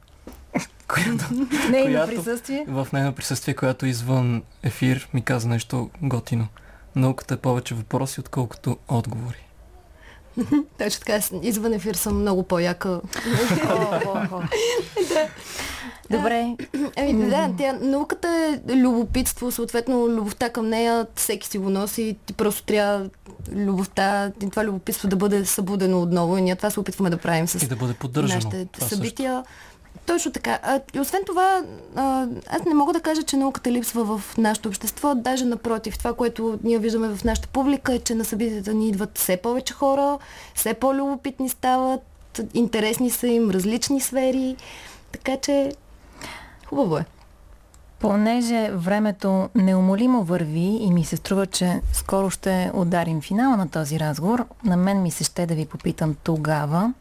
която 0.87 1.25
Нейно 1.69 1.85
Която- 1.85 2.07
присъствие. 2.07 2.65
в 2.67 2.87
нейно 2.93 3.13
присъствие, 3.13 3.53
която 3.53 3.85
извън 3.85 4.43
ефир 4.63 5.09
ми 5.13 5.21
каза 5.21 5.47
нещо 5.47 5.89
готино. 6.01 6.47
Науката 6.95 7.33
е 7.33 7.37
повече 7.37 7.75
въпроси, 7.75 8.19
отколкото 8.19 8.77
отговори. 8.87 9.37
Точно 10.77 10.99
така, 11.05 11.19
извън 11.41 11.73
ефир 11.73 11.95
съм 11.95 12.19
много 12.19 12.43
по-яка. 12.43 13.01
Добре. 16.09 16.55
Ами 16.97 17.29
да, 17.29 17.49
тя, 17.57 17.73
науката 17.73 18.59
е 18.67 18.75
любопитство, 18.75 19.51
съответно 19.51 20.07
любовта 20.07 20.49
към 20.49 20.69
нея 20.69 21.07
всеки 21.15 21.47
си 21.47 21.57
го 21.57 21.69
носи. 21.69 22.17
Ти 22.25 22.33
просто 22.33 22.63
трябва 22.63 23.09
любовта, 23.51 24.31
това 24.51 24.65
любопитство 24.65 25.07
да 25.07 25.15
бъде 25.15 25.45
събудено 25.45 26.01
отново 26.01 26.37
и 26.37 26.41
ние 26.41 26.55
това 26.55 26.69
се 26.69 26.79
опитваме 26.79 27.09
да 27.09 27.17
правим 27.17 27.47
с 27.47 27.63
И 27.63 27.67
да 27.67 27.75
бъде 27.75 27.93
поддържано. 27.93 28.35
нашите 28.35 28.65
Това 28.65 28.87
събития. 28.87 29.43
Точно 30.05 30.31
така. 30.31 30.59
А, 30.63 30.79
и 30.93 30.99
освен 30.99 31.21
това, 31.25 31.61
а, 31.95 32.27
аз 32.49 32.63
не 32.65 32.73
мога 32.73 32.93
да 32.93 32.99
кажа, 32.99 33.23
че 33.23 33.37
науката 33.37 33.71
липсва 33.71 34.17
в 34.17 34.37
нашето 34.37 34.69
общество. 34.69 35.15
Даже 35.15 35.45
напротив, 35.45 35.97
това, 35.97 36.13
което 36.13 36.59
ние 36.63 36.79
виждаме 36.79 37.15
в 37.15 37.23
нашата 37.23 37.47
публика 37.47 37.93
е, 37.93 37.99
че 37.99 38.15
на 38.15 38.25
събитията 38.25 38.73
ни 38.73 38.89
идват 38.89 39.17
все 39.17 39.37
повече 39.37 39.73
хора, 39.73 40.17
все 40.55 40.73
по-любопитни 40.73 41.49
стават, 41.49 42.01
интересни 42.53 43.09
са 43.09 43.27
им 43.27 43.49
различни 43.49 44.01
сфери. 44.01 44.55
Така 45.11 45.37
че 45.37 45.71
хубаво 46.67 46.97
е. 46.97 47.05
Понеже 47.99 48.71
времето 48.71 49.49
неумолимо 49.55 50.23
върви 50.23 50.77
и 50.81 50.91
ми 50.91 51.05
се 51.05 51.17
струва, 51.17 51.45
че 51.45 51.81
скоро 51.93 52.29
ще 52.29 52.71
ударим 52.73 53.21
финала 53.21 53.57
на 53.57 53.69
този 53.69 53.99
разговор, 53.99 54.45
на 54.63 54.77
мен 54.77 55.01
ми 55.01 55.11
се 55.11 55.23
ще 55.23 55.45
да 55.45 55.55
ви 55.55 55.65
попитам 55.65 56.15
тогава, 56.23 56.93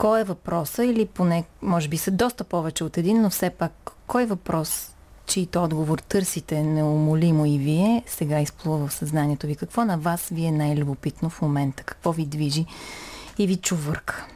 кой 0.00 0.20
е 0.20 0.24
въпроса 0.24 0.84
или 0.84 1.06
поне, 1.06 1.44
може 1.62 1.88
би 1.88 1.98
са 1.98 2.10
доста 2.10 2.44
повече 2.44 2.84
от 2.84 2.98
един, 2.98 3.22
но 3.22 3.30
все 3.30 3.50
пак, 3.50 3.90
кой 4.06 4.26
въпрос, 4.26 4.94
чийто 5.26 5.64
отговор 5.64 5.98
търсите 5.98 6.62
неумолимо 6.62 7.46
и 7.46 7.58
вие, 7.58 8.02
сега 8.06 8.40
изплува 8.40 8.86
в 8.86 8.92
съзнанието 8.92 9.46
ви? 9.46 9.56
Какво 9.56 9.84
на 9.84 9.98
вас 9.98 10.28
ви 10.28 10.44
е 10.44 10.52
най-любопитно 10.52 11.30
в 11.30 11.42
момента? 11.42 11.82
Какво 11.82 12.12
ви 12.12 12.26
движи 12.26 12.66
и 13.38 13.46
ви 13.46 13.56
чувърка? 13.56 14.26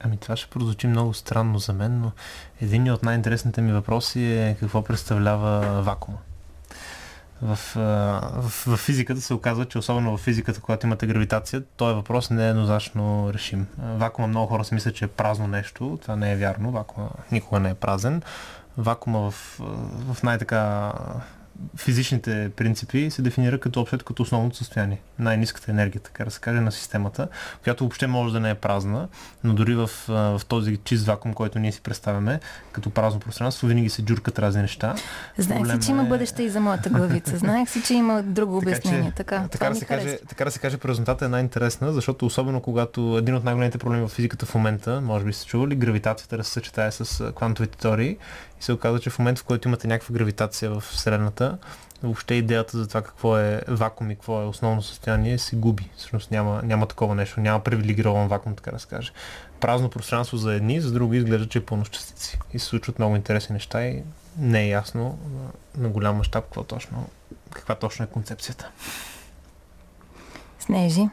Ами 0.00 0.16
това 0.16 0.36
ще 0.36 0.50
прозвучи 0.50 0.86
много 0.86 1.14
странно 1.14 1.58
за 1.58 1.72
мен, 1.72 2.00
но 2.00 2.12
един 2.60 2.92
от 2.92 3.02
най-интересните 3.02 3.60
ми 3.60 3.72
въпроси 3.72 4.24
е 4.24 4.56
какво 4.60 4.82
представлява 4.82 5.82
вакуума. 5.82 6.18
В, 7.44 7.58
в, 7.74 8.66
в 8.66 8.76
физиката 8.76 9.20
се 9.20 9.34
оказва, 9.34 9.64
че 9.64 9.78
особено 9.78 10.16
в 10.16 10.20
физиката, 10.20 10.60
когато 10.60 10.86
имате 10.86 11.06
гравитация, 11.06 11.62
този 11.76 11.94
въпрос 11.94 12.30
не 12.30 12.46
е 12.46 12.50
еднозначно 12.50 13.30
решим. 13.34 13.66
Вакуума 13.78 14.28
много 14.28 14.46
хора 14.46 14.64
си 14.64 14.74
мислят, 14.74 14.94
че 14.94 15.04
е 15.04 15.08
празно 15.08 15.46
нещо. 15.46 15.98
Това 16.02 16.16
не 16.16 16.32
е 16.32 16.36
вярно. 16.36 16.70
Вакуума 16.70 17.10
никога 17.32 17.60
не 17.60 17.70
е 17.70 17.74
празен. 17.74 18.22
Вакуума 18.78 19.30
в, 19.30 19.60
в 20.12 20.22
най-така 20.22 20.92
физичните 21.76 22.50
принципи 22.56 23.10
се 23.10 23.22
дефинира 23.22 23.60
като 23.60 23.80
общо 23.80 24.04
като 24.04 24.22
основното 24.22 24.56
състояние. 24.56 25.00
Най-низката 25.18 25.70
енергия, 25.70 26.02
така 26.02 26.24
да 26.24 26.30
се 26.30 26.40
каже, 26.40 26.60
на 26.60 26.72
системата, 26.72 27.28
която 27.62 27.84
въобще 27.84 28.06
може 28.06 28.32
да 28.32 28.40
не 28.40 28.50
е 28.50 28.54
празна, 28.54 29.08
но 29.44 29.54
дори 29.54 29.74
в, 29.74 29.90
в 30.08 30.40
този 30.48 30.76
чист 30.76 31.06
вакуум, 31.06 31.34
който 31.34 31.58
ние 31.58 31.72
си 31.72 31.80
представяме, 31.80 32.40
като 32.72 32.90
празно 32.90 33.20
пространство, 33.20 33.66
винаги 33.66 33.88
се 33.88 34.02
джуркат 34.02 34.38
разни 34.38 34.62
неща. 34.62 34.94
Знаех 35.38 35.72
си, 35.72 35.86
че 35.86 35.90
има 35.90 36.02
е- 36.02 36.06
бъдеще 36.06 36.42
и 36.42 36.48
за 36.48 36.60
моята 36.60 36.90
главица. 36.90 37.36
Знаех 37.36 37.68
си, 37.68 37.82
че 37.82 37.94
има 37.94 38.22
друго 38.22 38.56
обяснение. 38.58 39.12
Така, 39.16 39.48
така, 39.50 39.68
да 39.68 39.74
се 39.74 39.84
каже, 39.84 40.18
така 40.28 40.44
да 40.44 40.50
се 40.50 40.58
каже, 40.58 40.78
празнотата 40.78 41.24
е 41.24 41.28
най-интересна, 41.28 41.92
защото 41.92 42.26
особено 42.26 42.60
когато 42.60 43.16
един 43.18 43.34
от 43.34 43.44
най-големите 43.44 43.78
проблеми 43.78 44.06
в 44.06 44.08
физиката 44.08 44.46
в 44.46 44.54
момента, 44.54 45.00
може 45.00 45.24
би 45.24 45.32
сте 45.32 45.46
чували, 45.46 45.76
гравитацията 45.76 46.36
да 46.36 46.44
се 46.44 46.50
съчетае 46.52 46.90
с 46.90 47.32
квантовите 47.32 47.78
теории, 47.78 48.16
се 48.64 48.72
оказа, 48.72 49.00
че 49.00 49.10
в 49.10 49.18
момента, 49.18 49.40
в 49.40 49.44
който 49.44 49.68
имате 49.68 49.88
някаква 49.88 50.12
гравитация 50.12 50.70
в 50.70 50.80
Вселената, 50.80 51.58
въобще 52.02 52.34
идеята 52.34 52.78
за 52.78 52.88
това 52.88 53.02
какво 53.02 53.38
е 53.38 53.60
вакуум 53.68 54.10
и 54.10 54.14
какво 54.14 54.42
е 54.42 54.46
основно 54.46 54.82
състояние 54.82 55.38
се 55.38 55.56
губи. 55.56 55.90
Всъщност 55.96 56.30
няма, 56.30 56.62
няма 56.64 56.86
такова 56.86 57.14
нещо, 57.14 57.40
няма 57.40 57.60
привилегирован 57.60 58.28
вакуум, 58.28 58.56
така 58.56 58.70
да 58.70 58.78
се 58.78 58.86
каже. 58.86 59.12
Празно 59.60 59.90
пространство 59.90 60.36
за 60.36 60.54
едни, 60.54 60.80
за 60.80 60.92
други 60.92 61.16
изглежда, 61.16 61.48
че 61.48 61.58
е 61.58 61.64
пълно 61.64 61.84
частици. 61.84 62.38
И 62.52 62.58
се 62.58 62.66
случват 62.66 62.98
много 62.98 63.16
интересни 63.16 63.52
неща 63.52 63.86
и 63.86 64.02
не 64.38 64.62
е 64.62 64.68
ясно 64.68 65.18
на, 65.30 65.82
на 65.82 65.88
голям 65.88 66.16
мащаб 66.16 66.44
какво 66.44 66.64
точно, 66.64 67.08
каква 67.50 67.74
точно 67.74 68.04
е 68.04 68.08
концепцията. 68.08 68.70
Снежи. 70.58 71.08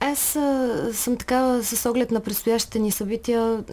Аз 0.00 0.36
а, 0.36 0.88
съм 0.92 1.16
така 1.16 1.62
с 1.62 1.90
оглед 1.90 2.10
на 2.10 2.20
предстоящите 2.20 2.78
ни 2.78 2.90
събития, 2.90 3.64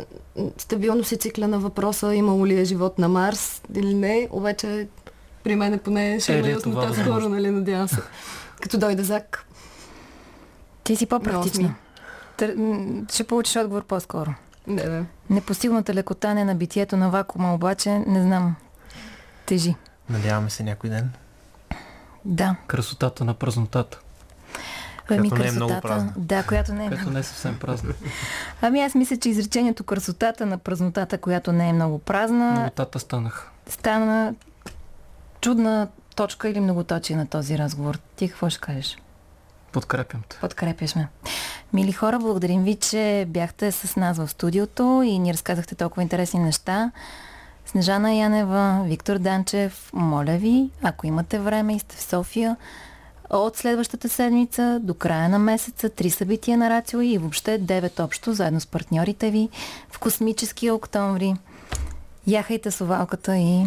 стабилно 0.58 1.04
си 1.04 1.18
цикля 1.18 1.48
на 1.48 1.60
въпроса 1.60 2.16
имало 2.16 2.48
ли 2.48 2.60
е 2.60 2.66
живот 2.66 3.00
на 3.00 3.10
Марс 3.10 3.62
или 3.76 3.94
не, 3.94 4.28
обаче 4.32 4.88
при 5.44 5.56
мен 5.56 5.80
поне 5.80 6.20
ще 6.20 6.36
е, 6.36 6.40
има 6.40 6.48
яснота 6.48 6.94
скоро, 6.94 7.30
нали, 7.30 7.52
надявам 7.52 7.88
се. 7.88 7.98
Като 8.62 8.78
дойде 8.78 9.04
Зак. 9.04 9.46
Ти 10.84 10.96
си 10.96 11.06
по-практична. 11.06 11.76
Тър... 12.38 12.56
Ще 13.12 13.24
получиш 13.24 13.56
отговор 13.56 13.84
по-скоро. 13.84 14.34
Не, 14.68 14.84
да. 14.84 15.06
Непосилната 15.30 15.94
лекотане 15.94 16.46
на 16.46 16.56
битието 16.56 16.98
на 16.98 17.10
вакуума 17.10 17.54
обаче, 17.54 17.90
не 17.90 18.22
знам, 18.22 18.56
тежи. 19.46 19.76
Надяваме 20.10 20.50
се 20.50 20.64
някой 20.64 20.90
ден. 20.90 21.12
Да. 22.26 22.56
Красотата 22.68 23.26
на 23.26 23.34
празнотата. 23.34 24.00
Ами, 25.10 25.30
която 25.30 25.44
не 25.44 25.50
е 25.50 25.52
много 25.52 25.82
празна. 25.82 26.14
Да, 26.18 26.44
която 26.44 26.74
не 26.74 26.86
е. 26.86 26.88
Която 26.88 27.10
не 27.10 27.20
е 27.20 27.24
съвсем 27.24 27.60
празна. 27.60 27.94
Ами 28.62 28.82
аз 28.82 28.96
мисля, 28.96 29.18
че 29.18 29.30
изречението 29.30 29.84
красотата 29.84 30.46
на 30.46 30.58
празнотата, 30.58 31.18
която 31.18 31.52
не 31.52 31.70
е 31.70 31.74
много 31.74 32.00
празна. 32.00 32.52
Многотата 32.52 33.00
станах. 33.00 33.52
Стана 33.70 34.36
чудна 35.42 35.88
точка 36.16 36.50
или 36.50 36.60
многоточие 36.60 37.16
на 37.16 37.28
този 37.28 37.58
разговор. 37.58 38.00
Ти 38.16 38.30
какво 38.30 38.50
ще 38.50 38.60
кажеш? 38.60 38.98
Подкрепям 39.72 40.22
те. 40.30 40.38
Подкрепяш 40.42 40.96
ме. 40.96 41.08
Мили 41.74 41.92
хора, 41.92 42.20
благодарим 42.20 42.64
ви, 42.64 42.76
че 42.76 43.26
бяхте 43.28 43.72
с 43.72 43.96
нас 43.96 44.18
в 44.18 44.28
студиото 44.28 45.04
и 45.06 45.20
ни 45.20 45.34
разказахте 45.34 45.76
толкова 45.76 46.02
интересни 46.02 46.40
неща. 46.40 46.92
Снежана 47.66 48.14
Янева, 48.14 48.84
Виктор 48.86 49.18
Данчев, 49.18 49.90
моля 49.94 50.38
ви, 50.38 50.70
ако 50.84 51.08
имате 51.08 51.40
време 51.40 51.76
и 51.76 51.80
сте 51.80 51.96
в 51.96 52.02
София, 52.02 52.56
от 53.30 53.58
следващата 53.58 54.10
седмица 54.10 54.80
до 54.84 54.94
края 54.94 55.30
на 55.30 55.40
месеца 55.40 55.90
три 55.90 56.10
събития 56.10 56.58
на 56.58 56.70
Рацио 56.70 57.02
и 57.02 57.18
въобще 57.18 57.58
девет 57.58 58.00
общо, 58.00 58.34
заедно 58.34 58.62
с 58.62 58.68
партньорите 58.68 59.32
ви 59.32 59.50
в 59.92 60.00
космическия 60.00 60.76
октомври. 60.76 61.34
Яхайте 62.28 62.72
совалката 62.72 63.38
и 63.38 63.66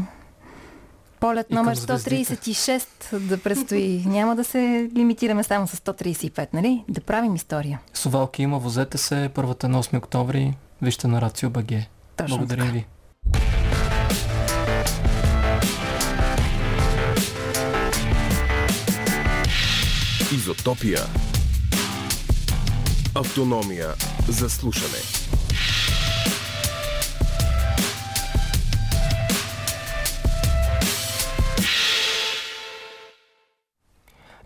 полет 1.21 1.51
номер 1.51 1.77
136 1.77 3.19
да 3.19 3.39
предстои. 3.39 4.05
Няма 4.07 4.37
да 4.37 4.45
се 4.45 4.91
лимитираме 4.97 5.45
само 5.45 5.67
с 5.67 5.77
135, 5.77 6.49
нали? 6.53 6.85
Да 6.89 7.01
правим 7.01 7.35
история. 7.35 7.81
Совалки 7.95 8.43
има, 8.43 8.59
возете 8.59 8.99
се 8.99 9.31
първата 9.35 9.69
на 9.69 9.83
8 9.83 9.99
октомври. 9.99 10.55
Вижте 10.83 11.09
на 11.09 11.21
Рацио 11.21 11.51
БГ. 11.51 11.73
Благодарим 12.29 12.67
ви. 12.67 12.87
Изотопия. 20.35 21.01
Автономия 23.15 23.89
за 24.29 24.51
слушане. 24.51 24.99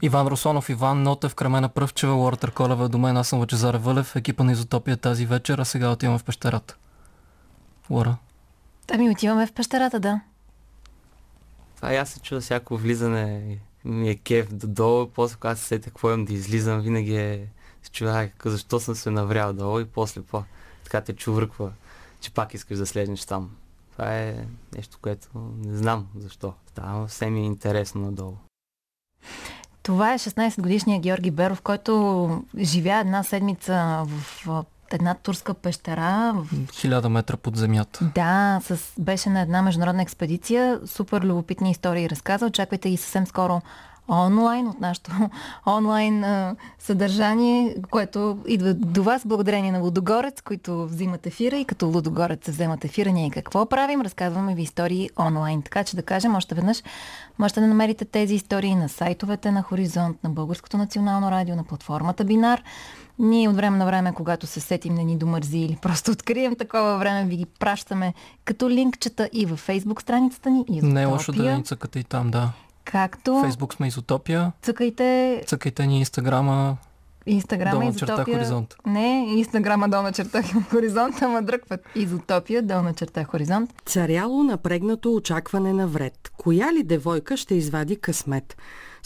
Иван 0.02 0.26
Русонов, 0.26 0.68
Иван 0.68 1.02
Нотев, 1.02 1.34
Кремена 1.34 1.68
Пръвчева, 1.68 2.12
Лора 2.12 2.36
Търколева 2.36 2.88
до 2.88 2.98
мен. 2.98 3.16
Аз 3.16 3.28
съм 3.28 3.38
Лъчезар 3.38 3.74
Вълев, 3.74 4.16
екипа 4.16 4.44
на 4.44 4.52
Изотопия 4.52 4.96
тази 4.96 5.26
вечер, 5.26 5.58
а 5.58 5.64
сега 5.64 5.90
отиваме 5.90 6.18
в 6.18 6.24
пещерата. 6.24 6.76
Лора. 7.90 8.16
Ами 8.92 9.10
отиваме 9.10 9.46
в 9.46 9.52
пещерата, 9.52 10.00
да. 10.00 10.20
Това 11.76 11.94
и 11.94 11.96
аз 11.96 12.08
се 12.08 12.20
чуда 12.20 12.40
всяко 12.40 12.76
влизане 12.76 13.58
ми 13.84 14.10
е 14.10 14.16
кеф 14.16 14.54
додолу, 14.54 15.06
после 15.14 15.36
когато 15.36 15.60
се 15.60 15.66
сетя 15.66 15.90
какво 15.90 16.08
имам 16.08 16.24
да 16.24 16.32
излизам, 16.32 16.80
винаги 16.80 17.16
е 17.16 17.48
се 17.82 17.90
чува 17.90 18.28
защо 18.44 18.80
съм 18.80 18.94
се 18.94 19.10
наврял 19.10 19.52
долу 19.52 19.80
и 19.80 19.84
после 19.84 20.22
по 20.22 20.42
така 20.84 21.00
те 21.00 21.12
чувърква, 21.12 21.72
че 22.20 22.34
пак 22.34 22.54
искаш 22.54 22.78
да 22.78 22.86
слезеш 22.86 23.24
там. 23.24 23.50
Това 23.92 24.18
е 24.18 24.46
нещо, 24.76 24.98
което 25.02 25.28
не 25.64 25.76
знам 25.76 26.06
защо. 26.16 26.54
Става 26.66 27.06
все 27.06 27.30
ми 27.30 27.40
е 27.40 27.44
интересно 27.44 28.00
надолу. 28.00 28.36
Това 29.82 30.14
е 30.14 30.18
16 30.18 30.62
годишния 30.62 31.00
Георги 31.00 31.30
Беров, 31.30 31.62
който 31.62 32.44
живя 32.58 33.00
една 33.00 33.22
седмица 33.22 34.04
в 34.06 34.40
една 34.94 35.14
турска 35.14 35.54
пещера. 35.54 36.34
Хиляда 36.72 37.08
метра 37.08 37.36
под 37.36 37.56
земята. 37.56 38.10
Да, 38.14 38.60
с, 38.64 38.78
беше 38.98 39.30
на 39.30 39.40
една 39.40 39.62
международна 39.62 40.02
експедиция. 40.02 40.80
Супер 40.86 41.22
любопитни 41.22 41.70
истории 41.70 42.10
разказа. 42.10 42.46
Очаквайте 42.46 42.90
ги 42.90 42.96
съвсем 42.96 43.26
скоро 43.26 43.60
онлайн, 44.08 44.68
от 44.68 44.80
нашото 44.80 45.10
онлайн 45.66 46.24
а, 46.24 46.56
съдържание, 46.78 47.76
което 47.90 48.38
идва 48.46 48.74
до 48.74 49.02
вас 49.02 49.26
благодарение 49.26 49.72
на 49.72 49.78
Лудогорец, 49.78 50.40
които 50.40 50.86
взимат 50.86 51.26
ефира 51.26 51.56
и 51.56 51.64
като 51.64 51.86
Лудогорец 51.86 52.44
се 52.44 52.50
вземат 52.50 52.84
ефира, 52.84 53.12
ние 53.12 53.30
какво 53.30 53.66
правим? 53.66 54.00
Разказваме 54.00 54.54
ви 54.54 54.62
истории 54.62 55.10
онлайн. 55.18 55.62
Така 55.62 55.84
че 55.84 55.96
да 55.96 56.02
кажем 56.02 56.34
още 56.34 56.54
веднъж, 56.54 56.82
можете 57.38 57.60
да 57.60 57.66
намерите 57.66 58.04
тези 58.04 58.34
истории 58.34 58.74
на 58.74 58.88
сайтовете 58.88 59.50
на 59.50 59.62
Хоризонт, 59.62 60.24
на 60.24 60.30
Българското 60.30 60.76
национално 60.76 61.30
радио, 61.30 61.56
на 61.56 61.64
платформата 61.64 62.24
Бинар. 62.24 62.62
Ние 63.18 63.48
от 63.48 63.56
време 63.56 63.78
на 63.78 63.86
време, 63.86 64.12
когато 64.14 64.46
се 64.46 64.60
сетим 64.60 64.94
не 64.94 65.04
ни 65.04 65.16
домързи 65.16 65.58
или 65.58 65.78
просто 65.82 66.10
открием 66.12 66.56
такова 66.56 66.98
време, 66.98 67.24
ви 67.24 67.36
ги 67.36 67.46
пращаме 67.46 68.14
като 68.44 68.70
линкчета 68.70 69.28
и 69.32 69.46
във 69.46 69.58
фейсбук 69.58 70.02
страницата 70.02 70.50
ни. 70.50 70.64
Изотопия. 70.68 70.94
Не 70.94 71.02
е 71.02 71.06
лошо 71.06 71.32
да 71.32 71.56
ни 71.56 71.64
цъкате 71.64 71.98
и 71.98 72.04
там, 72.04 72.30
да. 72.30 72.52
Както... 72.84 73.40
Фейсбук 73.42 73.74
сме 73.74 73.86
Изотопия. 73.86 74.52
Цъкайте... 74.62 75.42
Цъкайте 75.46 75.86
ни 75.86 75.98
Инстаграма. 75.98 76.76
Инстаграма 77.26 77.84
Изотопия. 77.84 78.16
черта 78.16 78.32
хоризонт. 78.32 78.74
Не, 78.86 79.26
Инстаграма 79.38 79.88
долна 79.88 80.12
черта 80.12 80.42
хоризонт, 80.70 81.22
ама 81.22 81.42
друг 81.42 81.60
път. 81.68 81.80
Изотопия, 81.94 82.62
долна 82.62 82.94
черта 82.94 83.24
хоризонт. 83.24 83.74
Царяло 83.86 84.42
напрегнато 84.42 85.14
очакване 85.14 85.72
на 85.72 85.86
вред. 85.86 86.30
Коя 86.36 86.72
ли 86.72 86.82
девойка 86.82 87.36
ще 87.36 87.54
извади 87.54 87.96
късмет? 87.96 88.56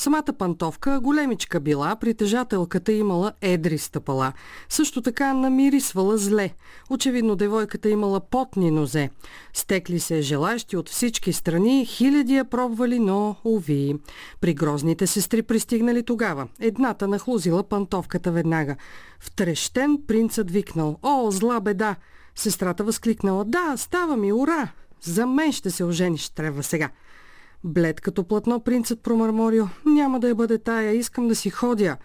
Самата 0.01 0.33
пантовка 0.39 1.01
големичка 1.01 1.61
била, 1.61 1.97
притежателката 1.97 2.93
имала 2.93 3.33
едри 3.41 3.79
стъпала. 3.79 4.33
Също 4.69 5.03
така 5.03 5.35
намирисвала 5.35 6.19
зле. 6.19 6.51
Очевидно 6.91 7.37
девойката 7.37 7.89
имала 7.89 8.21
потни 8.21 8.71
нозе. 8.71 9.11
Стекли 9.53 10.01
се 10.01 10.23
желащи 10.23 10.77
от 10.77 10.89
всички 10.89 11.33
страни, 11.33 11.87
хиляди 11.87 12.35
я 12.35 12.45
пробвали, 12.45 12.99
но 12.99 13.37
уви. 13.45 13.97
При 14.41 14.55
грозните 14.55 15.07
сестри 15.07 15.43
пристигнали 15.43 16.03
тогава. 16.03 16.49
Едната 16.61 17.09
нахлузила 17.09 17.63
пантовката 17.63 18.33
веднага. 18.33 18.77
Втрещен 19.21 19.99
принцът 20.07 20.51
викнал. 20.51 20.99
О, 21.03 21.31
зла 21.31 21.61
беда! 21.61 21.97
Сестрата 22.35 22.85
възкликнала. 22.85 23.45
Да, 23.45 23.75
става 23.77 24.17
ми, 24.17 24.33
ура! 24.33 24.73
За 25.03 25.27
мен 25.27 25.53
ще 25.53 25.71
се 25.71 25.85
ожениш, 25.85 26.29
трябва 26.29 26.63
сега. 26.63 26.91
Блед 27.65 28.01
като 28.01 28.25
платно 28.25 28.61
принцът 28.61 29.01
промърморил. 29.01 29.69
Няма 29.87 30.21
да 30.21 30.29
я 30.29 30.35
бъде 30.35 30.59
тая, 30.59 30.93
искам 30.93 31.29
да 31.29 31.37
си 31.37 31.51
ходя. 31.51 31.97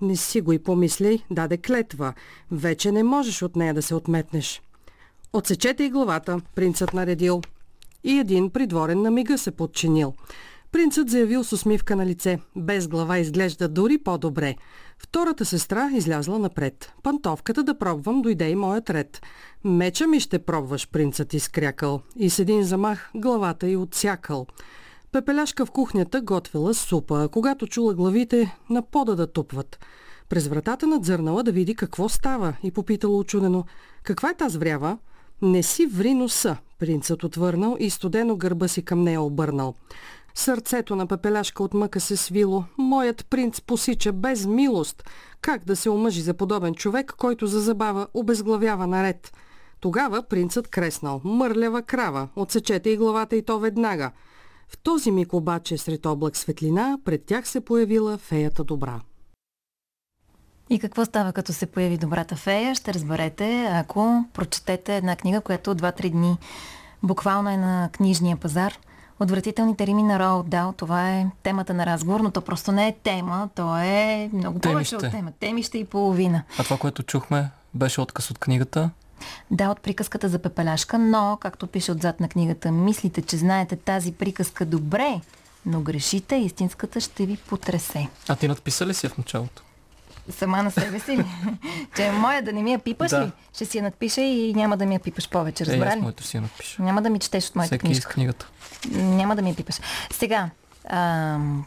Не 0.00 0.16
си 0.16 0.40
го 0.40 0.52
и 0.52 0.58
помисли, 0.58 1.24
даде 1.30 1.56
клетва. 1.56 2.14
Вече 2.50 2.92
не 2.92 3.02
можеш 3.02 3.42
от 3.42 3.56
нея 3.56 3.74
да 3.74 3.82
се 3.82 3.94
отметнеш. 3.94 4.62
Отсечете 5.32 5.84
и 5.84 5.90
главата, 5.90 6.40
принцът 6.54 6.94
наредил. 6.94 7.40
И 8.04 8.18
един 8.18 8.50
придворен 8.50 9.02
на 9.02 9.10
мига 9.10 9.38
се 9.38 9.50
подчинил. 9.50 10.14
Принцът 10.72 11.10
заявил 11.10 11.44
с 11.44 11.52
усмивка 11.52 11.96
на 11.96 12.06
лице. 12.06 12.38
Без 12.56 12.88
глава 12.88 13.18
изглежда 13.18 13.68
дори 13.68 13.98
по-добре. 13.98 14.56
Втората 14.98 15.44
сестра 15.44 15.90
излязла 15.94 16.38
напред. 16.38 16.92
Пантовката 17.02 17.62
да 17.62 17.78
пробвам 17.78 18.22
дойде 18.22 18.48
и 18.48 18.54
моят 18.54 18.90
ред. 18.90 19.22
Меча 19.64 20.06
ми 20.06 20.20
ще 20.20 20.38
пробваш, 20.38 20.88
принцът 20.88 21.34
изкрякал. 21.34 22.00
И 22.16 22.30
с 22.30 22.38
един 22.38 22.62
замах 22.62 23.10
главата 23.14 23.68
й 23.68 23.76
отсякал. 23.76 24.46
Пепеляшка 25.12 25.66
в 25.66 25.70
кухнята 25.70 26.20
готвила 26.20 26.74
супа, 26.74 27.28
когато 27.32 27.66
чула 27.66 27.94
главите, 27.94 28.56
на 28.70 28.82
пода 28.82 29.16
да 29.16 29.26
тупват. 29.26 29.78
През 30.28 30.48
вратата 30.48 30.86
надзърнала 30.86 31.42
да 31.42 31.52
види 31.52 31.74
какво 31.74 32.08
става 32.08 32.56
и 32.62 32.70
попитала 32.70 33.18
очудено. 33.18 33.64
Каква 34.02 34.30
е 34.30 34.34
тази 34.34 34.58
врява? 34.58 34.98
Не 35.42 35.62
си 35.62 35.86
ври 35.86 36.14
носа, 36.14 36.56
принцът 36.78 37.24
отвърнал 37.24 37.76
и 37.78 37.90
студено 37.90 38.36
гърба 38.36 38.68
си 38.68 38.82
към 38.82 39.02
нея 39.02 39.20
обърнал. 39.20 39.74
Сърцето 40.34 40.96
на 40.96 41.06
пепеляшка 41.06 41.62
от 41.62 41.74
мъка 41.74 42.00
се 42.00 42.16
свило. 42.16 42.64
Моят 42.78 43.26
принц 43.30 43.60
посича 43.60 44.12
без 44.12 44.46
милост. 44.46 45.04
Как 45.40 45.64
да 45.64 45.76
се 45.76 45.90
омъжи 45.90 46.20
за 46.20 46.34
подобен 46.34 46.74
човек, 46.74 47.14
който 47.18 47.46
за 47.46 47.60
забава 47.60 48.06
обезглавява 48.14 48.86
наред? 48.86 49.32
Тогава 49.80 50.22
принцът 50.22 50.68
креснал. 50.68 51.20
Мърлява 51.24 51.82
крава. 51.82 52.28
Отсечете 52.36 52.90
и 52.90 52.96
главата 52.96 53.36
и 53.36 53.42
то 53.42 53.58
веднага. 53.58 54.10
В 54.68 54.78
този 54.82 55.10
миг 55.10 55.32
обаче 55.32 55.78
сред 55.78 56.06
облак 56.06 56.36
светлина 56.36 56.98
пред 57.04 57.24
тях 57.24 57.48
се 57.48 57.60
появила 57.60 58.18
феята 58.18 58.64
добра. 58.64 59.00
И 60.70 60.78
какво 60.78 61.04
става 61.04 61.32
като 61.32 61.52
се 61.52 61.66
появи 61.66 61.98
добрата 61.98 62.36
фея, 62.36 62.74
ще 62.74 62.94
разберете, 62.94 63.64
ако 63.72 64.24
прочетете 64.32 64.96
една 64.96 65.16
книга, 65.16 65.40
която 65.40 65.74
2-3 65.74 66.10
дни 66.10 66.38
буквално 67.02 67.50
е 67.50 67.56
на 67.56 67.90
книжния 67.92 68.36
пазар. 68.36 68.78
Отвратителните 69.20 69.86
рими 69.86 70.02
на 70.02 70.18
Роуд 70.18 70.48
Дал, 70.48 70.72
това 70.72 71.10
е 71.10 71.26
темата 71.42 71.74
на 71.74 71.86
разговор, 71.86 72.20
но 72.20 72.30
то 72.30 72.40
просто 72.40 72.72
не 72.72 72.88
е 72.88 72.96
тема, 73.02 73.48
то 73.54 73.78
е 73.78 74.30
много 74.32 74.58
повече 74.58 74.96
от 74.96 75.10
тема. 75.10 75.32
Темище 75.40 75.78
и 75.78 75.84
половина. 75.84 76.42
А 76.58 76.64
това, 76.64 76.76
което 76.76 77.02
чухме, 77.02 77.50
беше 77.74 78.00
отказ 78.00 78.30
от 78.30 78.38
книгата? 78.38 78.90
Да, 79.50 79.70
от 79.70 79.80
приказката 79.80 80.28
за 80.28 80.38
пепеляшка, 80.38 80.98
но, 80.98 81.38
както 81.40 81.66
пише 81.66 81.92
отзад 81.92 82.20
на 82.20 82.28
книгата, 82.28 82.72
мислите, 82.72 83.22
че 83.22 83.36
знаете 83.36 83.76
тази 83.76 84.12
приказка 84.12 84.64
добре, 84.66 85.20
но 85.66 85.80
грешите, 85.80 86.36
истинската 86.36 87.00
ще 87.00 87.26
ви 87.26 87.36
потресе. 87.38 88.08
А 88.28 88.36
ти 88.36 88.48
надписа 88.48 88.86
ли 88.86 88.94
си 88.94 89.08
в 89.08 89.18
началото? 89.18 89.62
Сама 90.30 90.62
на 90.62 90.70
себе 90.70 91.00
си 91.00 91.16
ли? 91.16 91.24
че 91.96 92.04
е 92.04 92.12
моя 92.12 92.42
да 92.42 92.52
не 92.52 92.62
ми 92.62 92.72
я 92.72 92.78
пипаш 92.78 93.10
Да. 93.10 93.20
ли? 93.20 93.30
Ще 93.54 93.64
си 93.64 93.76
я 93.76 93.82
надпиша 93.82 94.20
и 94.20 94.54
няма 94.54 94.76
да 94.76 94.86
ми 94.86 94.94
я 94.94 95.00
пипаш 95.00 95.28
повече, 95.28 95.62
Е, 95.62 95.66
разбра 95.66 95.86
аз 95.86 95.96
ли? 95.96 96.00
моето 96.00 96.22
си 96.22 96.36
я 96.36 96.40
напиша. 96.40 96.82
Няма 96.82 97.02
да 97.02 97.10
ми 97.10 97.18
четеш 97.18 97.48
от 97.48 97.56
моята 97.56 97.68
Всеки 97.68 97.86
книжка. 97.86 98.10
книгата. 98.10 98.48
Няма 98.90 99.36
да 99.36 99.42
ми 99.42 99.48
я 99.50 99.56
пипаш. 99.56 99.80
Сега, 100.12 100.50
ам, 100.84 101.64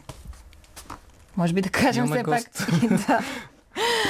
може 1.36 1.52
би 1.52 1.60
да 1.62 1.70
кажем 1.70 2.04
Имаме 2.04 2.22
все 2.22 2.24
пак... 2.24 2.68
гост. 2.88 3.06
да. 3.08 3.20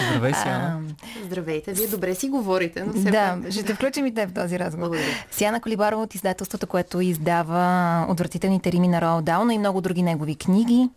Здравей 0.08 0.34
си, 0.34 0.48
Ана. 0.48 0.66
Ам, 0.66 0.88
Здравейте, 1.24 1.72
вие 1.72 1.86
добре 1.86 2.14
си 2.14 2.28
говорите, 2.28 2.84
но 2.84 2.92
все 2.92 3.10
да, 3.10 3.38
пак... 3.42 3.52
ще 3.52 3.62
те 3.62 3.74
включим 3.74 4.06
и 4.06 4.14
те 4.14 4.26
в 4.26 4.34
този 4.34 4.58
разговор. 4.58 4.88
Благодаря. 4.88 5.14
Сияна 5.30 5.60
Колибарова 5.60 6.02
от 6.02 6.14
издателството, 6.14 6.66
което 6.66 7.00
издава 7.00 8.06
Отвратителните 8.08 8.72
рими 8.72 8.88
на 8.88 9.00
Роал 9.00 9.22
Дал, 9.22 9.44
но 9.44 9.50
и 9.50 9.58
много 9.58 9.80
други 9.80 10.02
негови 10.02 10.36
книги. 10.36 10.88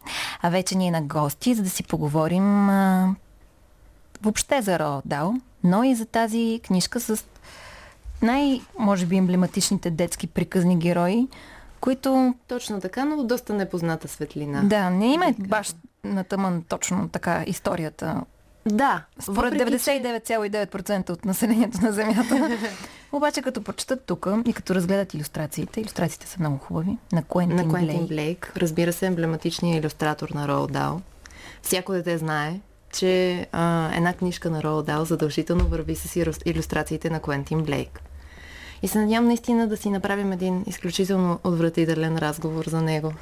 А 0.42 0.50
вече 0.50 0.78
ни 0.78 0.88
е 0.88 0.92
на 0.92 1.02
гости, 1.02 1.56
за 1.56 1.64
да 1.64 1.70
си 1.70 1.84
поговорим 1.84 2.70
а, 2.70 3.16
въобще 4.22 4.62
за 4.62 4.80
Роал 4.80 5.02
Дал, 5.06 5.34
но 5.64 5.84
и 5.84 5.96
за 5.96 6.06
тази 6.06 6.60
книжка 6.64 7.00
с 7.00 7.26
най, 8.22 8.62
може 8.80 9.06
би, 9.06 9.18
емблематичните 9.18 9.92
детски 9.92 10.28
приказни 10.28 10.78
герои, 10.78 11.28
които 11.82 12.34
Точно 12.48 12.82
така, 12.82 13.06
но 13.06 13.24
доста 13.24 13.54
непозната 13.54 14.08
светлина. 14.08 14.62
Да, 14.64 14.90
не 14.90 15.14
има 15.14 15.34
баш 15.40 15.76
на 16.04 16.24
тъмън 16.24 16.64
точно 16.70 17.10
така 17.10 17.44
историята. 17.48 18.22
Да, 18.68 19.04
Според 19.20 19.54
въпреки, 19.54 19.84
че- 19.84 19.92
99,9% 19.92 21.10
от 21.10 21.26
населението 21.26 21.82
на 21.82 21.92
Земята. 21.92 22.58
Обаче 23.12 23.42
като 23.42 23.64
прочетат 23.64 24.04
тук 24.06 24.28
и 24.46 24.54
като 24.54 24.76
разгледат 24.76 25.14
иллюстрациите, 25.14 25.82
иллюстрациите 25.82 26.28
са 26.28 26.40
много 26.40 26.58
хубави, 26.58 26.98
на 27.12 27.24
Куентин, 27.24 27.56
на 27.56 27.68
Куентин 27.70 27.98
Блейк. 27.98 28.08
Блейк, 28.08 28.54
разбира 28.58 28.94
се, 28.94 29.06
емблематичният 29.06 29.84
иллюстратор 29.84 30.30
на 30.30 30.48
Роал 30.48 30.68
Дал. 30.68 31.02
Всяко 31.62 31.92
дете 31.94 32.18
знае, 32.18 32.60
че 32.94 33.48
а, 33.52 33.92
една 33.96 34.14
книжка 34.14 34.50
на 34.50 34.64
Роал 34.64 34.82
Дал 34.84 35.06
задължително 35.06 35.66
върви 35.68 35.96
с 35.96 36.36
иллюстрациите 36.46 37.10
на 37.10 37.20
Куентин 37.20 37.64
Блейк. 37.64 38.02
И 38.82 38.88
се 38.88 39.00
надявам 39.00 39.28
наистина 39.28 39.68
да 39.68 39.78
си 39.78 39.90
направим 39.90 40.32
един 40.32 40.64
изключително 40.68 41.40
отвратителен 41.44 42.18
разговор 42.18 42.66
за 42.66 42.82
него. 42.82 43.14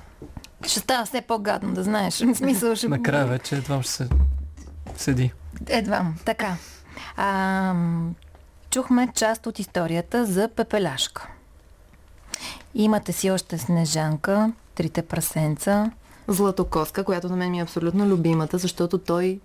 Ще 0.66 0.80
става 0.80 1.06
все 1.06 1.22
по-гадно, 1.22 1.74
да 1.74 1.84
знаеш. 1.84 2.20
В 2.22 2.36
смисъл, 2.36 2.76
ще... 2.76 2.88
Накрая 2.88 3.26
вече 3.26 3.56
едва 3.56 3.84
ще 3.84 3.92
се 3.92 4.08
седи. 4.98 5.34
Едва, 5.68 6.06
така. 6.26 6.56
А, 7.18 7.74
чухме 8.70 9.08
част 9.16 9.48
от 9.48 9.60
историята 9.60 10.26
за 10.26 10.50
Пепеляшка. 10.56 11.28
Имате 12.74 13.12
си 13.12 13.32
още 13.32 13.58
Снежанка, 13.58 14.52
Трите 14.76 15.02
прасенца. 15.02 15.92
Златокоска, 16.28 17.04
която 17.04 17.30
на 17.30 17.36
мен 17.36 17.52
ми 17.52 17.60
е 17.60 17.64
абсолютно 17.64 18.06
любимата, 18.06 18.58
защото 18.58 18.98
той 18.98 19.40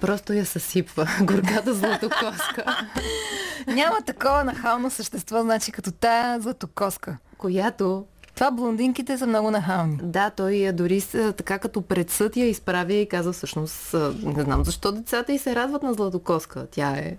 просто 0.00 0.32
я 0.32 0.46
съсипва. 0.46 1.08
Горката 1.22 1.74
златокоска, 1.74 2.86
Няма 3.66 3.96
такова 4.06 4.44
нахално 4.44 4.90
същество, 4.90 5.42
значи 5.42 5.72
като 5.72 5.92
тая 5.92 6.40
златокоска. 6.40 7.16
която 7.38 8.04
Това 8.40 8.50
блондинките 8.50 9.18
са 9.18 9.26
много 9.26 9.50
нахални. 9.50 9.98
Да, 10.02 10.30
той 10.30 10.52
я 10.52 10.72
дори 10.72 11.02
така 11.36 11.58
като 11.58 11.82
пред 11.82 12.10
съд 12.10 12.36
я 12.36 12.46
изправя 12.46 12.92
и 12.92 13.08
казва 13.08 13.32
всъщност, 13.32 13.94
не 14.22 14.42
знам 14.42 14.64
защо 14.64 14.92
децата 14.92 15.32
и 15.32 15.38
се 15.38 15.54
радват 15.54 15.82
на 15.82 15.94
Златокоска. 15.94 16.66
Тя 16.70 16.90
е 16.90 17.16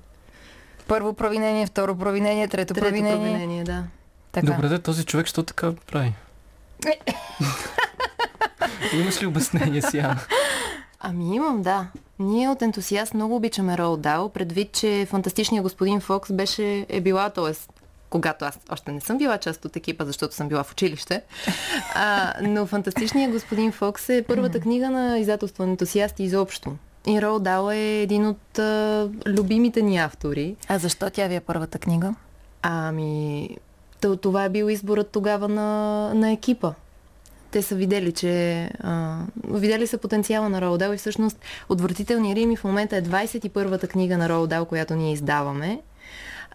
Първо 0.87 1.13
провинение, 1.13 1.65
второ 1.65 1.95
провинение, 1.95 2.47
трето, 2.47 2.73
трето 2.73 2.85
провинение. 2.85 3.17
провинение, 3.17 3.63
да. 3.63 3.83
Така. 4.31 4.47
Добре, 4.47 4.67
де, 4.67 4.79
този 4.79 5.05
човек, 5.05 5.27
що 5.27 5.43
така 5.43 5.73
прави? 5.91 6.13
Имаш 8.93 9.21
ли 9.21 9.25
обяснение 9.25 9.81
си, 9.81 9.99
Ана? 9.99 10.19
Ами 10.99 11.35
имам, 11.35 11.61
да. 11.61 11.87
Ние 12.19 12.49
от 12.49 12.61
ентусиаст 12.61 13.13
много 13.13 13.35
обичаме 13.35 13.77
Роуд 13.77 14.01
Дал, 14.01 14.29
предвид, 14.29 14.71
че 14.71 15.07
фантастичният 15.09 15.63
господин 15.63 16.01
Фокс 16.01 16.31
беше, 16.31 16.85
е 16.89 17.01
била, 17.01 17.29
т.е. 17.29 17.80
когато 18.11 18.45
аз 18.45 18.59
още 18.71 18.91
не 18.91 19.01
съм 19.01 19.17
била 19.17 19.37
част 19.37 19.65
от 19.65 19.75
екипа, 19.75 20.05
защото 20.05 20.35
съм 20.35 20.47
била 20.47 20.63
в 20.63 20.71
училище, 20.71 21.21
а, 21.95 22.33
но 22.41 22.65
фантастичният 22.65 23.31
господин 23.31 23.71
Фокс 23.71 24.09
е 24.09 24.25
първата 24.27 24.59
книга 24.59 24.89
на 24.89 25.19
издателство 25.19 25.63
ентусиасти 25.63 26.23
изобщо. 26.23 26.75
И 27.07 27.21
Роуд 27.21 27.43
Дал 27.43 27.71
е 27.71 28.01
един 28.01 28.27
от 28.27 28.59
а, 28.59 29.09
любимите 29.27 29.81
ни 29.81 29.97
автори. 29.97 30.55
А 30.67 30.77
защо 30.77 31.09
тя 31.09 31.27
ви 31.27 31.35
е 31.35 31.39
първата 31.39 31.79
книга? 31.79 32.15
Ами, 32.61 33.49
то- 34.01 34.17
това 34.17 34.43
е 34.43 34.49
бил 34.49 34.69
изборът 34.69 35.09
тогава 35.09 35.47
на, 35.47 36.11
на 36.13 36.31
екипа. 36.31 36.73
Те 37.51 37.61
са 37.61 37.75
видели, 37.75 38.11
че... 38.11 38.63
А, 38.79 39.19
видели 39.47 39.87
са 39.87 39.97
потенциала 39.97 40.49
на 40.49 40.61
Роуд 40.61 40.79
Дал 40.79 40.93
и 40.93 40.97
всъщност 40.97 41.39
Отвратителни 41.69 42.35
Рими 42.35 42.55
в 42.55 42.63
момента 42.63 42.97
е 42.97 43.01
21-та 43.01 43.87
книга 43.87 44.17
на 44.17 44.29
Роуд 44.29 44.49
Дал, 44.49 44.65
която 44.65 44.95
ние 44.95 45.13
издаваме. 45.13 45.81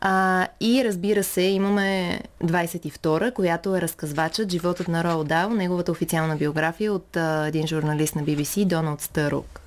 А, 0.00 0.46
и 0.60 0.84
разбира 0.84 1.24
се, 1.24 1.42
имаме 1.42 2.20
22-та, 2.42 3.30
която 3.30 3.76
е 3.76 3.80
разказвачът 3.80 4.50
Животът 4.50 4.88
на 4.88 5.04
Роуд 5.04 5.28
Дал, 5.28 5.50
неговата 5.50 5.92
официална 5.92 6.36
биография 6.36 6.92
от 6.92 7.16
а, 7.16 7.46
един 7.46 7.66
журналист 7.66 8.16
на 8.16 8.22
BBC, 8.22 8.64
Доналд 8.66 9.00
Стърук. 9.00 9.60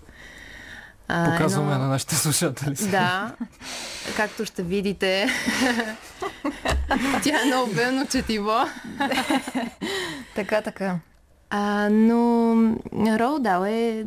А, 1.07 1.31
Показваме 1.31 1.71
едно- 1.71 1.83
на 1.83 1.89
нашите 1.89 2.15
слушатели. 2.15 2.75
да, 2.81 3.31
както 4.15 4.45
ще 4.45 4.63
видите, 4.63 5.27
тя 7.23 7.41
е 7.41 7.45
много 7.45 7.73
бедно 7.73 8.07
четиво. 8.07 8.51
Така, 10.35 10.61
така. 10.61 10.95
А, 11.49 11.89
но 11.91 12.53
Роуд 13.19 13.43
Дал 13.43 13.63
е 13.65 14.05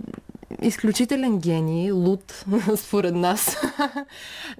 изключителен 0.63 1.39
гений, 1.39 1.93
луд, 1.93 2.45
според 2.77 3.15
нас. 3.15 3.57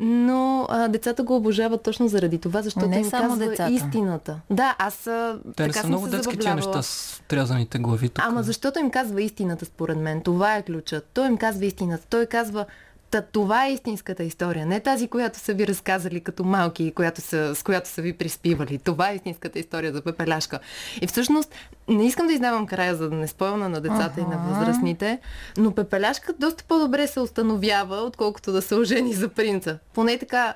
Но 0.01 0.67
а, 0.71 0.89
децата 0.89 1.23
го 1.23 1.37
обожават 1.37 1.83
точно 1.83 2.09
заради 2.09 2.39
това, 2.39 2.63
защото 2.63 2.89
Не 2.89 2.99
им 2.99 3.05
само 3.05 3.29
казва 3.29 3.49
децата. 3.49 3.73
истината. 3.73 4.41
Да, 4.51 4.77
аз 4.79 5.07
а, 5.07 5.39
Те 5.57 5.63
не 5.63 5.69
така 5.69 5.73
са 5.73 5.81
съм 5.81 5.91
много 5.91 6.07
детски 6.09 6.39
тия 6.39 6.55
неща 6.55 6.83
с 6.83 7.23
трязаните 7.29 7.79
глави 7.79 8.09
тук. 8.09 8.25
Ама 8.25 8.43
защото 8.43 8.79
им 8.79 8.91
казва 8.91 9.23
истината, 9.23 9.65
според 9.65 9.99
мен. 9.99 10.21
Това 10.21 10.57
е 10.57 10.63
ключът. 10.63 11.07
Той 11.15 11.27
им 11.27 11.37
казва 11.37 11.65
истината. 11.67 12.07
Той 12.11 12.27
казва, 12.27 12.65
Та, 13.13 13.23
това 13.23 13.67
е 13.67 13.73
истинската 13.73 14.25
история. 14.25 14.67
Не 14.67 14.81
тази, 14.81 15.09
която 15.09 15.39
са 15.39 15.55
ви 15.55 15.67
разказали 15.67 16.21
като 16.21 16.45
малки, 16.45 16.85
и 16.85 16.93
която 16.93 17.21
са, 17.21 17.55
с 17.55 17.63
която 17.63 17.89
са 17.89 18.03
ви 18.03 18.13
приспивали. 18.13 18.79
Това 18.79 19.11
е 19.11 19.15
истинската 19.15 19.59
история 19.59 19.93
за 19.93 20.03
Пепеляшка. 20.03 20.59
И 21.01 21.07
всъщност, 21.07 21.55
не 21.89 22.07
искам 22.07 22.27
да 22.27 22.33
издавам 22.33 22.67
края, 22.67 22.97
за 22.97 23.11
да 23.11 23.17
не 23.17 23.29
спойна 23.29 23.69
на 23.69 23.81
децата 23.81 24.21
и 24.21 24.23
на 24.23 24.39
възрастните, 24.49 25.19
но 25.57 25.75
Пепеляшка 25.75 26.33
доста 26.39 26.65
по-добре 26.65 27.07
се 27.07 27.21
установява, 27.21 27.97
отколкото 27.97 28.53
да 28.53 28.63
се 28.63 28.75
ожени 28.75 29.13
за 29.13 29.29
принца. 29.29 29.79
Поне 29.95 30.19
така, 30.19 30.55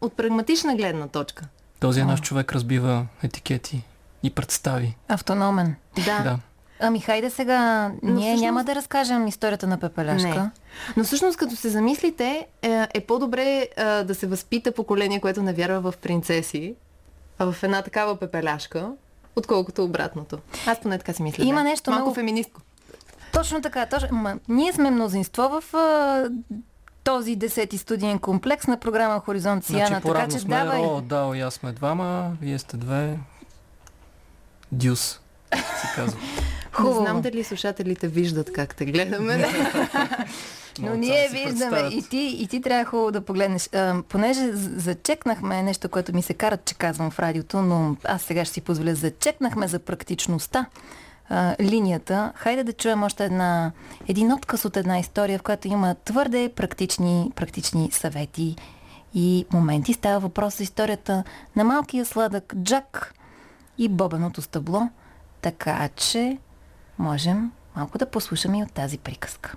от 0.00 0.16
прагматична 0.16 0.76
гледна 0.76 1.08
точка. 1.08 1.44
Този 1.80 2.00
е 2.00 2.04
наш 2.04 2.20
човек 2.20 2.52
разбива 2.52 3.06
етикети 3.22 3.84
и 4.22 4.30
представи. 4.30 4.96
Автономен. 5.08 5.74
Да. 5.96 6.22
Да. 6.22 6.38
Ами 6.82 7.00
хайде 7.00 7.30
сега, 7.30 7.88
Но 8.02 8.10
ние 8.10 8.20
всъщност- 8.20 8.42
няма 8.42 8.64
да 8.64 8.74
разкажем 8.74 9.26
историята 9.26 9.66
на 9.66 9.78
Пепеляшка. 9.78 10.28
Не. 10.30 10.50
Но 10.96 11.04
всъщност, 11.04 11.36
като 11.36 11.56
се 11.56 11.68
замислите, 11.68 12.46
е, 12.62 12.86
е 12.94 13.00
по-добре 13.00 13.44
е, 13.76 13.84
да 13.84 14.14
се 14.14 14.26
възпита 14.26 14.72
поколение, 14.72 15.20
което 15.20 15.42
не 15.42 15.52
вярва 15.52 15.80
в 15.82 15.96
принцеси, 15.96 16.74
а 17.38 17.52
в 17.52 17.62
една 17.62 17.82
такава 17.82 18.16
пепеляшка, 18.16 18.90
отколкото 19.36 19.84
обратното. 19.84 20.38
Аз 20.66 20.80
поне 20.80 20.98
така 20.98 21.12
си 21.12 21.22
мисля. 21.22 21.44
Има 21.44 21.56
да. 21.56 21.64
нещо 21.64 21.90
Малко 21.90 22.02
много- 22.02 22.14
феминистко. 22.14 22.60
Точно 23.32 23.62
така. 23.62 23.86
Точно, 23.86 24.08
ма, 24.12 24.38
ние 24.48 24.72
сме 24.72 24.90
мнозинство 24.90 25.42
в 25.50 25.74
а, 25.74 26.24
този 27.04 27.36
десети 27.36 27.78
студиен 27.78 28.18
комплекс 28.18 28.66
на 28.66 28.76
програма 28.76 29.20
Хоризонт 29.20 29.64
Сияна. 29.64 29.86
Значи 29.86 30.02
така 30.04 30.28
че 30.28 30.38
сме, 30.38 30.56
давай. 30.56 30.80
Ро, 30.80 31.00
Дао 31.00 31.34
и 31.34 31.40
аз 31.40 31.54
сме 31.54 31.72
двама, 31.72 32.32
вие 32.40 32.58
сте 32.58 32.76
две. 32.76 33.18
Дюс, 34.72 35.20
се 35.52 35.86
казва. 35.96 36.20
Хубаво. 36.72 37.00
Не 37.00 37.06
знам 37.06 37.20
дали 37.20 37.44
слушателите 37.44 38.08
виждат 38.08 38.52
как 38.52 38.74
те 38.74 38.84
гледаме. 38.84 39.46
Но 40.80 40.94
ние 40.94 41.28
виждаме 41.28 41.78
и 41.92 42.02
ти, 42.02 42.36
и 42.40 42.46
ти 42.46 42.60
трябва 42.60 42.84
хубаво 42.84 43.10
да 43.10 43.20
погледнеш. 43.20 43.68
А, 43.74 44.02
понеже 44.08 44.50
зачекнахме 44.54 45.62
нещо, 45.62 45.88
което 45.88 46.14
ми 46.14 46.22
се 46.22 46.34
карат, 46.34 46.64
че 46.64 46.74
казвам 46.74 47.10
в 47.10 47.18
радиото, 47.18 47.62
но 47.62 47.96
аз 48.04 48.22
сега 48.22 48.44
ще 48.44 48.54
си 48.54 48.60
позволя. 48.60 48.94
Зачекнахме 48.94 49.68
за 49.68 49.78
практичността 49.78 50.66
а, 51.28 51.56
линията. 51.60 52.32
Хайде 52.34 52.64
да 52.64 52.72
чуем 52.72 53.02
още 53.02 53.24
една, 53.24 53.72
един 54.08 54.32
отказ 54.32 54.64
от 54.64 54.76
една 54.76 54.98
история, 54.98 55.38
в 55.38 55.42
която 55.42 55.68
има 55.68 55.94
твърде 56.04 56.52
практични, 56.56 57.32
практични 57.36 57.90
съвети 57.92 58.56
и 59.14 59.46
моменти. 59.52 59.92
Става 59.92 60.20
въпрос 60.20 60.56
за 60.56 60.62
историята 60.62 61.24
на 61.56 61.64
малкия 61.64 62.04
сладък 62.04 62.54
Джак 62.62 63.14
и 63.78 63.88
бобеното 63.88 64.42
стъбло. 64.42 64.88
Така 65.42 65.88
че 65.96 66.38
можем 66.98 67.52
малко 67.76 67.98
да 67.98 68.10
послушаме 68.10 68.58
и 68.58 68.62
от 68.62 68.72
тази 68.72 68.98
приказка. 68.98 69.54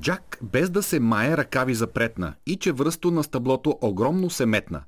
Джак, 0.00 0.38
без 0.42 0.70
да 0.70 0.82
се 0.82 1.00
мае, 1.00 1.36
ръкави 1.36 1.74
запретна 1.74 2.34
и 2.46 2.56
че 2.56 2.72
връсто 2.72 3.10
на 3.10 3.24
стъблото 3.24 3.78
огромно 3.80 4.30
се 4.30 4.46
метна. 4.46 4.82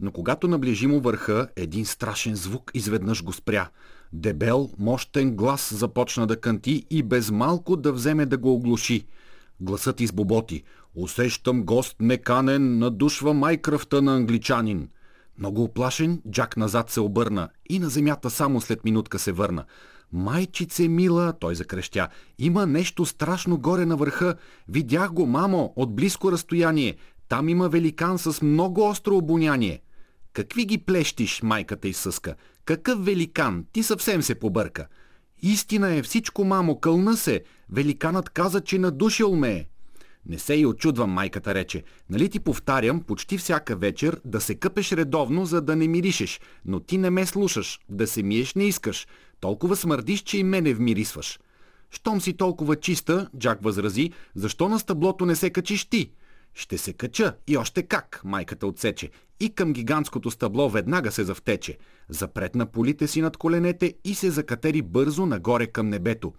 Но 0.00 0.12
когато 0.12 0.48
наближи 0.48 0.86
му 0.86 1.00
върха, 1.00 1.48
един 1.56 1.86
страшен 1.86 2.34
звук 2.34 2.70
изведнъж 2.74 3.24
го 3.24 3.32
спря. 3.32 3.68
Дебел, 4.12 4.70
мощен 4.78 5.36
глас 5.36 5.74
започна 5.74 6.26
да 6.26 6.40
кънти 6.40 6.86
и 6.90 7.02
без 7.02 7.30
малко 7.30 7.76
да 7.76 7.92
вземе 7.92 8.26
да 8.26 8.38
го 8.38 8.54
оглуши. 8.54 9.06
Гласът 9.60 10.00
избоботи. 10.00 10.62
Усещам 10.94 11.62
гост 11.62 11.96
неканен, 12.00 12.78
надушва 12.78 13.34
май 13.34 13.56
кръвта 13.56 14.00
на 14.00 14.16
англичанин. 14.16 14.88
Много 15.38 15.62
оплашен, 15.62 16.22
Джак 16.30 16.56
назад 16.56 16.90
се 16.90 17.00
обърна 17.00 17.48
и 17.68 17.78
на 17.78 17.88
земята 17.88 18.30
само 18.30 18.60
след 18.60 18.84
минутка 18.84 19.18
се 19.18 19.32
върна. 19.32 19.64
Майчице 20.16 20.88
мила, 20.88 21.32
той 21.40 21.54
закрещя, 21.54 22.08
има 22.38 22.66
нещо 22.66 23.06
страшно 23.06 23.58
горе 23.58 23.86
на 23.86 23.96
върха. 23.96 24.34
Видях 24.68 25.12
го, 25.12 25.26
мамо, 25.26 25.72
от 25.76 25.96
близко 25.96 26.32
разстояние. 26.32 26.96
Там 27.28 27.48
има 27.48 27.68
великан 27.68 28.18
с 28.18 28.42
много 28.42 28.88
остро 28.88 29.16
обоняние. 29.16 29.80
Какви 30.32 30.64
ги 30.64 30.78
плещиш, 30.78 31.42
майката 31.42 31.88
изсъска? 31.88 32.34
Какъв 32.64 33.04
великан? 33.04 33.64
Ти 33.72 33.82
съвсем 33.82 34.22
се 34.22 34.34
побърка. 34.34 34.86
Истина 35.42 35.94
е 35.94 36.02
всичко, 36.02 36.44
мамо, 36.44 36.80
кълна 36.80 37.16
се. 37.16 37.44
Великанът 37.70 38.30
каза, 38.30 38.60
че 38.60 38.78
надушил 38.78 39.36
ме 39.36 39.52
е. 39.52 39.66
Не 40.28 40.38
се 40.38 40.54
и 40.54 40.66
очудвам, 40.66 41.10
майката 41.10 41.54
рече. 41.54 41.82
Нали 42.10 42.28
ти 42.28 42.40
повтарям 42.40 43.00
почти 43.00 43.38
всяка 43.38 43.76
вечер 43.76 44.20
да 44.24 44.40
се 44.40 44.54
къпеш 44.54 44.92
редовно, 44.92 45.44
за 45.44 45.60
да 45.60 45.76
не 45.76 45.88
миришеш, 45.88 46.40
но 46.64 46.80
ти 46.80 46.98
не 46.98 47.10
ме 47.10 47.26
слушаш, 47.26 47.80
да 47.88 48.06
се 48.06 48.22
миеш 48.22 48.54
не 48.54 48.64
искаш. 48.64 49.06
Толкова 49.40 49.76
смърдиш, 49.76 50.22
че 50.22 50.38
и 50.38 50.44
мене 50.44 50.74
вмирисваш. 50.74 51.40
Щом 51.90 52.20
си 52.20 52.32
толкова 52.32 52.76
чиста, 52.76 53.28
Джак 53.38 53.62
възрази, 53.62 54.12
защо 54.34 54.68
на 54.68 54.78
стъблото 54.78 55.26
не 55.26 55.36
се 55.36 55.50
качиш 55.50 55.84
ти? 55.84 56.10
Ще 56.54 56.78
се 56.78 56.92
кача 56.92 57.36
и 57.46 57.56
още 57.56 57.82
как, 57.82 58.20
майката 58.24 58.66
отсече. 58.66 59.10
И 59.40 59.54
към 59.54 59.72
гигантското 59.72 60.30
стъбло 60.30 60.68
веднага 60.68 61.12
се 61.12 61.24
завтече. 61.24 61.78
Запретна 62.08 62.66
полите 62.66 63.08
си 63.08 63.22
над 63.22 63.36
коленете 63.36 63.94
и 64.04 64.14
се 64.14 64.30
закатери 64.30 64.82
бързо 64.82 65.26
нагоре 65.26 65.66
към 65.66 65.88
небето. 65.88 66.32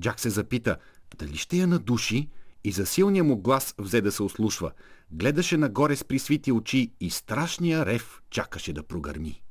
Джак 0.00 0.20
се 0.20 0.30
запита, 0.30 0.76
дали 1.18 1.36
ще 1.36 1.56
я 1.56 1.66
надуши? 1.66 2.28
И 2.64 2.72
за 2.72 2.86
силния 2.86 3.24
му 3.24 3.36
глас 3.36 3.74
взе 3.78 4.00
да 4.00 4.12
се 4.12 4.22
ослушва. 4.22 4.72
Гледаше 5.10 5.56
нагоре 5.56 5.96
с 5.96 6.04
присвити 6.04 6.52
очи 6.52 6.92
и 7.00 7.10
страшния 7.10 7.86
рев 7.86 8.20
чакаше 8.30 8.72
да 8.72 8.82
прогърми. 8.82 9.42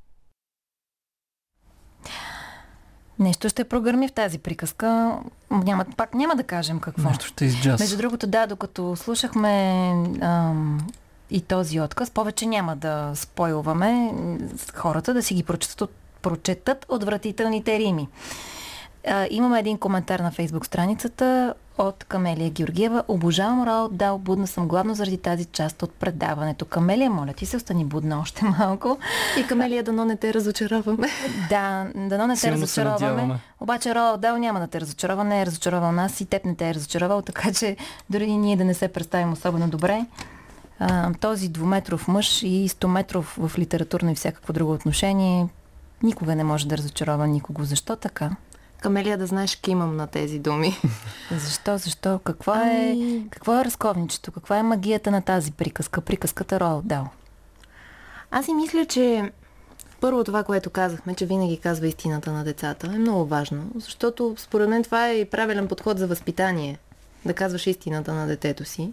Нещо 3.20 3.50
ще 3.50 3.64
прогърми 3.64 4.08
в 4.08 4.12
тази 4.12 4.40
приказка. 4.40 5.18
Няма, 5.52 5.86
пак 5.98 6.14
няма 6.14 6.36
да 6.36 6.44
кажем 6.44 6.80
какво. 6.80 7.10
Нещо 7.10 7.26
ще 7.26 7.46
изджаз. 7.46 7.80
Между 7.80 7.98
другото, 7.98 8.28
да, 8.28 8.48
докато 8.48 8.96
слушахме 8.96 9.50
ам, 10.22 10.88
и 11.30 11.42
този 11.42 11.82
отказ, 11.82 12.12
повече 12.12 12.46
няма 12.46 12.76
да 12.76 13.12
спойлваме 13.16 14.14
хората 14.76 15.14
да 15.14 15.24
си 15.24 15.34
ги 15.34 15.44
прочетат, 15.44 15.82
от- 15.82 15.92
прочетат 16.22 16.86
отвратителните 16.90 17.80
рими. 17.80 18.08
А, 19.08 19.28
имаме 19.30 19.60
един 19.60 19.78
коментар 19.78 20.20
на 20.20 20.32
фейсбук 20.32 20.66
страницата 20.66 21.54
от 21.80 22.04
Камелия 22.04 22.50
Георгиева. 22.50 23.04
Обожавам 23.08 23.64
Роалд 23.64 23.98
Дал, 23.98 24.18
будна 24.18 24.48
съм 24.48 24.68
главно 24.68 24.96
заради 24.96 25.18
тази 25.18 25.46
част 25.46 25.84
от 25.84 25.94
предаването. 25.94 26.66
Камелия, 26.66 27.10
моля 27.10 27.34
ти 27.34 27.46
се, 27.46 27.58
остани 27.58 27.86
будна 27.86 28.20
още 28.20 28.46
малко. 28.46 28.98
И 29.40 29.48
Камелия, 29.48 29.84
дано 29.84 30.06
не 30.06 30.16
те 30.16 30.34
разочароваме. 30.34 31.08
Да, 31.50 31.88
дано 31.96 32.28
не 32.28 32.34
те 32.34 32.40
Силно 32.40 32.62
разочароваме. 32.62 33.40
Обаче 33.60 33.96
Роалд 33.96 34.22
Дал 34.22 34.38
няма 34.38 34.60
да 34.60 34.68
те 34.68 34.82
разочарова, 34.82 35.24
не 35.24 35.42
е 35.42 35.46
разочаровал 35.46 35.92
нас 35.92 36.22
и 36.22 36.26
теб 36.26 36.46
не 36.46 36.56
те 36.56 36.70
е 36.70 36.74
разочаровал, 36.74 37.22
така 37.22 37.54
че 37.54 37.78
дори 38.10 38.24
и 38.24 38.38
ние 38.38 38.58
да 38.58 38.66
не 38.66 38.74
се 38.74 38.88
представим 38.88 39.34
особено 39.34 39.70
добре. 39.70 40.06
А, 40.80 41.14
този 41.14 41.50
двуметров 41.50 42.08
мъж 42.08 42.44
и 42.44 42.70
100 42.70 42.88
метров 42.88 43.38
в 43.40 43.60
литературно 43.60 44.12
и 44.12 44.16
всякакво 44.16 44.54
друго 44.54 44.74
отношение 44.74 45.48
никога 46.04 46.36
не 46.36 46.44
може 46.44 46.68
да 46.68 46.78
разочарова 46.78 47.28
никого. 47.28 47.64
Защо 47.64 47.96
така? 47.96 48.32
Камелия, 48.82 49.18
да 49.18 49.26
знаеш, 49.26 49.56
кимам 49.56 49.96
на 49.96 50.08
тези 50.08 50.40
думи. 50.40 50.78
Защо? 51.46 51.78
Защо? 51.78 52.20
Какво 52.24 52.54
е, 52.54 52.90
Ами- 52.94 53.28
какво 53.32 53.60
е 53.60 53.66
разковничето? 53.66 54.32
Каква 54.32 54.58
е 54.58 54.64
магията 54.64 55.12
на 55.12 55.22
тази 55.22 55.52
приказка? 55.52 56.02
Приказката 56.02 56.60
Роалд 56.60 56.88
Дал. 56.88 57.08
Аз 58.32 58.46
си 58.46 58.54
мисля, 58.54 58.86
че 58.86 59.32
първо 60.02 60.24
това, 60.24 60.44
което 60.44 60.70
казахме, 60.70 61.16
че 61.16 61.26
винаги 61.26 61.58
казва 61.58 61.88
истината 61.88 62.32
на 62.32 62.44
децата, 62.44 62.88
е 62.88 63.00
много 63.00 63.26
важно, 63.26 63.72
защото 63.76 64.36
според 64.38 64.70
мен 64.70 64.84
това 64.84 65.08
е 65.08 65.20
и 65.20 65.26
правилен 65.26 65.68
подход 65.68 66.00
за 66.00 66.08
възпитание. 66.08 66.78
Да 67.26 67.34
казваш 67.34 67.68
истината 67.68 68.14
на 68.14 68.28
детето 68.28 68.66
си. 68.66 68.92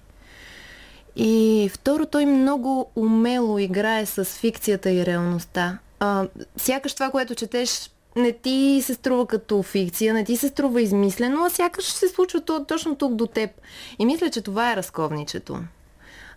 И 1.16 1.70
второ, 1.74 2.06
той 2.06 2.26
много 2.26 2.90
умело 2.96 3.58
играе 3.58 4.06
с 4.06 4.24
фикцията 4.24 4.90
и 4.90 5.06
реалността. 5.06 5.78
А, 6.00 6.26
сякаш 6.56 6.94
това, 6.94 7.10
което 7.10 7.34
четеш, 7.34 7.90
не 8.16 8.32
ти 8.32 8.80
се 8.82 8.94
струва 8.94 9.26
като 9.26 9.62
фикция, 9.62 10.14
не 10.14 10.24
ти 10.24 10.36
се 10.36 10.48
струва 10.48 10.82
измислено, 10.82 11.44
а 11.44 11.50
сякаш 11.50 11.84
се 11.84 12.08
случва 12.08 12.40
то, 12.40 12.64
точно 12.64 12.96
тук 12.96 13.14
до 13.14 13.26
теб. 13.26 13.50
И 13.98 14.06
мисля, 14.06 14.30
че 14.30 14.42
това 14.42 14.72
е 14.72 14.76
разковничето. 14.76 15.58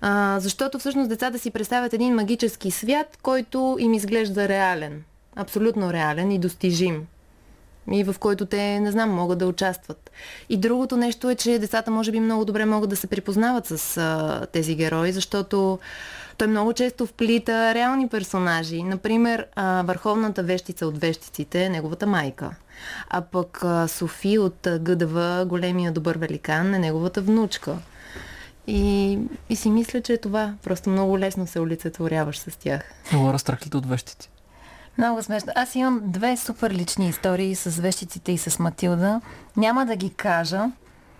А, 0.02 0.40
защото 0.40 0.80
всъщност 0.80 1.10
децата 1.10 1.40
си 1.40 1.52
представят 1.52 1.94
един 1.94 2.16
магически 2.16 2.72
свят, 2.72 3.18
който 3.22 3.78
им 3.80 3.94
изглежда 3.94 4.48
реален. 4.48 5.04
Абсолютно 5.36 5.94
реален 5.94 6.32
и 6.32 6.40
достижим. 6.40 7.08
И 7.92 8.04
в 8.04 8.16
който 8.20 8.46
те, 8.46 8.80
не 8.80 8.92
знам, 8.92 9.10
могат 9.10 9.40
да 9.40 9.48
участват. 9.48 10.12
И 10.50 10.58
другото 10.58 10.98
нещо 10.98 11.30
е, 11.30 11.36
че 11.36 11.60
децата 11.60 11.92
може 11.92 12.12
би 12.12 12.20
много 12.20 12.46
добре 12.46 12.66
могат 12.66 12.90
да 12.90 12.96
се 12.96 13.08
припознават 13.08 13.66
с 13.66 13.98
а, 13.98 14.46
тези 14.52 14.76
герои, 14.76 15.12
защото 15.12 15.80
той 16.40 16.48
много 16.48 16.74
често 16.74 17.06
вплита 17.06 17.74
реални 17.74 18.08
персонажи. 18.08 18.84
Например, 18.84 19.46
а, 19.56 19.84
върховната 19.86 20.44
вещица 20.44 20.88
от 20.88 20.98
вещиците 20.98 21.64
е 21.64 21.70
неговата 21.70 22.08
майка. 22.08 22.56
А 23.10 23.22
пък 23.22 23.64
а, 23.64 23.88
Софи 23.88 24.38
от 24.38 24.68
а, 24.68 24.80
ГДВ, 24.80 25.46
големия 25.48 25.92
добър 25.92 26.18
великан, 26.18 26.74
е 26.74 26.80
неговата 26.80 27.22
внучка. 27.22 27.78
И, 28.68 29.20
и 29.50 29.56
си 29.56 29.70
мисля, 29.70 30.02
че 30.02 30.14
е 30.14 30.18
това. 30.18 30.54
Просто 30.64 30.90
много 30.90 31.20
лесно 31.20 31.48
се 31.48 31.60
олицетворяваш 31.60 32.40
с 32.40 32.56
тях. 32.56 32.82
Лора 33.14 33.40
страхлите 33.40 33.78
от 33.78 33.86
вещите. 33.86 34.30
Много 34.98 35.24
смешно. 35.24 35.52
Аз 35.56 35.76
имам 35.76 36.02
две 36.04 36.38
супер 36.38 36.72
лични 36.72 37.10
истории 37.10 37.56
с 37.56 37.82
вещиците 37.82 38.32
и 38.32 38.38
с 38.38 38.60
Матилда. 38.60 39.22
Няма 39.58 39.86
да 39.86 39.96
ги 39.96 40.10
кажа. 40.10 40.66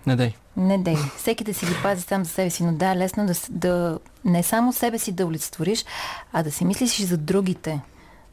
Не 0.06 0.16
дай. 0.16 0.34
Не 0.56 0.78
дей. 0.78 0.96
Всеки 1.16 1.44
да 1.44 1.54
си 1.54 1.66
ги 1.66 1.72
пази 1.82 2.02
сам 2.02 2.24
за 2.24 2.30
себе 2.30 2.50
си, 2.50 2.64
но 2.64 2.72
да, 2.72 2.90
е 2.90 2.96
лесно 2.96 3.26
да, 3.26 3.34
да 3.50 3.98
не 4.24 4.42
само 4.42 4.72
себе 4.72 4.98
си 4.98 5.12
да 5.12 5.26
олицетвориш, 5.26 5.84
а 6.32 6.42
да 6.42 6.50
си 6.50 6.64
мислиш 6.64 6.98
и 6.98 7.04
за 7.04 7.16
другите. 7.18 7.80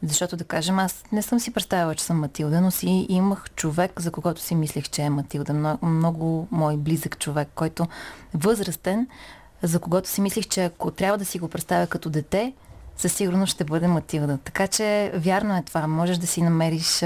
Защото 0.03 0.37
да 0.37 0.43
кажем, 0.43 0.79
аз 0.79 1.03
не 1.11 1.21
съм 1.21 1.39
си 1.39 1.53
представила, 1.53 1.95
че 1.95 2.03
съм 2.03 2.19
Матилда, 2.19 2.61
но 2.61 2.71
си 2.71 3.05
имах 3.09 3.45
човек, 3.55 4.01
за 4.01 4.11
когото 4.11 4.41
си 4.41 4.55
мислех, 4.55 4.89
че 4.89 5.01
е 5.01 5.09
Матилда. 5.09 5.53
Много, 5.53 5.85
много 5.85 6.47
мой 6.51 6.77
близък 6.77 7.19
човек, 7.19 7.47
който 7.55 7.87
възрастен, 8.33 9.07
за 9.63 9.79
когото 9.79 10.09
си 10.09 10.21
мислих, 10.21 10.47
че 10.47 10.63
ако 10.65 10.91
трябва 10.91 11.17
да 11.17 11.25
си 11.25 11.39
го 11.39 11.47
представя 11.47 11.87
като 11.87 12.09
дете, 12.09 12.53
със 12.97 13.13
сигурност 13.13 13.53
ще 13.53 13.63
бъде 13.63 13.87
Матилда. 13.87 14.37
Така 14.37 14.67
че 14.67 15.11
вярно 15.15 15.57
е 15.57 15.63
това. 15.63 15.87
Можеш 15.87 16.17
да 16.17 16.27
си 16.27 16.41
намериш 16.41 17.03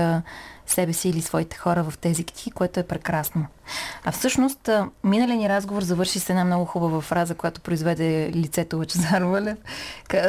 себе 0.71 0.93
си 0.93 1.09
или 1.09 1.21
своите 1.21 1.57
хора 1.57 1.83
в 1.83 1.97
тези 1.97 2.23
книги, 2.23 2.51
което 2.51 2.79
е 2.79 2.83
прекрасно. 2.83 3.45
А 4.05 4.11
всъщност, 4.11 4.69
миналия 5.03 5.37
ни 5.37 5.49
разговор 5.49 5.81
завърши 5.81 6.19
с 6.19 6.29
една 6.29 6.45
много 6.45 6.65
хубава 6.65 7.01
фраза, 7.01 7.35
която 7.35 7.61
произведе 7.61 8.31
лицето 8.35 8.77
Лачезар 8.77 9.21
Валев, 9.21 9.57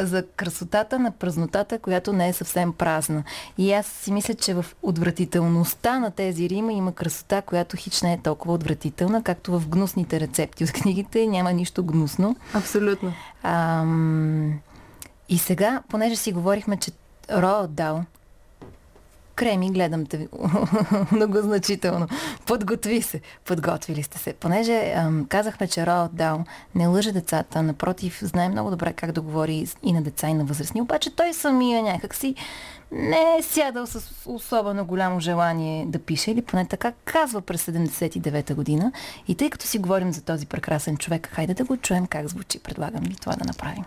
за 0.01 0.25
красотата 0.35 0.99
на 0.99 1.11
празнотата, 1.11 1.79
която 1.79 2.13
не 2.13 2.27
е 2.27 2.33
съвсем 2.33 2.73
празна. 2.73 3.23
И 3.57 3.73
аз 3.73 3.87
си 3.87 4.11
мисля, 4.11 4.33
че 4.33 4.53
в 4.53 4.65
отвратителността 4.81 5.99
на 5.99 6.11
тези 6.11 6.49
Рима 6.49 6.73
има 6.73 6.91
красота, 6.91 7.41
която 7.41 7.77
хич 7.77 8.01
не 8.01 8.13
е 8.13 8.21
толкова 8.21 8.53
отвратителна, 8.53 9.23
както 9.23 9.59
в 9.59 9.69
гнусните 9.69 10.19
рецепти 10.19 10.63
от 10.63 10.71
книгите. 10.71 11.27
Няма 11.27 11.53
нищо 11.53 11.83
гнусно. 11.83 12.35
Абсолютно. 12.53 13.13
Ам... 13.43 14.59
И 15.29 15.37
сега, 15.37 15.81
понеже 15.89 16.15
си 16.15 16.31
говорихме, 16.31 16.77
че 16.77 16.91
Роald 17.29 17.67
Дал 17.67 18.03
Креми, 19.35 19.71
гледам 19.71 20.05
те 20.05 20.27
много 21.11 21.41
значително. 21.41 22.07
Подготви 22.45 23.01
се. 23.01 23.21
Подготвили 23.45 24.03
сте 24.03 24.17
се. 24.17 24.33
Понеже 24.33 24.93
ам, 24.95 25.25
казахме, 25.29 25.67
че 25.67 25.79
Роald 25.79 26.11
Дал 26.11 26.43
не 26.75 26.87
лъже 26.87 27.11
децата, 27.11 27.63
напротив, 27.63 28.19
знае 28.21 28.49
много 28.49 28.69
добре 28.69 28.93
как 28.93 29.11
да 29.11 29.21
говори 29.21 29.67
и 29.83 29.93
на 29.93 30.01
деца, 30.01 30.29
и 30.29 30.33
на 30.33 30.45
възрастни. 30.45 30.81
Обаче 30.81 31.15
той 31.15 31.33
самия 31.33 31.83
някакси 31.83 32.35
не 32.91 33.35
е 33.39 33.43
сядал 33.43 33.87
с 33.87 34.11
особено 34.25 34.85
голямо 34.85 35.19
желание 35.19 35.85
да 35.85 35.99
пише, 35.99 36.31
или 36.31 36.41
поне 36.41 36.65
така 36.65 36.91
казва 37.05 37.41
през 37.41 37.65
79-та 37.65 38.55
година. 38.55 38.91
И 39.27 39.35
тъй 39.35 39.49
като 39.49 39.67
си 39.67 39.77
говорим 39.77 40.13
за 40.13 40.21
този 40.21 40.45
прекрасен 40.45 40.97
човек, 40.97 41.29
хайде 41.31 41.53
да 41.53 41.63
го 41.63 41.77
чуем 41.77 42.07
как 42.07 42.27
звучи. 42.27 42.59
Предлагам 42.59 43.03
ви 43.03 43.15
това 43.15 43.35
да 43.35 43.45
направим. 43.45 43.83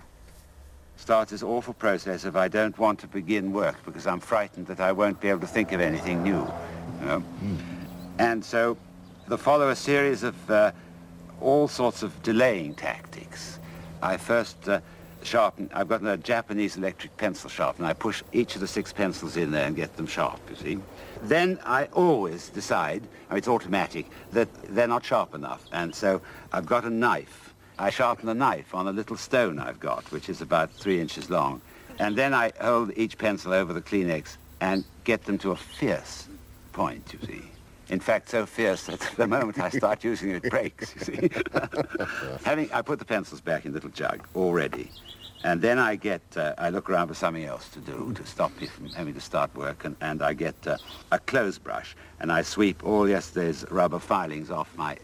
Starts 1.07 1.31
this 1.31 1.45
awful 1.45 1.73
process 1.73 2.25
of 2.25 2.37
I 2.37 2.49
don't 2.49 2.77
want 2.81 2.99
to 2.99 3.07
begin 3.07 3.53
work 3.53 3.77
because 3.85 4.09
I'm 4.09 4.19
frightened 4.19 4.67
that 4.67 4.81
I 4.81 4.91
won't 4.91 5.21
be 5.21 5.29
able 5.29 5.39
to 5.39 5.47
think 5.47 5.71
of 5.71 5.81
anything 5.81 6.25
new. 6.25 6.45
You 7.01 7.07
know? 7.07 7.23
mm. 7.45 7.59
And 8.19 8.45
so 8.45 8.77
there 9.29 9.39
follow 9.39 9.69
a 9.69 9.77
series 9.77 10.25
of 10.25 10.51
uh, 10.51 10.73
all 11.41 11.69
sorts 11.69 12.03
of 12.03 12.21
delaying 12.25 12.75
tactics. 12.75 13.61
I 14.03 14.17
first 14.17 14.69
uh, 14.69 14.81
sharpen, 15.23 15.71
I've 15.73 15.89
got 15.89 16.05
a 16.05 16.17
Japanese 16.17 16.77
electric 16.77 17.17
pencil 17.17 17.49
sharpener. 17.49 17.87
I 17.87 17.93
push 17.93 18.25
each 18.33 18.57
of 18.57 18.61
the 18.61 18.67
six 18.67 18.93
pencils 18.93 19.37
in 19.37 19.53
there 19.53 19.69
and 19.69 19.77
get 19.77 19.97
them 19.97 20.09
sharp, 20.09 20.41
you 20.51 20.57
see. 20.57 20.79
Then 21.23 21.61
I 21.65 21.85
always 21.93 22.49
decide, 22.49 23.05
I 23.31 23.35
mean, 23.35 23.39
it's 23.39 23.47
automatic, 23.47 24.07
that 24.33 24.49
they're 24.75 24.89
not 24.89 25.05
sharp 25.05 25.37
enough. 25.37 25.67
And 25.71 25.95
so 25.95 26.21
I've 26.53 26.67
got 26.67 26.85
a 26.85 26.91
knife 26.91 27.46
I 27.79 27.91
sharpen 27.91 28.29
a 28.29 28.35
knife 28.35 28.75
on 28.75 28.89
a 28.89 28.93
little 28.93 29.17
stone 29.17 29.59
I've 29.59 29.81
got, 29.81 30.11
which 30.11 30.29
is 30.29 30.41
about 30.41 30.71
three 30.73 31.01
inches 31.01 31.29
long. 31.29 31.61
And 31.99 32.17
then 32.17 32.33
I 32.33 32.53
hold 32.61 32.93
each 32.97 33.19
pencil 33.19 33.53
over 33.53 33.73
the 33.73 33.83
Kleenex 33.83 34.37
and 34.61 34.85
get 35.05 35.25
them 35.25 35.39
to 35.39 35.51
a 35.51 35.57
fierce 35.57 36.29
point, 36.73 37.13
you 37.13 37.27
see. 37.27 37.43
In 37.89 38.01
fact, 38.01 38.31
so 38.31 38.47
fierce 38.47 38.87
that 38.87 39.01
the 39.17 39.27
moment 39.27 39.61
I 39.61 39.69
start 39.71 40.03
using 40.11 40.31
it, 40.31 40.45
it 40.45 40.51
breaks, 40.51 40.95
you 40.95 41.01
see. 41.03 41.31
Having, 42.45 42.73
I 42.73 42.83
put 42.83 42.99
the 42.99 43.05
pencils 43.05 43.41
back 43.41 43.65
in 43.65 43.73
the 43.73 43.77
little 43.77 43.91
jug 43.91 44.27
already. 44.35 44.91
And 45.45 45.61
then 45.61 45.79
I 45.79 45.97
get, 45.97 46.23
uh, 46.37 46.55
I 46.59 46.71
look 46.71 46.91
around 46.91 47.09
for 47.09 47.15
something 47.15 47.45
else 47.45 47.69
to 47.69 47.79
do 47.79 48.13
to 48.15 48.27
stop 48.27 48.59
me 48.61 48.67
from 48.67 48.89
having 48.89 49.15
to 49.15 49.21
start 49.21 49.55
work. 49.55 49.85
And, 49.85 49.95
and 50.01 50.23
I 50.23 50.33
get 50.33 50.55
uh, 50.67 50.79
a 51.13 51.19
clothes 51.19 51.59
brush 51.59 51.95
and 52.21 52.33
I 52.33 52.43
sweep 52.43 52.85
all 52.85 53.09
yesterday's 53.09 53.65
rubber 53.71 53.99
filings 53.99 54.51
off 54.51 54.75
my 54.77 54.97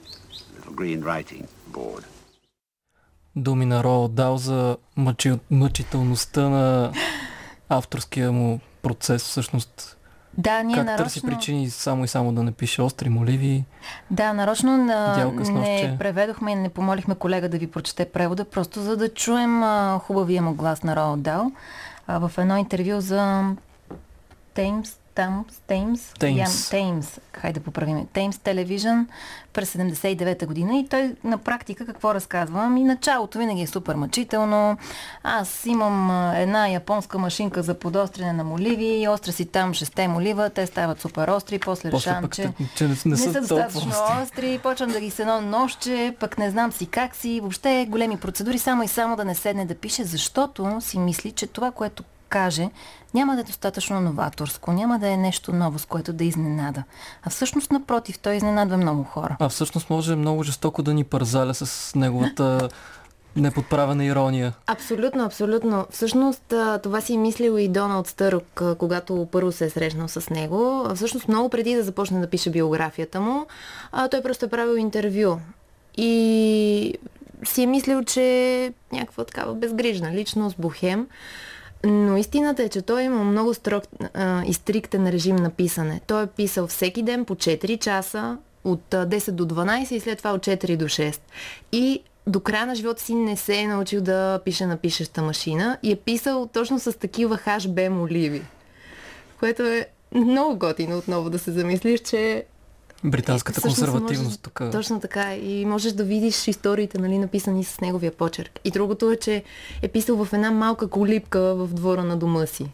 little 0.57 0.73
green 0.73 1.03
writing 1.03 1.47
board. 1.69 2.05
Думи 3.37 3.67
на 3.67 3.85
Роал 3.85 4.09
Дал 4.09 4.37
за 4.37 4.77
мъчи, 4.97 5.33
мъчителността 5.51 6.49
на 6.49 6.93
авторския 7.69 8.33
му 8.33 8.61
процес, 8.83 9.23
всъщност. 9.23 9.99
Да, 10.39 10.63
ние 10.63 10.77
как 10.77 10.85
нарочно... 10.85 11.05
търси 11.05 11.23
причини 11.23 11.71
само 11.71 12.05
и 12.05 12.09
само 12.09 12.33
да 12.33 12.43
напише 12.43 12.83
остри 12.83 13.09
моливи. 13.09 13.65
Да, 14.11 14.33
нарочно 14.33 14.77
на... 14.77 15.31
не 15.53 15.97
преведохме 15.99 16.53
и 16.53 16.55
не 16.55 16.69
помолихме 16.69 17.15
колега 17.15 17.49
да 17.49 17.59
ви 17.59 17.71
прочете 17.71 18.05
превода, 18.05 18.45
просто 18.45 18.81
за 18.81 18.97
да 18.97 19.09
чуем 19.09 19.63
а, 19.63 19.99
хубавия 19.99 20.43
му 20.43 20.55
глас 20.55 20.83
на 20.83 20.97
Роал 20.97 21.17
Дал. 21.17 21.53
А, 22.07 22.29
в 22.29 22.39
едно 22.39 22.57
интервю 22.57 23.01
за 23.01 23.45
Теймс, 24.55 24.97
там, 25.15 25.45
Теймс, 25.67 26.13
Теймс. 26.19 26.71
Теймс, 26.71 27.19
хайде 27.33 27.61
да 27.61 27.65
поправим, 27.65 28.07
Теймс 28.13 28.39
Телевижън 28.39 29.09
през 29.53 29.73
79-та 29.73 30.47
година. 30.47 30.79
И 30.79 30.89
той 30.89 31.15
на 31.25 31.39
практика 31.39 31.87
какво 31.87 32.15
разказва? 32.15 32.61
Ами 32.65 32.85
началото 32.85 33.39
винаги 33.39 33.63
е 33.63 33.67
супер 33.67 33.95
мъчително. 33.95 34.77
Аз 35.23 35.67
имам 35.67 36.31
една 36.35 36.69
японска 36.69 37.19
машинка 37.19 37.63
за 37.63 37.75
подострене 37.75 38.33
на 38.33 38.45
моливи, 38.45 39.09
остра 39.09 39.33
си 39.33 39.47
там 39.47 39.75
шесте 39.75 40.09
молива, 40.09 40.51
те 40.51 40.67
стават 40.67 41.01
супер 41.01 41.29
остри, 41.29 41.59
после, 41.59 41.91
после 41.91 42.11
решавам, 42.11 42.31
че, 42.31 42.53
че 42.75 42.85
не, 42.85 42.97
не 43.07 43.17
са, 43.17 43.33
са 43.33 43.41
достатъчно 43.41 43.91
остри. 43.91 44.23
остри, 44.23 44.61
почвам 44.63 44.91
да 44.91 45.01
ги 45.01 45.11
с 45.11 45.19
едно 45.19 45.41
нощче, 45.41 46.17
пък 46.21 46.39
не 46.39 46.51
знам 46.51 46.73
си 46.73 46.87
как 46.87 47.17
си, 47.17 47.41
въобще 47.41 47.87
големи 47.89 48.17
процедури, 48.17 48.59
само 48.59 48.83
и 48.83 48.89
само 48.89 49.17
да 49.17 49.25
не 49.25 49.35
седне 49.35 49.67
да 49.67 49.75
пише, 49.75 50.05
защото 50.05 50.81
си 50.81 50.99
мисли, 50.99 51.31
че 51.33 51.47
това, 51.47 51.71
което 51.71 52.05
каже, 52.33 52.71
няма 53.15 53.35
да 53.35 53.41
е 53.41 53.45
достатъчно 53.45 54.01
новаторско, 54.01 54.73
няма 54.73 54.99
да 54.99 55.09
е 55.09 55.17
нещо 55.17 55.53
ново, 55.53 55.79
с 55.79 55.85
което 55.85 56.13
да 56.13 56.25
изненада. 56.25 56.83
А 57.23 57.31
всъщност, 57.31 57.73
напротив, 57.73 58.19
той 58.19 58.35
изненадва 58.35 58.77
много 58.77 59.05
хора. 59.05 59.37
А 59.41 59.49
всъщност 59.49 59.91
може 59.91 60.17
много 60.17 60.43
жестоко 60.43 60.83
да 60.83 60.95
ни 60.95 61.05
парзаля 61.05 61.55
с 61.55 61.95
неговата 61.95 62.69
неподправена 63.37 64.05
ирония. 64.05 64.53
Абсолютно, 64.67 65.25
абсолютно. 65.25 65.87
Всъщност 65.91 66.55
това 66.83 67.01
си 67.01 67.15
е 67.15 67.19
мислил 67.19 67.59
и 67.59 67.69
Доналд 67.69 68.07
Стърк, 68.07 68.63
когато 68.79 69.29
първо 69.33 69.53
се 69.53 69.65
е 69.65 69.71
срещнал 69.71 70.09
с 70.09 70.31
него. 70.31 70.87
Всъщност 70.95 71.29
много 71.29 71.49
преди 71.49 71.75
да 71.75 71.83
започне 71.83 72.21
да 72.21 72.31
пише 72.31 72.51
биографията 72.51 73.21
му, 73.21 73.47
той 74.11 74.23
просто 74.23 74.45
е 74.45 74.49
правил 74.49 74.77
интервю. 74.77 75.39
И 75.97 76.95
си 77.45 77.63
е 77.63 77.67
мислил, 77.67 78.05
че 78.05 78.23
е 78.65 78.73
някаква 78.93 79.25
такава 79.25 79.55
безгрижна 79.55 80.13
личност, 80.13 80.57
бухем. 80.59 81.07
Но 81.87 82.17
истината 82.17 82.63
е, 82.63 82.69
че 82.69 82.83
той 82.83 83.03
има 83.03 83.25
много 83.25 83.55
строг 83.55 83.85
а, 84.15 84.45
и 84.45 84.55
стриктен 84.55 85.09
режим 85.09 85.37
на 85.37 85.51
писане. 85.51 86.01
Той 86.07 86.23
е 86.23 86.27
писал 86.27 86.67
всеки 86.67 87.03
ден 87.03 87.25
по 87.25 87.35
4 87.35 87.79
часа, 87.79 88.39
от 88.65 88.83
10 88.91 89.31
до 89.31 89.47
12 89.47 89.93
и 89.93 90.01
след 90.01 90.19
това 90.19 90.33
от 90.33 90.41
4 90.47 90.77
до 90.77 90.85
6. 90.85 91.21
И 91.73 92.03
до 92.27 92.41
края 92.41 92.67
на 92.67 92.75
живота 92.75 93.03
си 93.03 93.15
не 93.15 93.37
се 93.37 93.57
е 93.57 93.67
научил 93.67 94.01
да 94.01 94.41
пише 94.45 94.67
на 94.67 94.77
пишеща 94.77 95.23
машина 95.23 95.79
и 95.83 95.93
е 95.93 95.97
писал 95.97 96.49
точно 96.53 96.79
с 96.79 96.99
такива 96.99 97.37
хашбе 97.37 97.89
моливи. 97.89 98.43
Което 99.41 99.63
е 99.63 99.87
много 100.15 100.59
готино 100.59 100.99
отново 100.99 101.31
да 101.31 101.39
се 101.39 101.53
замислиш, 101.53 102.01
че 102.01 102.45
Британската 103.05 103.61
и, 103.61 103.63
консервативност 103.63 104.25
можеш, 104.25 104.37
тук. 104.37 104.63
Точно 104.73 105.01
така. 105.01 105.35
И 105.35 105.65
можеш 105.65 105.93
да 105.93 106.05
видиш 106.05 106.49
историите, 106.49 106.99
нали, 106.99 107.19
написани 107.19 107.65
с 107.65 107.81
неговия 107.81 108.13
почерк. 108.13 108.61
И 108.65 108.71
другото 108.71 109.11
е, 109.11 109.17
че 109.17 109.45
е 109.83 109.89
писал 109.89 110.25
в 110.25 110.33
една 110.33 110.51
малка 110.51 110.89
колипка 110.89 111.41
в 111.41 111.69
двора 111.75 112.05
на 112.05 112.17
дома 112.17 112.47
си. 112.47 112.71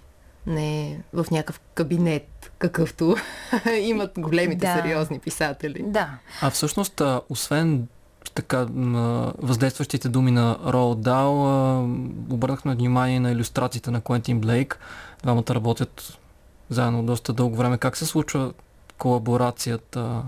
Не 0.46 1.00
в 1.12 1.26
някакъв 1.30 1.60
кабинет, 1.74 2.52
какъвто 2.58 3.16
имат 3.80 4.10
големите 4.18 4.66
да. 4.66 4.74
сериозни 4.74 5.18
писатели. 5.18 5.84
Да. 5.86 6.08
А 6.42 6.50
всъщност, 6.50 7.02
освен 7.28 7.86
така 8.34 8.66
въздействащите 9.38 10.08
думи 10.08 10.30
на 10.30 10.58
Роу 10.66 10.94
Дал, 10.94 11.42
обърнахме 12.30 12.74
внимание 12.74 13.20
на 13.20 13.30
иллюстрациите 13.30 13.90
на 13.90 14.00
Куентин 14.00 14.40
Блейк. 14.40 14.78
Двамата 15.22 15.44
работят 15.50 16.18
заедно 16.70 17.02
доста 17.02 17.32
дълго 17.32 17.56
време. 17.56 17.78
Как 17.78 17.96
се 17.96 18.06
случва 18.06 18.52
колаборацията 18.98 20.22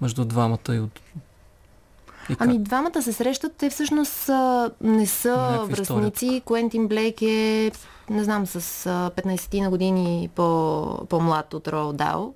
между 0.00 0.24
двамата 0.24 0.74
и 0.74 0.80
от 0.80 1.00
и 2.30 2.36
ами 2.38 2.58
двамата 2.58 3.02
се 3.02 3.12
срещат, 3.12 3.52
те 3.58 3.70
всъщност 3.70 4.30
не 4.80 5.06
са 5.06 5.60
връзници. 5.70 6.42
Куентин 6.44 6.88
Блейк 6.88 7.22
е, 7.22 7.72
не 8.10 8.24
знам, 8.24 8.46
с 8.46 8.60
15 8.84 9.60
на 9.60 9.70
години 9.70 10.30
по, 10.34 11.06
по-млад 11.08 11.54
от 11.54 11.68
Роу 11.68 11.92
Дао. 11.92 12.34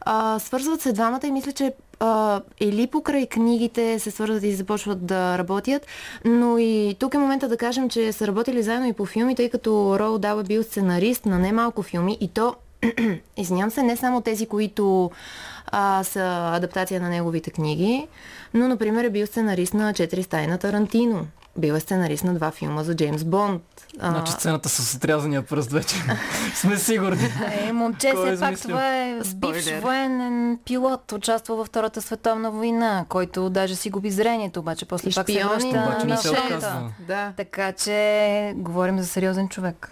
А, 0.00 0.38
свързват 0.38 0.80
се 0.80 0.92
двамата 0.92 1.20
и 1.24 1.30
мисля, 1.30 1.52
че 1.52 1.72
а, 2.00 2.40
или 2.60 2.86
покрай 2.86 3.26
книгите 3.26 3.98
се 3.98 4.10
свързват 4.10 4.42
и 4.42 4.54
започват 4.54 5.06
да 5.06 5.38
работят, 5.38 5.86
но 6.24 6.58
и 6.58 6.96
тук 6.98 7.14
е 7.14 7.18
момента 7.18 7.48
да 7.48 7.56
кажем, 7.56 7.88
че 7.88 8.12
са 8.12 8.26
работили 8.26 8.62
заедно 8.62 8.88
и 8.88 8.92
по 8.92 9.06
филми, 9.06 9.34
тъй 9.34 9.50
като 9.50 9.98
Роу 9.98 10.18
Дао 10.18 10.40
е 10.40 10.44
бил 10.44 10.62
сценарист 10.62 11.26
на 11.26 11.38
немалко 11.38 11.82
филми 11.82 12.18
и 12.20 12.28
то 12.28 12.54
извинявам 13.36 13.70
се, 13.70 13.82
не 13.82 13.96
само 13.96 14.20
тези, 14.20 14.46
които 14.46 15.10
а, 15.66 16.04
са 16.04 16.50
адаптация 16.54 17.00
на 17.00 17.08
неговите 17.08 17.50
книги, 17.50 18.08
но, 18.54 18.68
например, 18.68 19.04
е 19.04 19.10
бил 19.10 19.26
сценарист 19.26 19.74
на 19.74 19.92
Четири 19.92 20.22
стаи 20.22 20.46
на 20.46 20.58
Тарантино. 20.58 21.26
Бил 21.58 21.74
е 21.74 21.80
сценарист 21.80 22.24
на 22.24 22.34
два 22.34 22.50
филма 22.50 22.82
за 22.82 22.96
Джеймс 22.96 23.24
Бонд. 23.24 23.62
Значи 23.98 24.32
сцената 24.32 24.68
с 24.68 24.96
отрязания 24.96 25.42
пръст 25.42 25.72
вече 25.72 25.96
сме 26.54 26.78
сигурни. 26.78 27.28
Е, 27.52 27.72
момче, 27.72 28.12
все 28.16 28.40
пак 28.40 28.60
това 28.60 28.96
е 28.96 29.20
бивш 29.34 29.80
военен 29.80 30.58
пилот, 30.64 31.12
участвал 31.12 31.56
във 31.56 31.66
Втората 31.66 32.02
световна 32.02 32.50
война, 32.50 33.04
който 33.08 33.50
даже 33.50 33.74
си 33.74 33.90
губи 33.90 34.10
зрението, 34.10 34.60
обаче 34.60 34.84
после 34.84 35.10
пак 35.14 35.30
се 35.30 35.44
връща 35.44 36.04
не 36.06 36.16
се 36.16 36.36
Да. 37.08 37.32
Така 37.36 37.72
че 37.72 38.52
говорим 38.56 38.98
за 38.98 39.06
сериозен 39.06 39.48
човек. 39.48 39.90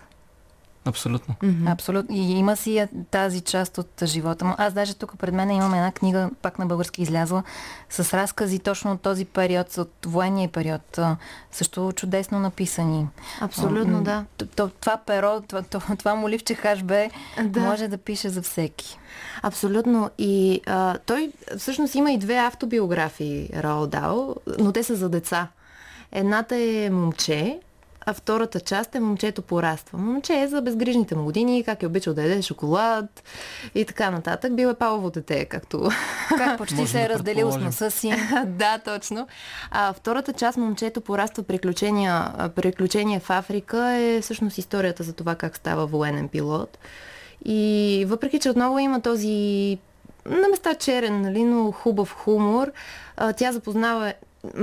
Абсолютно. 0.84 1.34
Mm-hmm. 1.42 1.72
Абсолютно. 1.72 2.16
И 2.16 2.20
има 2.20 2.56
си 2.56 2.86
тази 3.10 3.40
част 3.40 3.78
от 3.78 4.02
живота 4.04 4.44
му. 4.44 4.54
Аз 4.58 4.72
даже 4.72 4.94
тук 4.94 5.18
пред 5.18 5.34
мен 5.34 5.50
имам 5.50 5.74
една 5.74 5.92
книга, 5.92 6.30
пак 6.42 6.58
на 6.58 6.66
български 6.66 7.02
излязла, 7.02 7.42
с 7.90 8.14
разкази 8.14 8.58
точно 8.58 8.92
от 8.92 9.00
този 9.00 9.24
период, 9.24 9.76
от 9.78 9.92
военния 10.06 10.48
период. 10.48 10.98
Също 11.52 11.92
чудесно 11.96 12.38
написани. 12.38 13.06
Абсолютно, 13.40 14.02
да. 14.02 14.24
Това 14.56 14.96
перо, 15.06 15.40
това, 15.40 15.62
това 15.98 16.14
моливче 16.14 16.54
хашбе 16.54 17.10
да. 17.44 17.60
може 17.60 17.88
да 17.88 17.98
пише 17.98 18.28
за 18.28 18.42
всеки. 18.42 18.98
Абсолютно. 19.42 20.10
И 20.18 20.60
а, 20.66 20.98
той 20.98 21.32
всъщност 21.58 21.94
има 21.94 22.12
и 22.12 22.18
две 22.18 22.36
автобиографии, 22.36 23.48
Рао 23.56 23.86
Дао, 23.86 24.34
но 24.58 24.72
те 24.72 24.82
са 24.82 24.96
за 24.96 25.08
деца. 25.08 25.48
Едната 26.12 26.56
е 26.56 26.90
момче, 26.90 27.60
а 28.06 28.12
втората 28.14 28.60
част 28.60 28.94
е 28.94 29.00
момчето 29.00 29.42
пораства. 29.42 29.98
Момче 29.98 30.40
е 30.40 30.48
за 30.48 30.62
безгрижните 30.62 31.14
му 31.14 31.24
години, 31.24 31.64
как 31.64 31.82
е 31.82 31.86
обичал 31.86 32.14
да 32.14 32.22
яде 32.22 32.42
шоколад 32.42 33.22
и 33.74 33.84
така 33.84 34.10
нататък. 34.10 34.54
Бил 34.54 34.68
е 34.68 34.74
палово 34.74 35.10
дете, 35.10 35.44
както... 35.44 35.88
Как 36.28 36.58
почти 36.58 36.86
се 36.86 37.02
е 37.02 37.08
разделил 37.08 37.52
с 37.52 37.56
носа 37.56 37.90
си. 37.90 38.12
да, 38.46 38.78
точно. 38.78 39.26
А 39.70 39.92
втората 39.92 40.32
част, 40.32 40.58
момчето 40.58 41.00
пораства 41.00 41.42
приключения, 41.42 42.32
приключения 42.56 43.20
в 43.20 43.30
Африка, 43.30 43.92
е 43.92 44.20
всъщност 44.20 44.58
историята 44.58 45.02
за 45.02 45.12
това 45.12 45.34
как 45.34 45.56
става 45.56 45.86
военен 45.86 46.28
пилот. 46.28 46.78
И 47.44 48.04
въпреки, 48.08 48.38
че 48.38 48.50
отново 48.50 48.78
има 48.78 49.00
този 49.00 49.78
на 50.26 50.48
места 50.48 50.74
черен, 50.74 51.20
нали, 51.20 51.44
но 51.44 51.72
хубав 51.72 52.12
хумор, 52.12 52.72
тя 53.36 53.52
запознава 53.52 54.12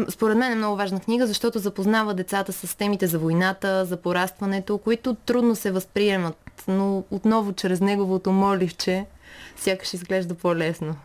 според 0.10 0.38
мен 0.38 0.52
е 0.52 0.56
много 0.56 0.76
важна 0.76 1.00
книга, 1.00 1.28
защото 1.28 1.60
запознава 1.60 2.14
децата 2.14 2.54
с 2.54 2.78
темите 2.78 3.08
за 3.08 3.20
войната, 3.20 3.86
за 3.86 3.98
порастването, 3.98 4.78
които 4.78 5.14
трудно 5.14 5.56
се 5.56 5.72
възприемат, 5.72 6.38
но 6.68 7.04
отново 7.12 7.54
чрез 7.54 7.82
неговото 7.82 8.32
моливче 8.32 9.06
сякаш 9.58 9.94
изглежда 9.94 10.36
по-лесно. 10.36 10.96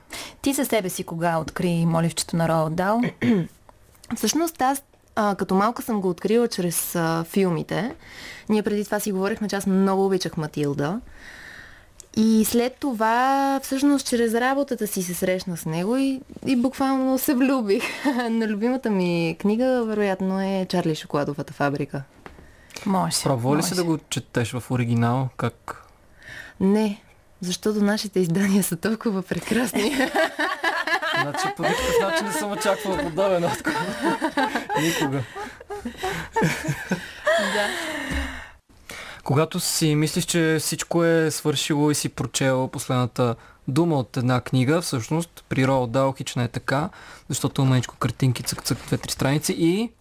Ти 0.43 0.53
за 0.53 0.65
себе 0.65 0.89
си 0.89 1.05
кога 1.05 1.39
откри 1.39 1.87
моливчето 1.87 2.37
на 2.37 2.49
Роал 2.49 2.71
Дал? 2.71 3.01
Всъщност 4.17 4.63
аз 4.63 4.83
а, 5.17 5.35
като 5.35 5.55
малка 5.55 5.83
съм 5.83 6.01
го 6.01 6.09
открила 6.09 6.49
чрез 6.49 6.97
а, 6.97 7.25
филмите. 7.29 7.95
Ние 8.49 8.63
преди 8.63 8.85
това 8.85 9.01
си 9.01 9.13
говорихме, 9.13 9.49
че 9.49 9.57
аз 9.57 9.67
много 9.67 10.07
обичах 10.07 10.37
Матилда. 10.37 11.01
И 12.17 12.45
след 12.45 12.77
това, 12.81 13.61
всъщност, 13.63 14.07
чрез 14.07 14.35
работата 14.35 14.87
си 14.87 15.03
се 15.03 15.15
срещна 15.15 15.57
с 15.57 15.67
него 15.67 15.97
и, 15.97 16.21
и 16.47 16.57
буквално 16.57 17.19
се 17.19 17.35
влюбих. 17.35 17.83
На 18.31 18.49
любимата 18.49 18.91
ми 18.91 19.37
книга, 19.41 19.85
вероятно, 19.85 20.41
е 20.41 20.67
Чарли 20.69 20.95
Шоколадовата 20.95 21.53
фабрика. 21.53 22.03
Може. 22.87 23.23
Пробва 23.23 23.57
ли 23.57 23.63
се 23.63 23.75
да 23.75 23.85
го 23.85 23.99
четеш 24.11 24.53
в 24.53 24.71
оригинал? 24.71 25.29
Как? 25.37 25.85
Не, 26.61 27.03
защото 27.41 27.81
нашите 27.81 28.21
издания 28.21 28.63
са 28.63 28.77
толкова 28.77 29.23
прекрасни. 29.23 29.97
значи 31.23 31.47
по 31.57 31.63
никакъв 31.63 31.95
начин 32.03 32.27
не 32.27 32.33
съм 32.33 32.53
очаквал 32.53 32.97
подобен 32.97 33.45
отговор. 33.45 33.79
Никога. 34.81 35.23
да. 37.55 37.69
Когато 39.25 39.61
си 39.61 39.95
мислиш, 39.95 40.25
че 40.25 40.57
всичко 40.61 41.05
е 41.05 41.31
свършило 41.31 41.91
и 41.91 41.95
си 41.95 42.09
прочел 42.09 42.69
последната 42.69 43.35
дума 43.69 43.99
от 43.99 44.17
една 44.17 44.41
книга, 44.41 44.81
всъщност 44.81 45.45
при 45.49 45.67
Роал 45.67 45.87
Дал 45.87 46.13
хич 46.13 46.35
не 46.35 46.45
е 46.45 46.49
така, 46.49 46.89
защото 47.29 47.65
маничко 47.65 47.97
картинки, 47.97 48.43
цък-цък, 48.43 48.79
две-три 48.87 49.11
страници 49.11 49.55
и... 49.59 49.93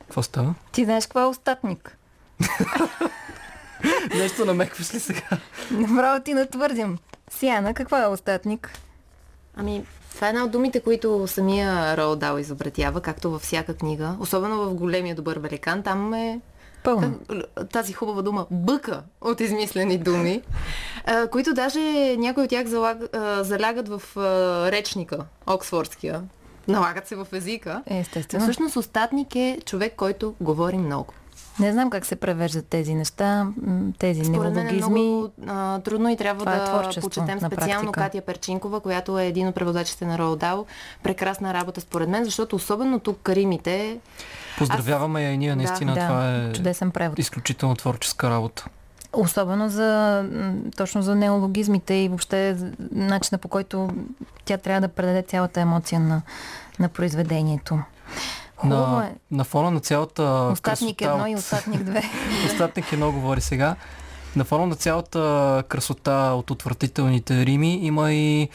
Какво 0.00 0.22
става? 0.22 0.54
Ти 0.72 0.84
знаеш 0.84 1.04
какво 1.04 1.20
е 1.20 1.24
остатник? 1.24 1.96
Нещо 4.14 4.44
намекваш 4.44 4.94
ли 4.94 5.00
сега? 5.00 5.38
Направо 5.70 6.22
ти 6.22 6.34
натвърдим. 6.34 6.98
Сияна, 7.30 7.74
какво 7.74 7.96
е 7.96 8.06
остатник? 8.06 8.78
Ами, 9.56 9.84
това 10.14 10.26
е 10.26 10.30
една 10.30 10.44
от 10.44 10.50
думите, 10.50 10.80
които 10.80 11.26
самия 11.26 11.96
Роал 11.96 12.16
Дал 12.16 12.38
изобретява, 12.38 13.00
както 13.00 13.30
във 13.30 13.42
всяка 13.42 13.76
книга. 13.76 14.16
Особено 14.20 14.64
в 14.64 14.74
големия 14.74 15.14
добър 15.14 15.38
великан. 15.38 15.82
Там 15.82 16.14
е 16.14 16.40
Пълно. 16.84 17.18
Тази 17.72 17.92
хубава 17.92 18.22
дума 18.22 18.46
бъка 18.50 19.02
от 19.20 19.40
измислени 19.40 19.98
думи, 19.98 20.42
които 21.32 21.54
даже 21.54 22.16
някои 22.18 22.44
от 22.44 22.50
тях 22.50 22.66
залягат 23.42 23.88
в 23.88 24.02
речника, 24.72 25.18
Оксфордския. 25.46 26.22
Налагат 26.68 27.06
се 27.06 27.16
в 27.16 27.26
езика. 27.32 27.82
Естествено. 27.86 28.42
Всъщност 28.42 28.76
остатник 28.76 29.36
е 29.36 29.58
човек, 29.64 29.94
който 29.96 30.34
говори 30.40 30.78
много. 30.78 31.14
Не 31.58 31.72
знам 31.72 31.90
как 31.90 32.06
се 32.06 32.16
превеждат 32.16 32.66
тези 32.66 32.94
неща, 32.94 33.46
тези 33.98 34.24
Според 34.24 34.54
мен 34.54 34.68
е 34.68 34.72
много 34.72 35.30
а, 35.46 35.78
трудно 35.78 36.08
и 36.08 36.16
трябва 36.16 36.44
Това 36.44 36.82
да 36.82 36.90
е 36.96 37.00
почетем 37.00 37.40
специално 37.40 37.92
Катя 37.92 38.20
Перчинкова, 38.20 38.80
която 38.80 39.18
е 39.18 39.26
един 39.26 39.48
от 39.48 39.54
преводачите 39.54 40.06
на 40.06 40.36
Дал. 40.36 40.66
Прекрасна 41.02 41.54
работа 41.54 41.80
според 41.80 42.08
мен, 42.08 42.24
защото 42.24 42.56
особено 42.56 42.98
тук 42.98 43.18
Каримите... 43.22 43.98
Поздравяваме 44.58 45.22
я 45.22 45.32
и 45.32 45.38
ние, 45.38 45.56
наистина 45.56 45.94
да, 45.94 46.00
това 46.00 46.36
е 46.36 46.52
чудесен 46.52 46.90
превод. 46.90 47.18
изключително 47.18 47.74
творческа 47.74 48.30
работа. 48.30 48.66
Особено 49.12 49.68
за, 49.68 50.24
точно 50.76 51.02
за 51.02 51.14
неологизмите 51.14 51.94
и 51.94 52.08
въобще 52.08 52.56
начина 52.90 53.38
по 53.38 53.48
който 53.48 53.88
тя 54.44 54.56
трябва 54.56 54.80
да 54.80 54.88
предаде 54.88 55.22
цялата 55.22 55.60
емоция 55.60 56.00
на, 56.00 56.22
на 56.78 56.88
произведението. 56.88 57.78
На, 58.64 59.06
е. 59.06 59.14
на 59.30 59.44
фона 59.44 59.70
на 59.70 59.80
цялата 59.80 60.22
Остатник 60.52 61.02
едно 61.02 61.26
и 61.26 61.34
остатник 61.34 61.82
две. 61.82 62.02
остатник 62.46 62.92
едно 62.92 63.12
говори 63.12 63.40
сега. 63.40 63.76
На 64.36 64.44
фона 64.44 64.66
на 64.66 64.74
цялата 64.74 65.64
красота 65.68 66.32
от 66.36 66.50
отвратителните 66.50 67.46
рими 67.46 67.86
има 67.86 68.12
и 68.12 68.48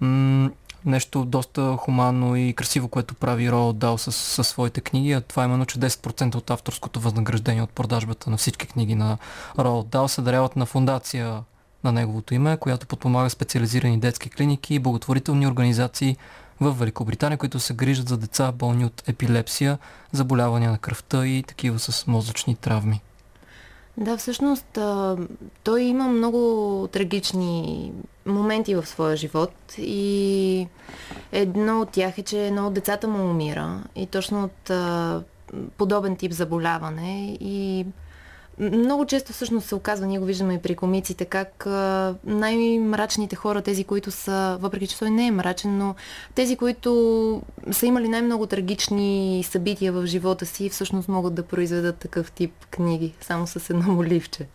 м- 0.00 0.50
нещо 0.84 1.24
доста 1.24 1.76
хуманно 1.76 2.36
и 2.36 2.52
красиво, 2.52 2.88
което 2.88 3.14
прави 3.14 3.50
Роал 3.50 3.72
Дал 3.72 3.98
със, 3.98 4.16
със 4.16 4.48
своите 4.48 4.80
книги. 4.80 5.12
А 5.12 5.20
това 5.20 5.42
е 5.42 5.46
именно, 5.46 5.66
че 5.66 5.78
10% 5.78 6.34
от 6.34 6.50
авторското 6.50 7.00
възнаграждение 7.00 7.62
от 7.62 7.70
продажбата 7.70 8.30
на 8.30 8.36
всички 8.36 8.66
книги 8.66 8.94
на 8.94 9.18
Роал 9.58 9.82
Дал 9.82 10.08
се 10.08 10.22
даряват 10.22 10.56
на 10.56 10.66
фундация 10.66 11.42
на 11.84 11.92
неговото 11.92 12.34
име, 12.34 12.56
която 12.56 12.86
подпомага 12.86 13.30
специализирани 13.30 14.00
детски 14.00 14.30
клиники 14.30 14.74
и 14.74 14.78
благотворителни 14.78 15.46
организации 15.46 16.16
в 16.60 16.72
Великобритания, 16.72 17.38
които 17.38 17.60
се 17.60 17.74
грижат 17.74 18.08
за 18.08 18.16
деца 18.16 18.52
болни 18.52 18.84
от 18.84 19.08
епилепсия, 19.08 19.78
заболявания 20.12 20.70
на 20.70 20.78
кръвта 20.78 21.26
и 21.26 21.42
такива 21.42 21.78
с 21.78 22.06
мозъчни 22.06 22.56
травми. 22.56 23.00
Да, 23.96 24.16
всъщност 24.16 24.78
той 25.64 25.82
има 25.82 26.08
много 26.08 26.88
трагични 26.92 27.92
моменти 28.26 28.74
в 28.74 28.86
своя 28.86 29.16
живот 29.16 29.52
и 29.78 30.68
едно 31.32 31.80
от 31.80 31.90
тях 31.90 32.18
е, 32.18 32.22
че 32.22 32.46
едно 32.46 32.66
от 32.66 32.74
децата 32.74 33.08
му 33.08 33.30
умира 33.30 33.82
и 33.96 34.06
точно 34.06 34.44
от 34.44 34.70
подобен 35.76 36.16
тип 36.16 36.32
заболяване 36.32 37.36
и 37.40 37.86
много 38.58 39.06
често 39.06 39.32
всъщност 39.32 39.66
се 39.66 39.74
оказва, 39.74 40.06
ние 40.06 40.18
го 40.18 40.24
виждаме 40.24 40.54
и 40.54 40.58
при 40.58 40.76
комиците, 40.76 41.24
как 41.24 41.66
най-мрачните 42.24 43.36
хора, 43.36 43.62
тези, 43.62 43.84
които 43.84 44.10
са, 44.10 44.58
въпреки 44.60 44.86
че 44.86 44.98
той 44.98 45.10
не 45.10 45.26
е 45.26 45.30
мрачен, 45.30 45.78
но 45.78 45.94
тези, 46.34 46.56
които 46.56 47.42
са 47.70 47.86
имали 47.86 48.08
най-много 48.08 48.46
трагични 48.46 49.44
събития 49.48 49.92
в 49.92 50.06
живота 50.06 50.46
си, 50.46 50.68
всъщност 50.68 51.08
могат 51.08 51.34
да 51.34 51.42
произведат 51.42 51.96
такъв 51.96 52.32
тип 52.32 52.52
книги, 52.70 53.14
само 53.20 53.46
с 53.46 53.70
едно 53.70 53.92
моливче. 53.92 54.46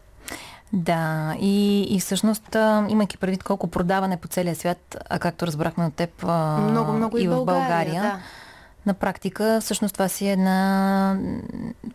Да, 0.74 1.36
и, 1.40 1.82
и 1.96 2.00
всъщност, 2.00 2.56
имайки 2.90 3.18
предвид 3.18 3.44
колко 3.44 3.68
продаване 3.68 4.18
по 4.18 4.28
целия 4.28 4.56
свят, 4.56 4.98
а 5.10 5.20
както 5.20 5.48
разбрахме 5.48 5.86
от 5.86 5.94
теб 5.94 6.24
много, 6.24 6.92
много 6.92 7.18
и, 7.18 7.24
и 7.24 7.28
в 7.28 7.30
България, 7.30 7.46
България 7.46 8.02
да 8.02 8.20
на 8.86 8.94
практика 8.94 9.60
всъщност 9.62 9.94
това 9.94 10.08
си 10.08 10.28
е 10.28 10.32
една 10.32 11.18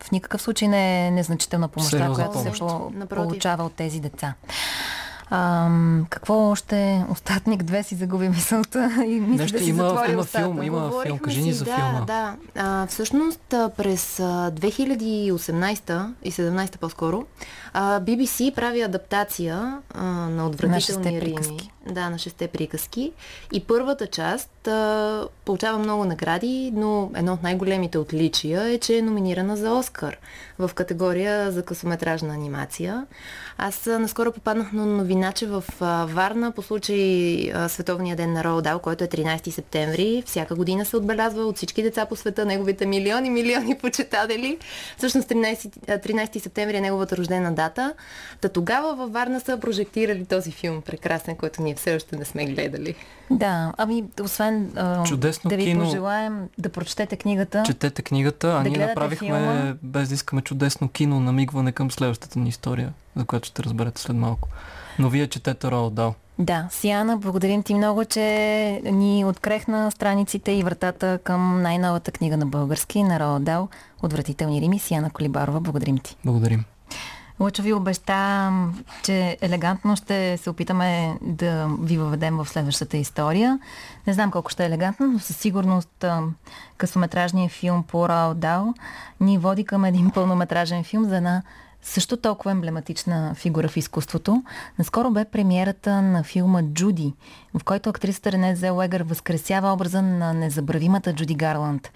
в 0.03 0.11
никакъв 0.11 0.41
случай 0.41 0.67
не 0.67 1.07
е 1.07 1.11
незначителна 1.11 1.67
помощта, 1.67 2.11
която 2.13 2.39
се 2.39 2.51
по- 2.51 2.91
получава 3.09 3.63
от 3.63 3.73
тези 3.73 3.99
деца. 3.99 4.33
А, 5.29 5.69
какво 6.09 6.49
още? 6.49 7.05
Остатник 7.09 7.63
две 7.63 7.83
си 7.83 7.95
загуби 7.95 8.29
мисълта 8.29 8.91
и 9.05 9.19
мисля 9.19 9.43
Нещо 9.43 9.57
да 9.57 9.63
си 9.63 9.69
има, 9.69 9.83
затвори 9.83 10.11
има 10.11 10.21
устата. 10.21 10.39
филм, 10.39 10.63
има 10.63 10.79
Говорихме 10.79 11.03
филм. 11.03 11.19
Кажи 11.19 11.41
ни 11.41 11.53
за 11.53 11.65
да, 11.65 11.75
филма. 11.75 12.01
Да, 12.01 12.35
а, 12.55 12.87
всъщност 12.87 13.41
през 13.49 14.17
2018 14.17 16.13
и 16.23 16.31
17 16.31 16.77
по-скоро 16.77 17.25
а, 17.79 18.01
BBC 18.01 18.55
прави 18.55 18.81
адаптация 18.81 19.77
а, 19.93 20.03
на 20.05 20.47
отвратителни 20.47 21.05
На 21.05 21.11
рими. 21.11 21.19
приказки. 21.19 21.71
Да, 21.91 22.09
на 22.09 22.17
шесте 22.17 22.47
приказки. 22.47 23.11
И 23.53 23.63
първата 23.63 24.07
част 24.07 24.67
а, 24.67 25.27
получава 25.45 25.77
много 25.79 26.05
награди, 26.05 26.71
но 26.75 27.11
едно 27.15 27.33
от 27.33 27.43
най-големите 27.43 27.97
отличия 27.97 28.63
е, 28.63 28.77
че 28.77 28.97
е 28.97 29.01
номинирана 29.01 29.57
за 29.57 29.71
Оскар 29.71 30.17
в 30.59 30.71
категория 30.73 31.51
за 31.51 31.63
късометражна 31.63 32.33
анимация. 32.33 33.05
Аз 33.57 33.87
а, 33.87 33.99
наскоро 33.99 34.31
попаднах 34.31 34.71
на 34.71 34.85
новина 34.85 35.27
Иначе 35.27 35.45
в 35.45 35.63
а, 35.81 36.05
Варна 36.05 36.51
по 36.51 36.61
случай 36.61 37.51
а, 37.51 37.69
Световния 37.69 38.15
ден 38.15 38.33
на 38.33 38.43
Роал 38.43 38.61
Дал, 38.61 38.79
който 38.79 39.03
е 39.03 39.07
13 39.07 39.49
септември, 39.49 40.23
всяка 40.25 40.55
година 40.55 40.85
се 40.85 40.97
отбелязва 40.97 41.45
от 41.45 41.57
всички 41.57 41.83
деца 41.83 42.05
по 42.05 42.15
света, 42.15 42.45
неговите 42.45 42.85
милиони, 42.85 43.29
милиони 43.29 43.77
почитатели. 43.77 44.57
Всъщност 44.97 45.29
13, 45.29 45.57
13 45.87 46.39
септември 46.39 46.77
е 46.77 46.81
неговата 46.81 47.17
рождена 47.17 47.51
дата. 47.51 47.66
Та 48.41 48.49
тогава 48.49 48.95
във 48.95 49.11
Варна 49.11 49.39
са 49.39 49.59
прожектирали 49.59 50.25
този 50.25 50.51
филм 50.51 50.81
прекрасен, 50.81 51.35
който 51.35 51.61
ние 51.61 51.75
все 51.75 51.95
още 51.95 52.15
не 52.15 52.25
сме 52.25 52.45
гледали. 52.45 52.95
Да, 53.31 53.73
ами 53.77 54.03
освен 54.23 54.71
Чудесно 55.05 55.49
да 55.49 55.55
ви 55.57 55.63
кино. 55.63 55.83
пожелаем 55.83 56.49
да 56.57 56.69
прочетете 56.69 57.15
книгата. 57.15 57.63
Четете 57.65 58.01
книгата, 58.01 58.47
а 58.49 58.63
Да 58.63 58.69
ние 58.69 58.87
направихме, 58.87 59.27
филма. 59.27 59.73
без 59.83 60.07
да 60.07 60.13
искаме 60.15 60.41
чудесно 60.41 60.89
кино, 60.89 61.19
намигване 61.19 61.71
към 61.71 61.91
следващата 61.91 62.39
ни 62.39 62.49
история, 62.49 62.93
за 63.15 63.25
която 63.25 63.47
ще 63.47 63.63
разберете 63.63 64.01
след 64.01 64.15
малко. 64.15 64.49
Но 64.99 65.09
вие 65.09 65.27
четете 65.27 65.71
Роал 65.71 65.89
Дал. 65.89 66.13
Да, 66.39 66.67
Сиана, 66.71 67.17
благодарим 67.17 67.63
ти 67.63 67.73
много, 67.73 68.05
че 68.05 68.21
ни 68.83 69.25
открехна 69.25 69.91
страниците 69.91 70.51
и 70.51 70.63
вратата 70.63 71.19
към 71.23 71.61
най-новата 71.61 72.11
книга 72.11 72.37
на 72.37 72.45
български, 72.45 73.03
на 73.03 73.19
Роал 73.19 73.39
Дал, 73.39 73.67
Отвратителни 74.03 74.61
рими. 74.61 74.79
Сиана 74.79 75.09
Колибарова, 75.09 75.59
благодарим 75.59 75.97
ти. 75.97 76.15
Благодарим. 76.25 76.63
Лъчо 77.39 77.61
ви 77.61 77.73
обеща, 77.73 78.51
че 79.03 79.37
елегантно 79.41 79.95
ще 79.95 80.37
се 80.37 80.49
опитаме 80.49 81.17
да 81.21 81.67
ви 81.81 81.97
въведем 81.97 82.37
в 82.37 82.49
следващата 82.49 82.97
история. 82.97 83.59
Не 84.07 84.13
знам 84.13 84.31
колко 84.31 84.51
ще 84.51 84.63
е 84.63 84.65
елегантно, 84.65 85.07
но 85.07 85.19
със 85.19 85.37
сигурност 85.37 86.05
късометражният 86.77 87.51
филм 87.51 87.83
по 87.83 88.09
Роал 88.09 88.33
Дал 88.33 88.73
ни 89.19 89.37
води 89.37 89.65
към 89.65 89.85
един 89.85 90.11
пълнометражен 90.11 90.83
филм 90.83 91.05
за 91.05 91.17
една 91.17 91.43
също 91.81 92.17
толкова 92.17 92.51
емблематична 92.51 93.35
фигура 93.35 93.67
в 93.67 93.77
изкуството. 93.77 94.43
Наскоро 94.79 95.11
бе 95.11 95.25
премиерата 95.25 96.01
на 96.01 96.23
филма 96.23 96.63
Джуди, 96.63 97.13
в 97.53 97.63
който 97.63 97.89
актрисата 97.89 98.31
Рене 98.31 98.55
Зелуегър 98.55 99.03
възкресява 99.03 99.73
образа 99.73 100.01
на 100.01 100.33
незабравимата 100.33 101.13
Джуди 101.13 101.35
Гарланд. 101.35 101.89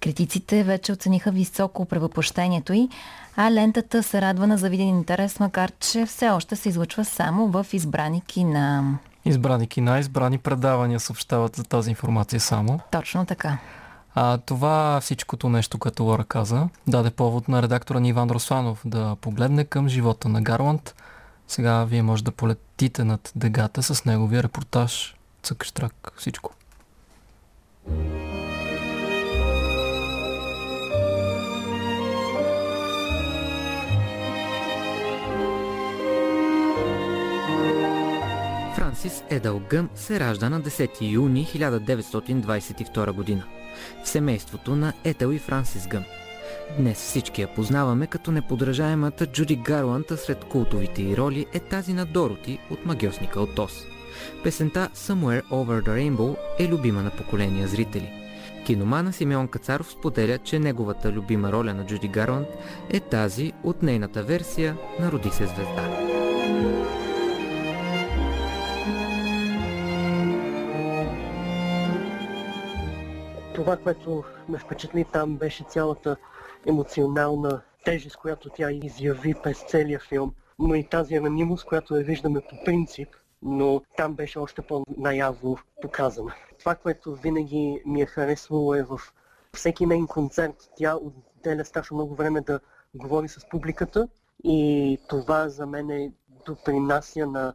Критиците 0.00 0.64
вече 0.64 0.92
оцениха 0.92 1.30
високо 1.30 1.84
превъплъщението 1.84 2.72
й, 2.72 2.88
а 3.36 3.50
лентата 3.50 4.02
се 4.02 4.20
радва 4.20 4.46
на 4.46 4.58
завиден 4.58 4.88
интерес, 4.88 5.40
макар 5.40 5.72
че 5.80 6.06
все 6.06 6.28
още 6.28 6.56
се 6.56 6.68
излъчва 6.68 7.04
само 7.04 7.48
в 7.48 7.66
избрани 7.72 8.20
кина. 8.20 8.98
Избрани 9.24 9.66
кина, 9.66 9.98
избрани 9.98 10.38
предавания 10.38 11.00
съобщават 11.00 11.56
за 11.56 11.64
тази 11.64 11.90
информация 11.90 12.40
само. 12.40 12.80
Точно 12.90 13.26
така. 13.26 13.58
А 14.14 14.38
това 14.38 15.00
всичкото 15.00 15.48
нещо, 15.48 15.78
което 15.78 16.04
Лора 16.04 16.24
каза, 16.24 16.68
даде 16.86 17.10
повод 17.10 17.48
на 17.48 17.62
редактора 17.62 18.00
ни 18.00 18.08
Иван 18.08 18.30
Росланов 18.30 18.80
да 18.84 19.16
погледне 19.20 19.64
към 19.64 19.88
живота 19.88 20.28
на 20.28 20.42
Гарланд. 20.42 20.94
Сега 21.48 21.84
вие 21.84 22.02
може 22.02 22.24
да 22.24 22.30
полетите 22.30 23.04
над 23.04 23.32
дегата 23.36 23.82
с 23.82 24.04
неговия 24.04 24.42
репортаж. 24.42 25.16
Цък-штрак, 25.42 26.12
всичко. 26.16 26.52
Франсис 38.96 39.24
Едъл 39.30 39.60
Гъм 39.70 39.88
се 39.94 40.20
ражда 40.20 40.48
на 40.48 40.60
10 40.62 40.90
юни 41.00 41.46
1922 41.46 43.12
година 43.12 43.44
в 44.04 44.08
семейството 44.08 44.76
на 44.76 44.92
Етел 45.04 45.32
и 45.32 45.38
Франсис 45.38 45.86
Гъм. 45.86 46.04
Днес 46.78 46.98
всички 46.98 47.42
я 47.42 47.54
познаваме 47.54 48.06
като 48.06 48.32
неподражаемата 48.32 49.26
Джуди 49.26 49.56
Гарланд, 49.56 50.06
сред 50.16 50.44
култовите 50.44 51.02
й 51.02 51.16
роли 51.16 51.46
е 51.52 51.60
тази 51.60 51.92
на 51.92 52.06
Дороти 52.06 52.58
от 52.70 52.86
Магиосника 52.86 53.40
от 53.40 53.58
Оз. 53.58 53.72
Песента 54.42 54.88
Somewhere 54.94 55.44
Over 55.44 55.82
the 55.82 55.88
Rainbow 55.88 56.36
е 56.58 56.68
любима 56.68 57.02
на 57.02 57.10
поколения 57.10 57.68
зрители. 57.68 58.12
Киномана 58.66 59.12
Симеон 59.12 59.48
Кацаров 59.48 59.90
споделя, 59.90 60.38
че 60.38 60.58
неговата 60.58 61.12
любима 61.12 61.52
роля 61.52 61.74
на 61.74 61.86
Джуди 61.86 62.08
Гарланд 62.08 62.48
е 62.90 63.00
тази 63.00 63.52
от 63.62 63.82
нейната 63.82 64.22
версия 64.22 64.76
на 65.00 65.12
Роди 65.12 65.30
се 65.30 65.46
звезда. 65.46 66.15
Това, 73.66 73.76
което 73.76 74.24
ме 74.48 74.58
впечатли 74.58 75.04
там, 75.12 75.36
беше 75.36 75.64
цялата 75.64 76.16
емоционална 76.66 77.60
тежест, 77.84 78.16
която 78.16 78.50
тя 78.50 78.70
изяви 78.70 79.34
през 79.42 79.64
целия 79.68 80.00
филм, 80.00 80.34
но 80.58 80.74
и 80.74 80.88
тази 80.88 81.20
ранимост, 81.20 81.64
която 81.64 81.96
я 81.96 82.04
виждаме 82.04 82.40
по 82.40 82.64
принцип, 82.64 83.08
но 83.42 83.82
там 83.96 84.14
беше 84.14 84.38
още 84.38 84.62
по-наявно 84.62 85.58
показана. 85.82 86.34
Това, 86.58 86.74
което 86.74 87.14
винаги 87.14 87.82
ми 87.86 88.02
е 88.02 88.06
харесвало 88.06 88.74
е 88.74 88.82
в 88.82 89.00
всеки 89.54 89.86
нейн 89.86 90.06
концерт. 90.06 90.70
Тя 90.76 90.96
отделя 90.96 91.64
страшно 91.64 91.94
много 91.94 92.14
време 92.14 92.40
да 92.40 92.60
говори 92.94 93.28
с 93.28 93.48
публиката 93.48 94.08
и 94.44 94.98
това 95.08 95.48
за 95.48 95.66
мен 95.66 95.90
е 95.90 96.12
допринася 96.46 97.26
на 97.26 97.54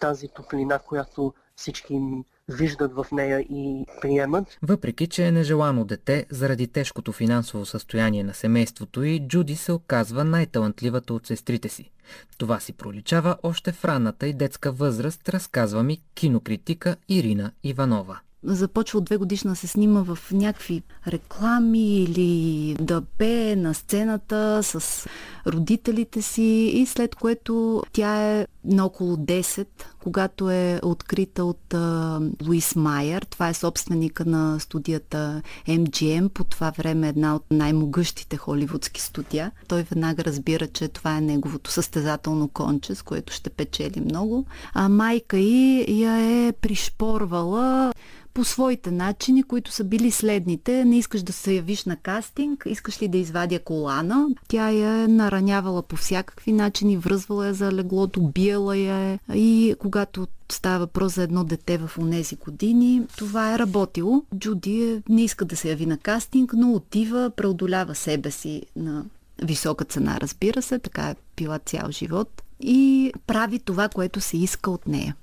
тази 0.00 0.28
топлина, 0.28 0.78
която 0.78 1.34
всички 1.56 2.24
виждат 2.48 2.92
в 2.94 3.06
нея 3.12 3.40
и 3.40 3.86
приемат. 4.00 4.58
Въпреки, 4.62 5.06
че 5.06 5.26
е 5.26 5.32
нежелано 5.32 5.84
дете, 5.84 6.26
заради 6.30 6.68
тежкото 6.68 7.12
финансово 7.12 7.66
състояние 7.66 8.24
на 8.24 8.34
семейството 8.34 9.02
и 9.02 9.28
Джуди 9.28 9.56
се 9.56 9.72
оказва 9.72 10.24
най-талантливата 10.24 11.14
от 11.14 11.26
сестрите 11.26 11.68
си. 11.68 11.90
Това 12.38 12.60
си 12.60 12.72
проличава 12.72 13.36
още 13.42 13.72
в 13.72 13.84
ранната 13.84 14.26
и 14.26 14.32
детска 14.32 14.72
възраст, 14.72 15.28
разказва 15.28 15.82
ми 15.82 16.02
кинокритика 16.14 16.96
Ирина 17.08 17.52
Иванова 17.62 18.20
започва 18.44 18.98
от 18.98 19.04
две 19.04 19.16
годишна 19.16 19.56
се 19.56 19.66
снима 19.66 20.02
в 20.02 20.18
някакви 20.32 20.82
реклами 21.08 21.96
или 21.96 22.74
да 22.80 23.00
пее 23.00 23.56
на 23.56 23.74
сцената 23.74 24.62
с 24.62 25.06
родителите 25.46 26.22
си 26.22 26.70
и 26.74 26.86
след 26.86 27.14
което 27.14 27.82
тя 27.92 28.38
е 28.38 28.46
на 28.64 28.86
около 28.86 29.16
10, 29.16 29.66
когато 30.02 30.50
е 30.50 30.80
открита 30.82 31.44
от 31.44 31.74
а, 31.74 32.20
Луис 32.46 32.76
Майер. 32.76 33.22
Това 33.22 33.48
е 33.48 33.54
собственика 33.54 34.24
на 34.24 34.60
студията 34.60 35.42
MGM, 35.68 36.28
по 36.28 36.44
това 36.44 36.70
време 36.70 37.08
една 37.08 37.36
от 37.36 37.44
най-могъщите 37.50 38.36
холивудски 38.36 39.00
студия. 39.00 39.50
Той 39.68 39.82
веднага 39.82 40.24
разбира, 40.24 40.66
че 40.66 40.88
това 40.88 41.16
е 41.16 41.20
неговото 41.20 41.70
състезателно 41.70 42.48
конче, 42.48 42.94
с 42.94 43.02
което 43.02 43.32
ще 43.32 43.50
печели 43.50 44.00
много. 44.00 44.46
А 44.74 44.88
майка 44.88 45.38
й 45.38 45.84
я 45.88 46.46
е 46.46 46.52
пришпорвала 46.52 47.92
по 48.34 48.44
своите 48.44 48.90
начини, 48.90 49.42
които 49.42 49.72
са 49.72 49.84
били 49.84 50.10
следните. 50.10 50.84
Не 50.84 50.98
искаш 50.98 51.22
да 51.22 51.32
се 51.32 51.52
явиш 51.54 51.84
на 51.84 51.96
кастинг, 51.96 52.62
искаш 52.66 53.02
ли 53.02 53.08
да 53.08 53.18
извадя 53.18 53.58
колана. 53.58 54.26
Тя 54.48 54.70
я 54.70 55.04
е 55.04 55.08
наранявала 55.08 55.82
по 55.82 55.96
всякакви 55.96 56.52
начини, 56.52 56.96
връзвала 56.96 57.46
я 57.46 57.54
за 57.54 57.72
леглото, 57.72 58.20
биела 58.20 58.76
я 58.76 58.98
е. 58.98 59.18
И 59.34 59.74
когато 59.78 60.26
става 60.52 60.78
въпрос 60.78 61.14
за 61.14 61.22
едно 61.22 61.44
дете 61.44 61.78
в 61.78 61.98
онези 61.98 62.36
години, 62.36 63.02
това 63.16 63.54
е 63.54 63.58
работило. 63.58 64.22
Джуди 64.36 65.02
не 65.08 65.22
иска 65.22 65.44
да 65.44 65.56
се 65.56 65.68
яви 65.68 65.86
на 65.86 65.98
кастинг, 65.98 66.52
но 66.56 66.72
отива, 66.72 67.30
преодолява 67.36 67.94
себе 67.94 68.30
си 68.30 68.62
на 68.76 69.04
висока 69.42 69.84
цена, 69.84 70.18
разбира 70.20 70.62
се, 70.62 70.78
така 70.78 71.02
е 71.02 71.16
била 71.36 71.58
цял 71.58 71.90
живот 71.90 72.42
и 72.60 73.12
прави 73.26 73.58
това, 73.58 73.88
което 73.88 74.20
се 74.20 74.36
иска 74.36 74.70
от 74.70 74.86
нея. 74.86 75.16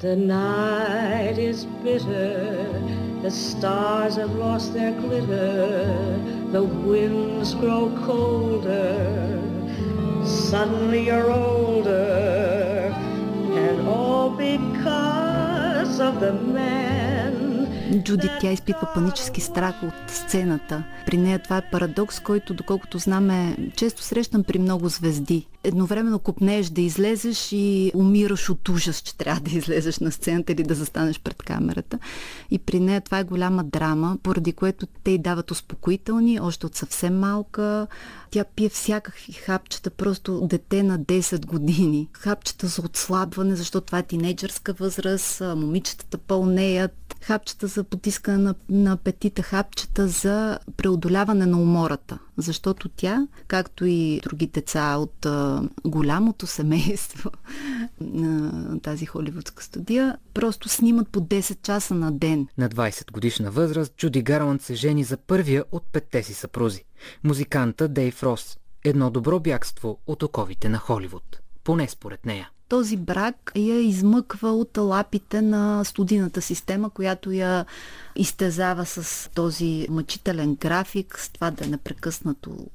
The 0.00 0.16
night 0.16 1.36
is 1.36 1.66
bitter, 1.84 2.66
the 3.20 3.30
stars 3.30 4.16
have 4.16 4.34
lost 4.34 4.72
their 4.72 4.92
glitter, 4.92 6.18
the 6.50 6.62
winds 6.62 7.52
grow 7.54 7.92
colder, 8.06 9.38
suddenly 10.24 11.04
you're 11.08 11.30
older, 11.30 12.94
and 13.52 13.86
all 13.86 14.30
because 14.30 16.00
of 16.00 16.18
the 16.20 16.32
man. 16.32 17.50
Джуди, 17.98 18.28
тя 18.40 18.52
изпитва 18.52 18.88
панически 18.94 19.40
страх 19.40 19.74
от 19.82 20.10
сцената. 20.10 20.82
При 21.06 21.16
нея 21.16 21.38
това 21.38 21.56
е 21.56 21.70
парадокс, 21.70 22.20
който, 22.20 22.54
доколкото 22.54 22.98
знаме, 22.98 23.56
често 23.76 24.02
срещам 24.02 24.44
при 24.44 24.58
много 24.58 24.88
звезди. 24.88 25.46
Едновременно 25.64 26.18
купнеш 26.18 26.66
да 26.66 26.80
излезеш 26.80 27.52
и 27.52 27.92
умираш 27.94 28.50
от 28.50 28.68
ужас, 28.68 29.00
че 29.00 29.16
трябва 29.16 29.40
да 29.40 29.50
излезеш 29.50 29.98
на 29.98 30.12
сцената 30.12 30.52
или 30.52 30.62
да 30.62 30.74
застанеш 30.74 31.20
пред 31.20 31.42
камерата. 31.42 31.98
И 32.50 32.58
при 32.58 32.80
нея 32.80 33.00
това 33.00 33.18
е 33.18 33.24
голяма 33.24 33.64
драма, 33.64 34.18
поради 34.22 34.52
което 34.52 34.86
те 35.04 35.10
й 35.10 35.18
дават 35.18 35.50
успокоителни, 35.50 36.40
още 36.40 36.66
от 36.66 36.74
съвсем 36.76 37.18
малка. 37.18 37.86
Тя 38.30 38.44
пие 38.44 38.68
всякакви 38.68 39.32
хапчета, 39.32 39.90
просто 39.90 40.46
дете 40.46 40.82
на 40.82 40.98
10 40.98 41.46
години. 41.46 42.08
Хапчета 42.12 42.66
за 42.66 42.82
отслабване, 42.82 43.56
защото 43.56 43.86
това 43.86 43.98
е 43.98 44.02
тинейджърска 44.02 44.72
възраст, 44.72 45.40
момичетата 45.40 46.18
пълнеят, 46.18 47.16
хапчета 47.20 47.66
за 47.66 47.84
потискане 47.84 48.38
на, 48.38 48.54
на 48.70 48.92
апетита, 48.92 49.42
хапчета 49.42 50.08
за 50.08 50.58
преодоляване 50.76 51.46
на 51.46 51.60
умората. 51.60 52.18
Защото 52.36 52.88
тя, 52.88 53.26
както 53.48 53.84
и 53.86 54.20
други 54.22 54.46
деца 54.46 54.96
от 54.96 55.26
голямото 55.86 56.46
семейство 56.46 57.30
на 58.00 58.80
тази 58.80 59.06
холивудска 59.06 59.64
студия, 59.64 60.16
просто 60.34 60.68
снимат 60.68 61.08
по 61.08 61.20
10 61.20 61.62
часа 61.62 61.94
на 61.94 62.12
ден. 62.12 62.46
На 62.58 62.68
20 62.68 63.12
годишна 63.12 63.50
възраст 63.50 63.96
Джуди 63.96 64.22
Гарланд 64.22 64.62
се 64.62 64.74
жени 64.74 65.04
за 65.04 65.16
първия 65.16 65.64
от 65.72 65.82
петте 65.92 66.22
си 66.22 66.34
съпрузи. 66.34 66.84
Музиканта 67.24 67.88
Дейв 67.88 68.22
Рос. 68.22 68.58
Едно 68.84 69.10
добро 69.10 69.40
бягство 69.40 69.98
от 70.06 70.22
оковите 70.22 70.68
на 70.68 70.78
Холивуд. 70.78 71.40
Поне 71.64 71.88
според 71.88 72.26
нея 72.26 72.50
този 72.70 72.96
брак 72.96 73.52
я 73.56 73.80
измъква 73.80 74.52
от 74.52 74.78
лапите 74.78 75.42
на 75.42 75.84
студийната 75.84 76.42
система, 76.42 76.90
която 76.90 77.32
я 77.32 77.66
изтезава 78.16 78.86
с 78.86 79.30
този 79.34 79.86
мъчителен 79.90 80.54
график, 80.54 81.18
с 81.18 81.28
това 81.28 81.50
да 81.50 81.64
е 81.64 81.68
непрекъснато 81.68 82.66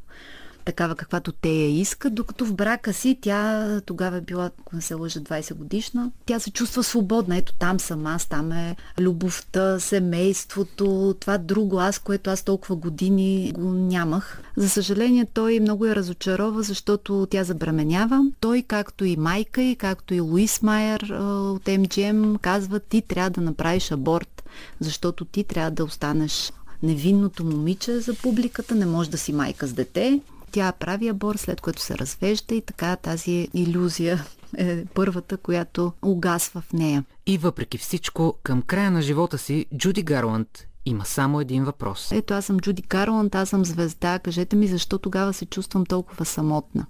такава 0.65 0.95
каквато 0.95 1.31
те 1.31 1.49
я 1.49 1.79
искат, 1.79 2.15
докато 2.15 2.45
в 2.45 2.53
брака 2.53 2.93
си 2.93 3.17
тя 3.21 3.81
тогава 3.85 4.17
е 4.17 4.21
била, 4.21 4.45
ако 4.45 4.75
не 4.75 4.81
се 4.81 4.93
лъжа, 4.93 5.19
20 5.19 5.53
годишна, 5.53 6.11
тя 6.25 6.39
се 6.39 6.51
чувства 6.51 6.83
свободна. 6.83 7.37
Ето 7.37 7.53
там 7.53 7.79
съм 7.79 8.07
аз, 8.07 8.25
там 8.25 8.51
е 8.51 8.75
любовта, 8.99 9.79
семейството, 9.79 11.15
това 11.19 11.37
друго 11.37 11.79
аз, 11.79 11.99
което 11.99 12.29
аз 12.29 12.43
толкова 12.43 12.75
години 12.75 13.51
го 13.55 13.69
нямах. 13.69 14.41
За 14.55 14.69
съжаление 14.69 15.25
той 15.33 15.59
много 15.59 15.85
я 15.85 15.95
разочарова, 15.95 16.63
защото 16.63 17.27
тя 17.29 17.43
забременява. 17.43 18.31
Той, 18.39 18.61
както 18.61 19.05
и 19.05 19.17
майка 19.17 19.61
и 19.61 19.75
както 19.75 20.13
и 20.13 20.19
Луис 20.19 20.61
Майер 20.61 21.01
от 21.19 21.67
МГМ, 21.67 22.37
казва 22.37 22.79
ти 22.79 23.01
трябва 23.01 23.29
да 23.29 23.41
направиш 23.41 23.91
аборт, 23.91 24.43
защото 24.79 25.25
ти 25.25 25.43
трябва 25.43 25.71
да 25.71 25.83
останеш 25.83 26.53
невинното 26.83 27.45
момиче 27.45 27.99
за 27.99 28.13
публиката, 28.13 28.75
не 28.75 28.85
може 28.85 29.09
да 29.09 29.17
си 29.17 29.33
майка 29.33 29.67
с 29.67 29.73
дете. 29.73 30.19
Тя 30.51 30.71
прави 30.71 31.07
абор, 31.07 31.35
след 31.35 31.61
което 31.61 31.81
се 31.81 31.97
развежда 31.97 32.55
и 32.55 32.61
така 32.61 32.95
тази 32.95 33.47
иллюзия 33.53 34.25
е 34.57 34.85
първата, 34.85 35.37
която 35.37 35.93
угасва 36.01 36.61
в 36.61 36.73
нея. 36.73 37.03
И 37.25 37.37
въпреки 37.37 37.77
всичко, 37.77 38.35
към 38.43 38.61
края 38.61 38.91
на 38.91 39.01
живота 39.01 39.37
си 39.37 39.65
Джуди 39.77 40.03
Гарланд 40.03 40.67
има 40.85 41.05
само 41.05 41.41
един 41.41 41.63
въпрос. 41.63 42.11
Ето 42.11 42.33
аз 42.33 42.45
съм 42.45 42.59
Джуди 42.59 42.81
Гарланд, 42.81 43.35
аз 43.35 43.49
съм 43.49 43.65
звезда. 43.65 44.19
Кажете 44.19 44.55
ми 44.55 44.67
защо 44.67 44.97
тогава 44.97 45.33
се 45.33 45.45
чувствам 45.45 45.85
толкова 45.85 46.25
самотна. 46.25 46.85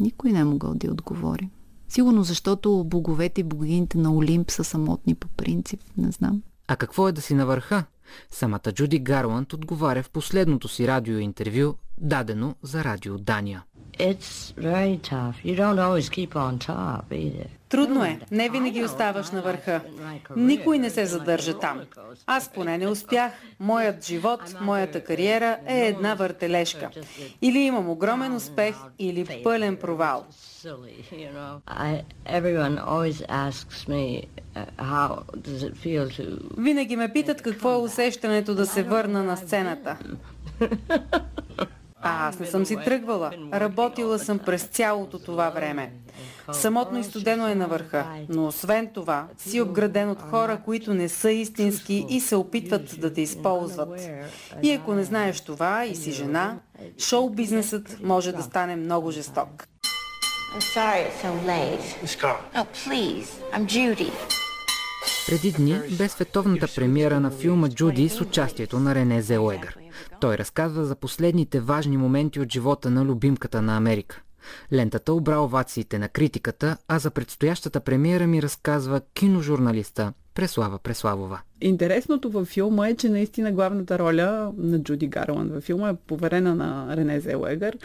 Никой 0.00 0.32
не 0.32 0.38
е 0.38 0.44
могъл 0.44 0.74
да 0.74 0.90
отговори. 0.90 1.48
Сигурно 1.88 2.24
защото 2.24 2.84
боговете 2.84 3.40
и 3.40 3.44
богините 3.44 3.98
на 3.98 4.14
Олимп 4.14 4.50
са 4.50 4.64
самотни 4.64 5.14
по 5.14 5.28
принцип, 5.28 5.80
не 5.96 6.10
знам. 6.10 6.42
А 6.68 6.76
какво 6.76 7.08
е 7.08 7.12
да 7.12 7.20
си 7.20 7.34
на 7.34 7.46
върха? 7.46 7.84
Самата 8.30 8.72
Джуди 8.72 8.98
Гарланд 8.98 9.52
отговаря 9.52 10.02
в 10.02 10.10
последното 10.10 10.68
си 10.68 10.88
радиоинтервю, 10.88 11.74
дадено 11.98 12.54
за 12.62 12.84
радио 12.84 13.18
Дания. 13.18 13.62
Трудно 17.68 18.04
е. 18.04 18.20
Не 18.30 18.48
винаги 18.48 18.84
оставаш 18.84 19.30
на 19.30 19.42
върха. 19.42 19.80
Никой 20.36 20.78
не 20.78 20.90
се 20.90 21.06
задържа 21.06 21.58
там. 21.58 21.80
Аз 22.26 22.48
поне 22.48 22.78
не 22.78 22.88
успях. 22.88 23.32
Моят 23.60 24.04
живот, 24.04 24.40
моята 24.60 25.04
кариера 25.04 25.58
е 25.66 25.86
една 25.86 26.14
въртележка. 26.14 26.90
Или 27.42 27.58
имам 27.58 27.90
огромен 27.90 28.34
успех, 28.34 28.76
или 28.98 29.42
пълен 29.42 29.76
провал. 29.76 30.26
Винаги 36.58 36.96
ме 36.96 37.12
питат 37.12 37.42
какво 37.42 37.72
е 37.72 37.76
усещането 37.76 38.54
да 38.54 38.66
се 38.66 38.82
върна 38.82 39.24
на 39.24 39.36
сцената. 39.36 39.96
А 42.02 42.28
аз 42.28 42.38
не 42.38 42.46
съм 42.46 42.66
си 42.66 42.76
тръгвала. 42.84 43.30
Работила 43.52 44.18
съм 44.18 44.38
през 44.38 44.62
цялото 44.62 45.18
това 45.18 45.50
време. 45.50 45.92
Самотно 46.52 46.98
и 46.98 47.04
студено 47.04 47.48
е 47.48 47.54
на 47.54 47.68
върха, 47.68 48.06
но 48.28 48.46
освен 48.46 48.90
това 48.94 49.26
си 49.38 49.60
обграден 49.60 50.10
от 50.10 50.22
хора, 50.22 50.60
които 50.64 50.94
не 50.94 51.08
са 51.08 51.30
истински 51.30 52.06
и 52.08 52.20
се 52.20 52.36
опитват 52.36 53.00
да 53.00 53.12
те 53.12 53.20
използват. 53.20 54.08
И 54.62 54.72
ако 54.72 54.94
не 54.94 55.04
знаеш 55.04 55.40
това 55.40 55.84
и 55.84 55.96
си 55.96 56.12
жена, 56.12 56.58
шоу-бизнесът 56.98 57.98
може 58.02 58.32
да 58.32 58.42
стане 58.42 58.76
много 58.76 59.10
жесток. 59.10 59.68
Преди 65.26 65.52
дни 65.52 65.80
бе 65.98 66.08
световната 66.08 66.66
премиера 66.74 67.20
на 67.20 67.30
филма 67.30 67.68
Джуди 67.68 68.08
с 68.08 68.20
участието 68.20 68.78
на 68.78 68.94
Рене 68.94 69.22
Зелуегър. 69.22 69.81
Той 70.20 70.38
разказва 70.38 70.84
за 70.84 70.96
последните 70.96 71.60
важни 71.60 71.96
моменти 71.96 72.40
от 72.40 72.52
живота 72.52 72.90
на 72.90 73.04
любимката 73.04 73.62
на 73.62 73.76
Америка. 73.76 74.22
Лентата 74.72 75.12
обра 75.12 75.38
овациите 75.38 75.98
на 75.98 76.08
критиката, 76.08 76.76
а 76.88 76.98
за 76.98 77.10
предстоящата 77.10 77.80
премиера 77.80 78.26
ми 78.26 78.42
разказва 78.42 79.00
киножурналиста 79.14 80.12
Преслава 80.34 80.78
Преславова. 80.78 81.40
Интересното 81.62 82.30
във 82.30 82.48
филма 82.48 82.88
е, 82.88 82.94
че 82.94 83.08
наистина 83.08 83.52
главната 83.52 83.98
роля 83.98 84.52
на 84.58 84.78
Джуди 84.78 85.06
Гарланд 85.06 85.52
във 85.52 85.64
филма 85.64 85.88
е 85.88 85.94
поверена 86.06 86.54
на 86.54 86.96
Рене 86.96 87.20
Зелегър. 87.20 87.78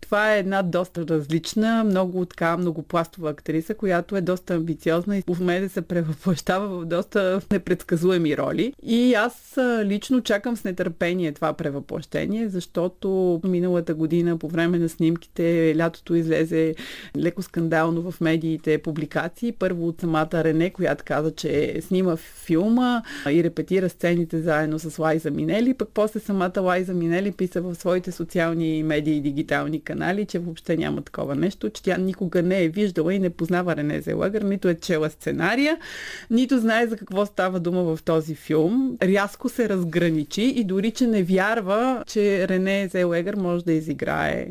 Това 0.00 0.34
е 0.34 0.38
една 0.38 0.62
доста 0.62 1.06
различна, 1.08 1.84
много 1.84 2.24
така 2.24 2.56
многопластова 2.56 3.30
актриса, 3.30 3.74
която 3.74 4.16
е 4.16 4.20
доста 4.20 4.54
амбициозна 4.54 5.16
и 5.16 5.22
в 5.28 5.60
да 5.60 5.68
се 5.68 5.82
превъплащава 5.82 6.80
в 6.80 6.84
доста 6.84 7.40
непредсказуеми 7.52 8.36
роли. 8.36 8.72
И 8.82 9.14
аз 9.14 9.58
лично 9.84 10.20
чакам 10.20 10.56
с 10.56 10.64
нетърпение 10.64 11.32
това 11.32 11.52
превъплъщение, 11.52 12.48
защото 12.48 13.40
миналата 13.44 13.94
година 13.94 14.38
по 14.38 14.48
време 14.48 14.78
на 14.78 14.88
снимките 14.88 15.74
лятото 15.78 16.14
излезе 16.14 16.74
леко 17.16 17.42
скандално 17.42 18.10
в 18.10 18.20
медиите 18.20 18.78
публикации. 18.78 19.52
Първо 19.52 19.88
от 19.88 20.00
самата 20.00 20.28
Рене, 20.32 20.70
която 20.70 21.04
каза, 21.06 21.30
че 21.30 21.80
снима 21.80 22.16
филма, 22.16 23.02
и 23.32 23.44
репетира 23.44 23.88
сцените 23.88 24.40
заедно 24.40 24.78
с 24.78 24.98
Лайза 24.98 25.30
Минели, 25.30 25.74
пък 25.74 25.88
после 25.94 26.20
самата 26.20 26.60
Лайза 26.60 26.94
Минели 26.94 27.32
писа 27.32 27.60
в 27.60 27.74
своите 27.74 28.12
социални 28.12 28.82
медии 28.82 29.16
и 29.16 29.20
дигитални 29.20 29.80
канали, 29.80 30.26
че 30.26 30.38
въобще 30.38 30.76
няма 30.76 31.02
такова 31.02 31.34
нещо, 31.34 31.70
че 31.70 31.82
тя 31.82 31.96
никога 31.96 32.42
не 32.42 32.64
е 32.64 32.68
виждала 32.68 33.14
и 33.14 33.18
не 33.18 33.30
познава 33.30 33.76
Рене 33.76 34.00
Зелъгър, 34.00 34.42
нито 34.42 34.68
е 34.68 34.74
чела 34.74 35.10
сценария, 35.10 35.76
нито 36.30 36.58
знае 36.58 36.86
за 36.86 36.96
какво 36.96 37.26
става 37.26 37.60
дума 37.60 37.82
в 37.82 38.02
този 38.04 38.34
филм. 38.34 38.96
Рязко 39.02 39.48
се 39.48 39.68
разграничи 39.68 40.42
и 40.42 40.64
дори, 40.64 40.90
че 40.90 41.06
не 41.06 41.22
вярва, 41.22 42.04
че 42.06 42.48
Рене 42.48 42.88
Зелегър 42.92 43.34
може 43.34 43.64
да 43.64 43.72
изиграе 43.72 44.46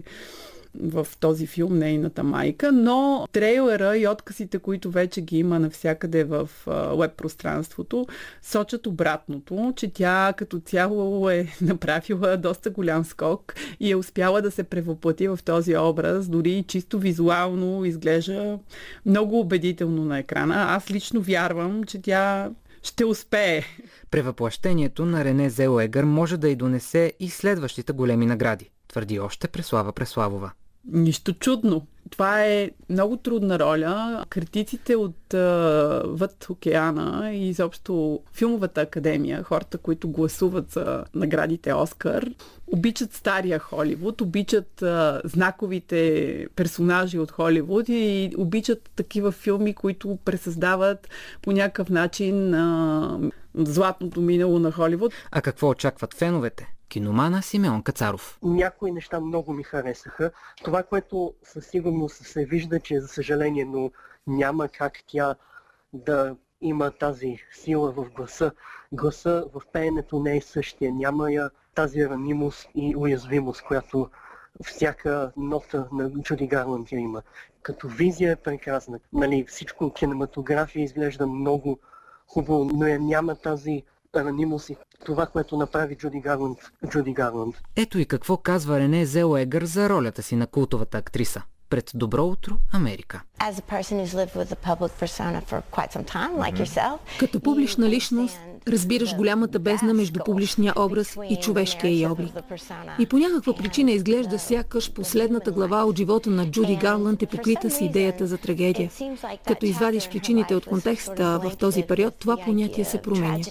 в 0.82 1.08
този 1.20 1.48
филм 1.48 1.78
нейната 1.78 2.24
майка, 2.24 2.72
но 2.72 3.28
трейлера 3.32 3.98
и 3.98 4.08
отказите, 4.08 4.60
които 4.60 4.92
вече 4.92 5.22
ги 5.22 5.38
има 5.38 5.60
навсякъде 5.60 6.24
в 6.24 6.50
веб 6.98 7.12
пространството, 7.12 8.06
сочат 8.42 8.88
обратното, 8.88 9.74
че 9.76 9.94
тя 9.94 10.34
като 10.38 10.60
цяло 10.60 11.30
е 11.30 11.48
направила 11.62 12.38
доста 12.38 12.70
голям 12.70 13.06
скок 13.06 13.54
и 13.80 13.92
е 13.92 13.96
успяла 13.96 14.42
да 14.42 14.52
се 14.52 14.64
превъплати 14.64 15.28
в 15.28 15.40
този 15.46 15.78
образ, 15.78 16.30
дори 16.30 16.66
чисто 16.68 17.00
визуално 17.00 17.86
изглежда 17.86 18.60
много 19.06 19.40
убедително 19.40 20.06
на 20.06 20.20
екрана. 20.20 20.56
Аз 20.56 20.92
лично 20.92 21.22
вярвам, 21.22 21.84
че 21.84 22.02
тя 22.02 22.50
ще 22.84 23.06
успее. 23.06 23.62
Превъплъщението 24.12 25.06
на 25.06 25.24
Рене 25.24 25.50
Зелегър 25.50 26.04
може 26.04 26.38
да 26.38 26.50
й 26.50 26.56
донесе 26.56 27.14
и 27.20 27.30
следващите 27.30 27.94
големи 27.94 28.26
награди, 28.26 28.70
твърди 28.88 29.20
още 29.20 29.48
Преслава 29.48 29.94
Преславова. 29.94 30.52
Нищо 30.86 31.34
чудно. 31.34 31.88
Това 32.10 32.46
е 32.46 32.72
много 32.90 33.18
трудна 33.18 33.60
роля. 33.60 34.26
Критиците 34.30 34.96
от 34.96 35.34
а, 35.34 35.38
въд 36.06 36.50
океана 36.50 37.32
и 37.34 37.50
изобщо 37.50 38.20
филмовата 38.34 38.82
академия, 38.82 39.44
хората, 39.44 39.78
които 39.78 40.10
гласуват 40.10 40.72
за 40.72 41.04
наградите 41.16 41.74
Оскар, 41.74 42.30
обичат 42.68 43.14
стария 43.14 43.60
Холивуд, 43.60 44.22
обичат 44.22 44.82
а, 44.82 45.22
знаковите 45.24 46.48
персонажи 46.56 47.20
от 47.20 47.32
Холивуд 47.32 47.90
и 47.90 48.32
обичат 48.38 48.90
такива 48.96 49.32
филми, 49.32 49.74
които 49.74 50.18
пресъздават 50.26 51.10
по 51.42 51.52
някакъв 51.52 51.90
начин 51.90 52.54
а, 52.54 53.20
златното 53.56 54.22
минало 54.22 54.60
на 54.60 54.72
Холивуд. 54.72 55.14
А 55.32 55.42
какво 55.42 55.70
очакват 55.70 56.14
феновете? 56.14 56.74
Киномана 56.94 57.42
Симеон 57.42 57.84
Кацаров. 57.84 58.40
Някои 58.44 58.92
неща 58.92 59.20
много 59.20 59.54
ми 59.54 59.64
харесаха. 59.64 60.32
Това, 60.64 60.84
което 60.84 61.34
със 61.44 61.68
сигурност 61.68 62.26
се 62.26 62.46
вижда, 62.46 62.80
че 62.80 63.02
за 63.02 63.08
съжаление, 63.08 63.66
но 63.66 63.92
няма 64.28 64.68
как 64.68 64.94
тя 65.08 65.36
да 65.94 66.36
има 66.62 66.92
тази 66.92 67.38
сила 67.52 67.92
в 67.92 68.10
гласа. 68.10 68.52
Гласа 68.92 69.46
в 69.54 69.62
пеенето 69.72 70.20
не 70.20 70.38
е 70.38 70.42
същия. 70.42 70.94
Няма 70.94 71.32
я 71.32 71.50
тази 71.76 72.10
ранимост 72.10 72.70
и 72.76 72.96
уязвимост, 72.96 73.62
която 73.62 74.10
всяка 74.64 75.32
нота 75.38 75.88
на 75.92 76.12
Джуди 76.12 76.48
Гарланд 76.48 76.92
я 76.92 77.00
има. 77.00 77.22
Като 77.62 77.88
визия 77.88 78.32
е 78.32 78.36
прекрасна. 78.36 79.00
Нали, 79.14 79.46
всичко 79.48 79.94
кинематография 79.94 80.84
изглежда 80.84 81.28
много 81.28 81.80
хубаво, 82.28 82.66
но 82.74 82.88
я 82.88 83.00
няма 83.00 83.36
тази 83.36 83.84
ранимост 84.16 84.70
и 84.70 84.76
това, 85.06 85.26
което 85.26 85.58
направи 85.58 85.96
Джуди 85.96 86.20
Гарланд, 86.20 86.58
Джуди 86.90 87.14
Гарланд. 87.14 87.56
Ето 87.76 88.00
и 88.00 88.06
какво 88.06 88.38
казва 88.38 88.80
Рене 88.80 89.06
Зелуегър 89.06 89.66
за 89.66 89.90
ролята 89.90 90.24
си 90.24 90.36
на 90.36 90.48
култовата 90.48 90.98
актриса 90.98 91.42
пред 91.74 91.92
Добро 91.94 92.26
утро, 92.26 92.54
Америка. 92.74 93.22
Като 97.20 97.40
публична 97.40 97.90
личност, 97.90 98.40
разбираш 98.68 99.16
голямата 99.16 99.60
бездна 99.60 99.94
между 99.94 100.20
публичния 100.26 100.74
образ 100.78 101.18
и 101.30 101.36
човешкия 101.36 101.92
й 101.92 102.06
облик. 102.06 102.34
И 103.00 103.06
по 103.06 103.18
някаква 103.18 103.56
причина 103.56 103.92
изглежда 103.92 104.40
сякаш 104.40 104.94
последната 104.94 105.52
глава 105.52 105.84
от 105.84 105.98
живота 105.98 106.30
на 106.30 106.52
Джуди 106.52 106.76
Гарланд 106.76 107.22
е 107.22 107.26
покрита 107.26 107.70
с 107.70 107.82
идеята 107.82 108.28
за 108.28 108.38
трагедия. 108.38 108.92
Като 109.48 109.66
извадиш 109.66 110.10
причините 110.10 110.56
от 110.56 110.66
контекста 110.66 111.40
в 111.44 111.58
този 111.58 111.84
период, 111.84 112.16
това 112.16 112.38
понятие 112.38 112.86
се 112.86 113.02
променя. 113.02 113.44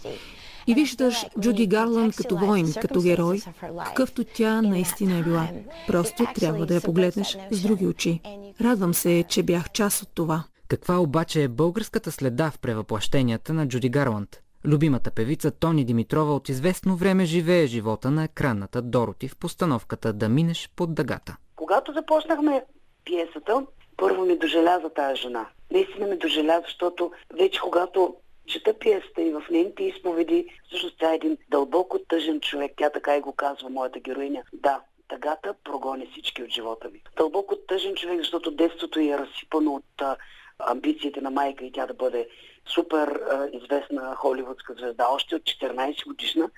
И 0.66 0.74
виждаш 0.74 1.26
Джуди 1.40 1.66
Гарланд 1.66 2.16
като 2.16 2.36
воин, 2.36 2.72
като 2.80 3.02
герой, 3.02 3.40
какъвто 3.84 4.24
тя 4.24 4.62
наистина 4.62 5.18
е 5.18 5.22
била. 5.22 5.48
Просто 5.86 6.26
трябва 6.34 6.66
да 6.66 6.74
я 6.74 6.80
погледнеш 6.80 7.38
с 7.50 7.62
други 7.62 7.86
очи. 7.86 8.20
Радвам 8.60 8.94
се, 8.94 9.24
че 9.28 9.42
бях 9.42 9.70
част 9.70 10.02
от 10.02 10.08
това. 10.14 10.44
Каква 10.68 10.98
обаче 10.98 11.42
е 11.42 11.48
българската 11.48 12.12
следа 12.12 12.50
в 12.50 12.58
превъплащенията 12.58 13.52
на 13.52 13.68
Джуди 13.68 13.88
Гарланд? 13.88 14.42
Любимата 14.64 15.10
певица 15.10 15.50
Тони 15.50 15.84
Димитрова 15.84 16.34
от 16.34 16.48
известно 16.48 16.96
време 16.96 17.24
живее 17.24 17.66
живота 17.66 18.10
на 18.10 18.24
екранната 18.24 18.82
Дороти 18.82 19.28
в 19.28 19.36
постановката 19.36 20.12
Да 20.12 20.28
минеш 20.28 20.70
под 20.76 20.94
дъгата. 20.94 21.36
Когато 21.56 21.92
започнахме 21.92 22.64
пиесата, 23.04 23.66
първо 23.96 24.24
ми 24.24 24.38
дожеля 24.38 24.80
за 24.82 24.90
тази 24.90 25.20
жена. 25.20 25.46
Наистина 25.70 26.06
ми 26.06 26.18
дожеля, 26.18 26.60
защото 26.64 27.12
вече 27.38 27.60
когато 27.60 28.14
чета 28.52 28.78
пиесата 28.78 29.22
и 29.22 29.32
в 29.32 29.42
нейните 29.50 29.84
изповеди, 29.84 30.46
всъщност 30.66 30.96
тя 30.98 31.12
е 31.12 31.16
един 31.16 31.38
дълбоко 31.50 31.98
тъжен 31.98 32.40
човек. 32.40 32.72
Тя 32.76 32.90
така 32.90 33.16
и 33.16 33.20
го 33.20 33.32
казва, 33.32 33.70
моята 33.70 34.00
героиня. 34.00 34.42
Да, 34.52 34.80
тъгата 35.08 35.54
прогони 35.64 36.08
всички 36.12 36.42
от 36.42 36.50
живота 36.50 36.90
ми. 36.90 37.02
Дълбоко 37.16 37.56
тъжен 37.56 37.94
човек, 37.94 38.18
защото 38.18 38.50
детството 38.50 39.00
е 39.00 39.18
разсипано 39.18 39.74
от 39.74 40.02
а, 40.02 40.16
амбициите 40.58 41.20
на 41.20 41.30
майка 41.30 41.64
и 41.64 41.72
тя 41.72 41.86
да 41.86 41.94
бъде 41.94 42.28
супер 42.66 43.08
а, 43.08 43.48
известна 43.52 44.14
холивудска 44.14 44.74
звезда, 44.74 45.06
още 45.10 45.36
от 45.36 45.42
14 45.42 46.06
годишна. 46.06 46.50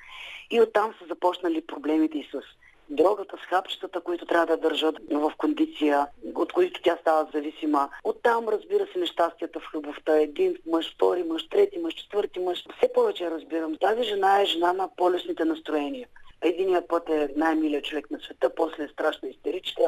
И 0.51 0.61
оттам 0.61 0.95
са 0.99 1.07
започнали 1.07 1.66
проблемите 1.66 2.19
и 2.19 2.29
с 2.33 2.41
дрогата, 2.95 3.37
с 3.37 3.47
хапчетата, 3.47 4.01
които 4.01 4.27
трябва 4.27 4.47
да 4.47 4.57
държат 4.57 4.97
в 5.11 5.33
кондиция, 5.39 6.07
от 6.35 6.53
които 6.53 6.83
тя 6.83 6.97
става 7.01 7.29
зависима. 7.35 7.89
Оттам, 8.05 8.49
разбира 8.49 8.87
се, 8.93 8.99
нещастията 8.99 9.61
в 9.61 9.75
любовта. 9.75 10.16
Един 10.21 10.57
мъж, 10.66 10.95
втори 10.95 11.23
мъж, 11.23 11.49
трети 11.49 11.79
мъж, 11.79 11.95
четвърти 11.95 12.39
мъж. 12.39 12.65
Все 12.79 12.93
повече 12.93 13.31
разбирам. 13.31 13.77
Тази 13.77 14.03
жена 14.03 14.41
е 14.41 14.45
жена 14.45 14.73
на 14.73 14.89
полесните 14.97 15.45
настроения. 15.45 16.09
Единият 16.43 16.89
път 16.89 17.09
е 17.09 17.29
най-милият 17.37 17.85
човек 17.85 18.11
на 18.11 18.19
света, 18.21 18.51
после 18.57 18.85
е 18.85 18.89
страшна 18.89 19.29
истеричка, 19.29 19.83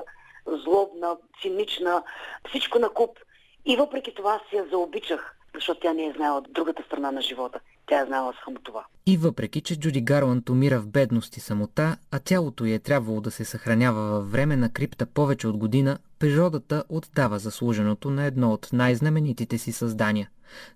злобна, 0.46 1.16
цинична, 1.42 2.02
всичко 2.48 2.78
на 2.78 2.88
куп. 2.88 3.18
И 3.66 3.76
въпреки 3.76 4.14
това 4.14 4.40
си 4.50 4.56
я 4.56 4.64
заобичах, 4.64 5.35
защото 5.56 5.80
тя 5.80 5.92
не 5.92 6.06
е 6.06 6.12
знаела 6.16 6.42
другата 6.50 6.82
страна 6.82 7.10
на 7.10 7.20
живота. 7.20 7.60
Тя 7.86 8.00
е 8.00 8.06
знала 8.06 8.32
само 8.44 8.56
това. 8.64 8.84
И 9.06 9.16
въпреки, 9.16 9.60
че 9.60 9.80
Джуди 9.80 10.00
Гарланд 10.00 10.48
умира 10.48 10.80
в 10.80 10.86
бедност 10.86 11.36
и 11.36 11.40
самота, 11.40 11.96
а 12.10 12.18
тялото 12.18 12.64
й 12.64 12.72
е 12.72 12.78
трябвало 12.78 13.20
да 13.20 13.30
се 13.30 13.44
съхранява 13.44 14.00
във 14.00 14.32
време 14.32 14.56
на 14.56 14.72
крипта 14.72 15.06
повече 15.06 15.48
от 15.48 15.56
година, 15.56 15.98
природата 16.18 16.84
отдава 16.88 17.38
заслуженото 17.38 18.10
на 18.10 18.24
едно 18.24 18.52
от 18.52 18.68
най-знаменитите 18.72 19.58
си 19.58 19.72
създания. 19.72 20.30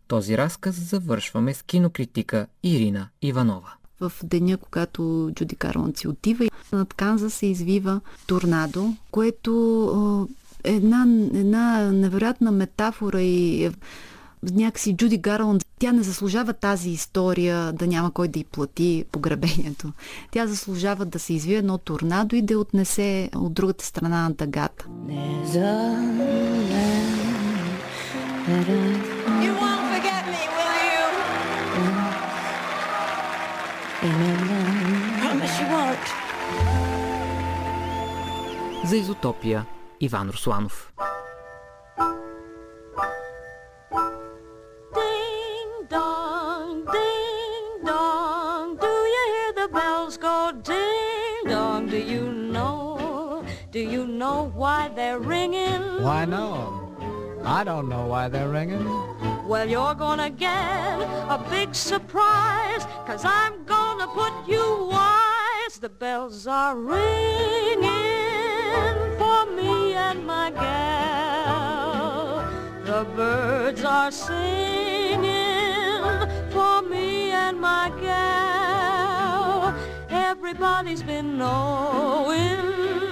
Този 0.09 0.39
разказ 0.39 0.75
завършваме 0.75 1.55
с 1.55 1.63
кинокритика 1.63 2.47
Ирина 2.63 3.09
Иванова. 3.23 3.73
В 4.01 4.13
деня, 4.25 4.57
когато 4.57 5.31
Джуди 5.35 5.57
Гарланд 5.57 5.97
си 5.97 6.09
отива, 6.09 6.49
над 6.73 6.95
Канза 6.95 7.31
се 7.31 7.47
извива 7.47 8.01
торнадо, 8.27 8.95
което 9.11 10.29
е 10.65 10.75
една, 10.75 11.07
една 11.35 11.93
невероятна 11.93 12.51
метафора 12.51 13.21
и 13.21 13.71
някакси 14.43 14.97
Джуди 14.97 15.19
Гарланд, 15.19 15.67
тя 15.79 15.93
не 15.93 16.03
заслужава 16.03 16.53
тази 16.53 16.91
история 16.91 17.73
да 17.73 17.87
няма 17.87 18.11
кой 18.11 18.29
да 18.29 18.39
й 18.39 18.45
плати 18.45 19.05
погребението. 19.13 19.93
Тя 20.31 20.47
заслужава 20.47 21.05
да 21.05 21.19
се 21.19 21.33
извие 21.33 21.57
едно 21.57 21.79
торнадо 21.79 22.37
и 22.37 22.43
да 22.43 22.59
отнесе 22.59 23.31
от 23.35 23.53
другата 23.53 23.85
страна 23.85 24.23
на 24.23 24.31
дъгата. 24.31 24.87
За 38.85 38.97
изотопия 38.97 39.67
Иван 40.01 40.31
Русланов. 40.31 40.93
Why 54.29 54.89
they're 54.95 55.19
ringing? 55.19 56.03
Why 56.03 56.27
no? 56.27 56.77
I 57.43 57.65
don't 57.65 57.89
know 57.89 58.07
why 58.07 58.29
they're 58.29 58.51
ringing. 58.51 58.85
Well, 59.47 59.67
you're 59.69 59.95
gonna 59.95 60.29
get 60.31 61.01
a 61.37 61.39
big 61.49 61.75
surprise, 61.75 62.85
cause 63.07 63.25
I'm 63.25 63.65
gonna 63.65 64.07
put 64.09 64.33
you 64.47 64.89
wise. 64.91 65.79
The 65.81 65.89
bells 65.89 66.47
are 66.47 66.77
ringing 66.77 67.79
for 69.17 69.47
me 69.57 69.95
and 69.95 70.27
my 70.27 70.51
gal. 70.51 72.45
The 72.85 73.07
birds 73.17 73.83
are 73.85 74.11
singing 74.11 75.25
for 76.51 76.83
me 76.83 77.31
and 77.31 77.59
my 77.59 77.91
gal. 78.03 79.75
Everybody's 80.11 81.03
been 81.03 81.39
knowing 81.39 83.10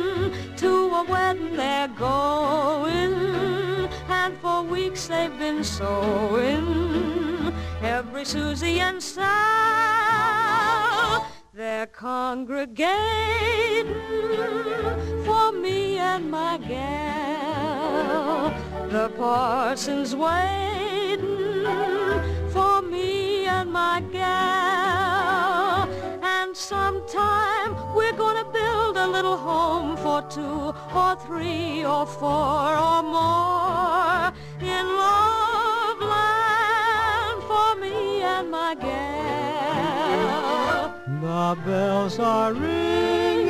a 0.99 1.05
wedding 1.05 1.57
they're 1.57 1.89
going, 1.89 3.89
and 4.09 4.37
for 4.39 4.63
weeks 4.63 5.07
they've 5.07 5.39
been 5.39 5.63
sewing. 5.63 7.53
Every 7.83 8.25
Susie 8.25 8.81
and 8.81 9.01
Sal, 9.01 9.29
they're 11.55 11.87
congregating 11.87 13.95
for 15.25 15.53
me 15.53 15.99
and 15.99 16.29
my 16.31 16.59
gal. 16.59 18.53
The 18.89 19.11
parson's 19.17 20.17
waiting 20.17 21.25
for 22.51 22.83
me 22.83 23.47
and 23.47 23.73
my 23.73 24.01
gal. 24.13 24.48
Little 29.19 29.37
home 29.37 29.97
for 29.97 30.23
two 30.31 30.73
or 30.95 31.17
three 31.27 31.85
or 31.85 32.07
four 32.07 32.79
or 32.89 33.03
more 33.03 34.33
in 34.61 34.87
love 35.05 36.01
land 36.15 37.43
for 37.51 37.75
me 37.83 38.23
and 38.23 38.49
my 38.49 38.77
gal. 38.77 40.95
The 41.21 41.57
bells 41.67 42.21
are 42.21 42.53
ringing 42.53 43.49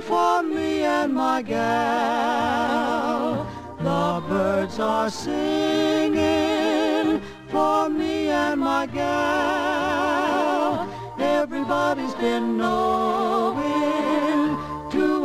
for 0.00 0.42
me 0.42 0.84
and 0.84 1.12
my 1.12 1.42
gal. 1.42 3.46
The 3.78 4.22
birds 4.26 4.78
are 4.78 5.10
singing 5.10 7.20
for 7.48 7.90
me 7.90 8.28
and 8.28 8.58
my 8.58 8.86
gal. 8.86 10.88
Everybody's 11.18 12.14
been 12.14 12.56
knowing 12.56 13.99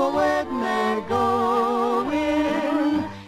to 0.06 0.12
a 0.12 0.16
wedding 0.16 0.60
they're 0.60 1.02
going, 1.02 2.14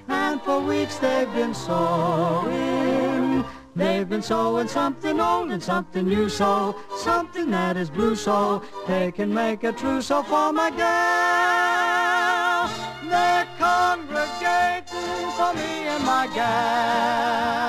and 0.07 0.41
for 0.41 0.59
weeks 0.59 0.97
they've 0.97 1.33
been 1.33 1.53
sewing. 1.53 3.43
They've 3.75 4.07
been 4.09 4.21
sowing 4.23 4.67
something 4.67 5.19
old 5.19 5.51
and 5.51 5.61
something 5.61 6.07
new, 6.07 6.29
so 6.29 6.75
something 6.97 7.51
that 7.51 7.77
is 7.77 7.89
blue, 7.89 8.15
so 8.15 8.63
they 8.87 9.11
can 9.11 9.33
make 9.33 9.63
a 9.63 9.71
trousseau 9.71 10.23
for 10.23 10.53
my 10.53 10.71
gal. 10.71 12.69
They're 13.09 13.47
congregating 13.57 15.31
for 15.37 15.53
me 15.53 15.87
and 15.93 16.03
my 16.03 16.27
gal. 16.33 17.67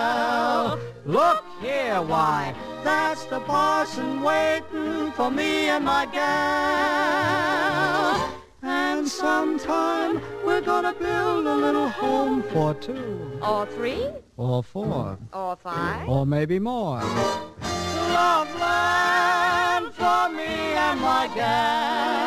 Look 1.04 1.44
here, 1.60 2.00
why, 2.02 2.54
that's 2.84 3.24
the 3.24 3.40
parson 3.40 4.22
waiting 4.22 5.12
for 5.12 5.30
me 5.30 5.68
and 5.68 5.84
my 5.84 6.06
gal. 6.06 7.58
And 8.68 9.08
sometime 9.08 10.20
we're 10.46 10.60
gonna 10.60 10.94
build 11.06 11.46
a 11.46 11.56
little 11.64 11.88
home 11.88 12.42
for 12.52 12.74
two. 12.74 13.40
Or 13.40 13.64
three? 13.76 14.04
Or 14.36 14.62
four. 14.62 15.18
Or 15.32 15.56
five? 15.56 16.06
Or 16.06 16.26
maybe 16.26 16.58
more. 16.58 17.00
Love 18.18 18.50
land 18.60 19.86
for 20.00 20.22
me 20.38 20.52
and 20.86 21.00
my 21.00 21.26
gal. 21.34 22.18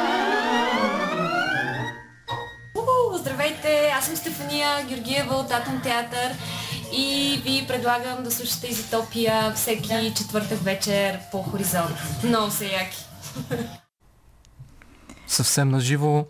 Уху, 2.76 3.18
здравейте! 3.18 3.92
Аз 3.98 4.06
съм 4.06 4.16
Стефания 4.16 4.86
Георгиева 4.88 5.36
от 5.36 5.52
Атом 5.52 5.82
Театър 5.84 6.32
и 6.94 7.40
ви 7.44 7.66
предлагам 7.68 8.24
да 8.24 8.32
слушате 8.32 8.68
Изотопия 8.68 9.54
всеки 9.56 10.14
четвъртък 10.18 10.60
вечер 10.60 11.20
по 11.32 11.44
Хоризонт. 11.44 11.98
Много 12.24 12.52
са 12.52 12.66
яки. 12.66 13.06
Съвсем 15.32 15.70
наживо. 15.70 16.26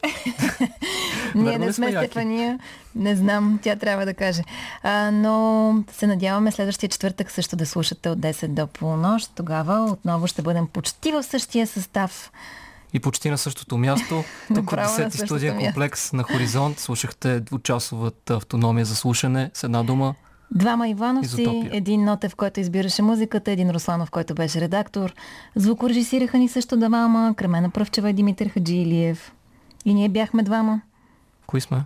Ние 1.35 1.57
не 1.57 1.73
сме? 1.73 1.91
Стефания. 1.91 2.59
Не 2.95 3.15
знам, 3.15 3.59
тя 3.63 3.75
трябва 3.75 4.05
да 4.05 4.13
каже. 4.13 4.43
А, 4.83 5.11
но 5.11 5.83
се 5.91 6.07
надяваме 6.07 6.51
следващия 6.51 6.89
четвъртък 6.89 7.31
също 7.31 7.55
да 7.55 7.65
слушате 7.65 8.09
от 8.09 8.19
10 8.19 8.47
до 8.47 8.67
полунощ. 8.67 9.31
Тогава 9.35 9.91
отново 9.91 10.27
ще 10.27 10.41
бъдем 10.41 10.67
почти 10.67 11.11
в 11.11 11.23
същия 11.23 11.67
състав. 11.67 12.31
И 12.93 12.99
почти 12.99 13.29
на 13.29 13.37
същото 13.37 13.77
място. 13.77 14.23
Тук 14.55 14.71
на 14.71 14.87
10 14.87 14.95
същото 14.95 15.25
студия 15.25 15.57
комплекс 15.57 16.13
на 16.13 16.23
Хоризонт 16.23 16.79
слушахте 16.79 17.39
двучасовата 17.39 18.35
автономия 18.35 18.85
за 18.85 18.95
слушане 18.95 19.51
с 19.53 19.63
една 19.63 19.83
дума. 19.83 20.15
Двама 20.51 20.89
Ивановци, 20.89 21.69
един 21.71 22.03
Нотев, 22.03 22.35
който 22.35 22.59
избираше 22.59 23.01
музиката, 23.01 23.51
един 23.51 23.71
Русланов, 23.71 24.11
който 24.11 24.35
беше 24.35 24.61
редактор. 24.61 25.13
Звукорежисираха 25.55 26.37
ни 26.37 26.47
също 26.47 26.77
двама, 26.77 27.33
Кремена 27.37 27.69
Пръвчева 27.69 28.09
и 28.09 28.13
Димитър 28.13 28.49
Хаджилиев. 28.49 29.33
И 29.85 29.93
ние 29.93 30.09
бяхме 30.09 30.43
двама. 30.43 30.81
Кои 31.47 31.61
сме? 31.61 31.83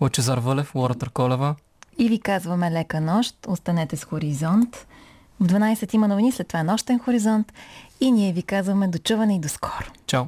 Лъчезар 0.00 0.38
Вълев, 0.38 0.74
Лора 0.74 0.94
Търколева. 0.94 1.54
И 1.98 2.08
ви 2.08 2.20
казваме 2.20 2.70
лека 2.70 3.00
нощ, 3.00 3.36
останете 3.48 3.96
с 3.96 4.04
Хоризонт. 4.04 4.86
В 5.40 5.46
12 5.46 5.94
има 5.94 6.08
новини, 6.08 6.32
след 6.32 6.48
това 6.48 6.60
е 6.60 6.64
нощен 6.64 6.98
хоризонт. 6.98 7.52
И 8.00 8.12
ние 8.12 8.32
ви 8.32 8.42
казваме 8.42 8.88
до 8.88 8.98
чуване 8.98 9.36
и 9.36 9.40
до 9.40 9.48
скоро. 9.48 9.86
Чао! 10.06 10.24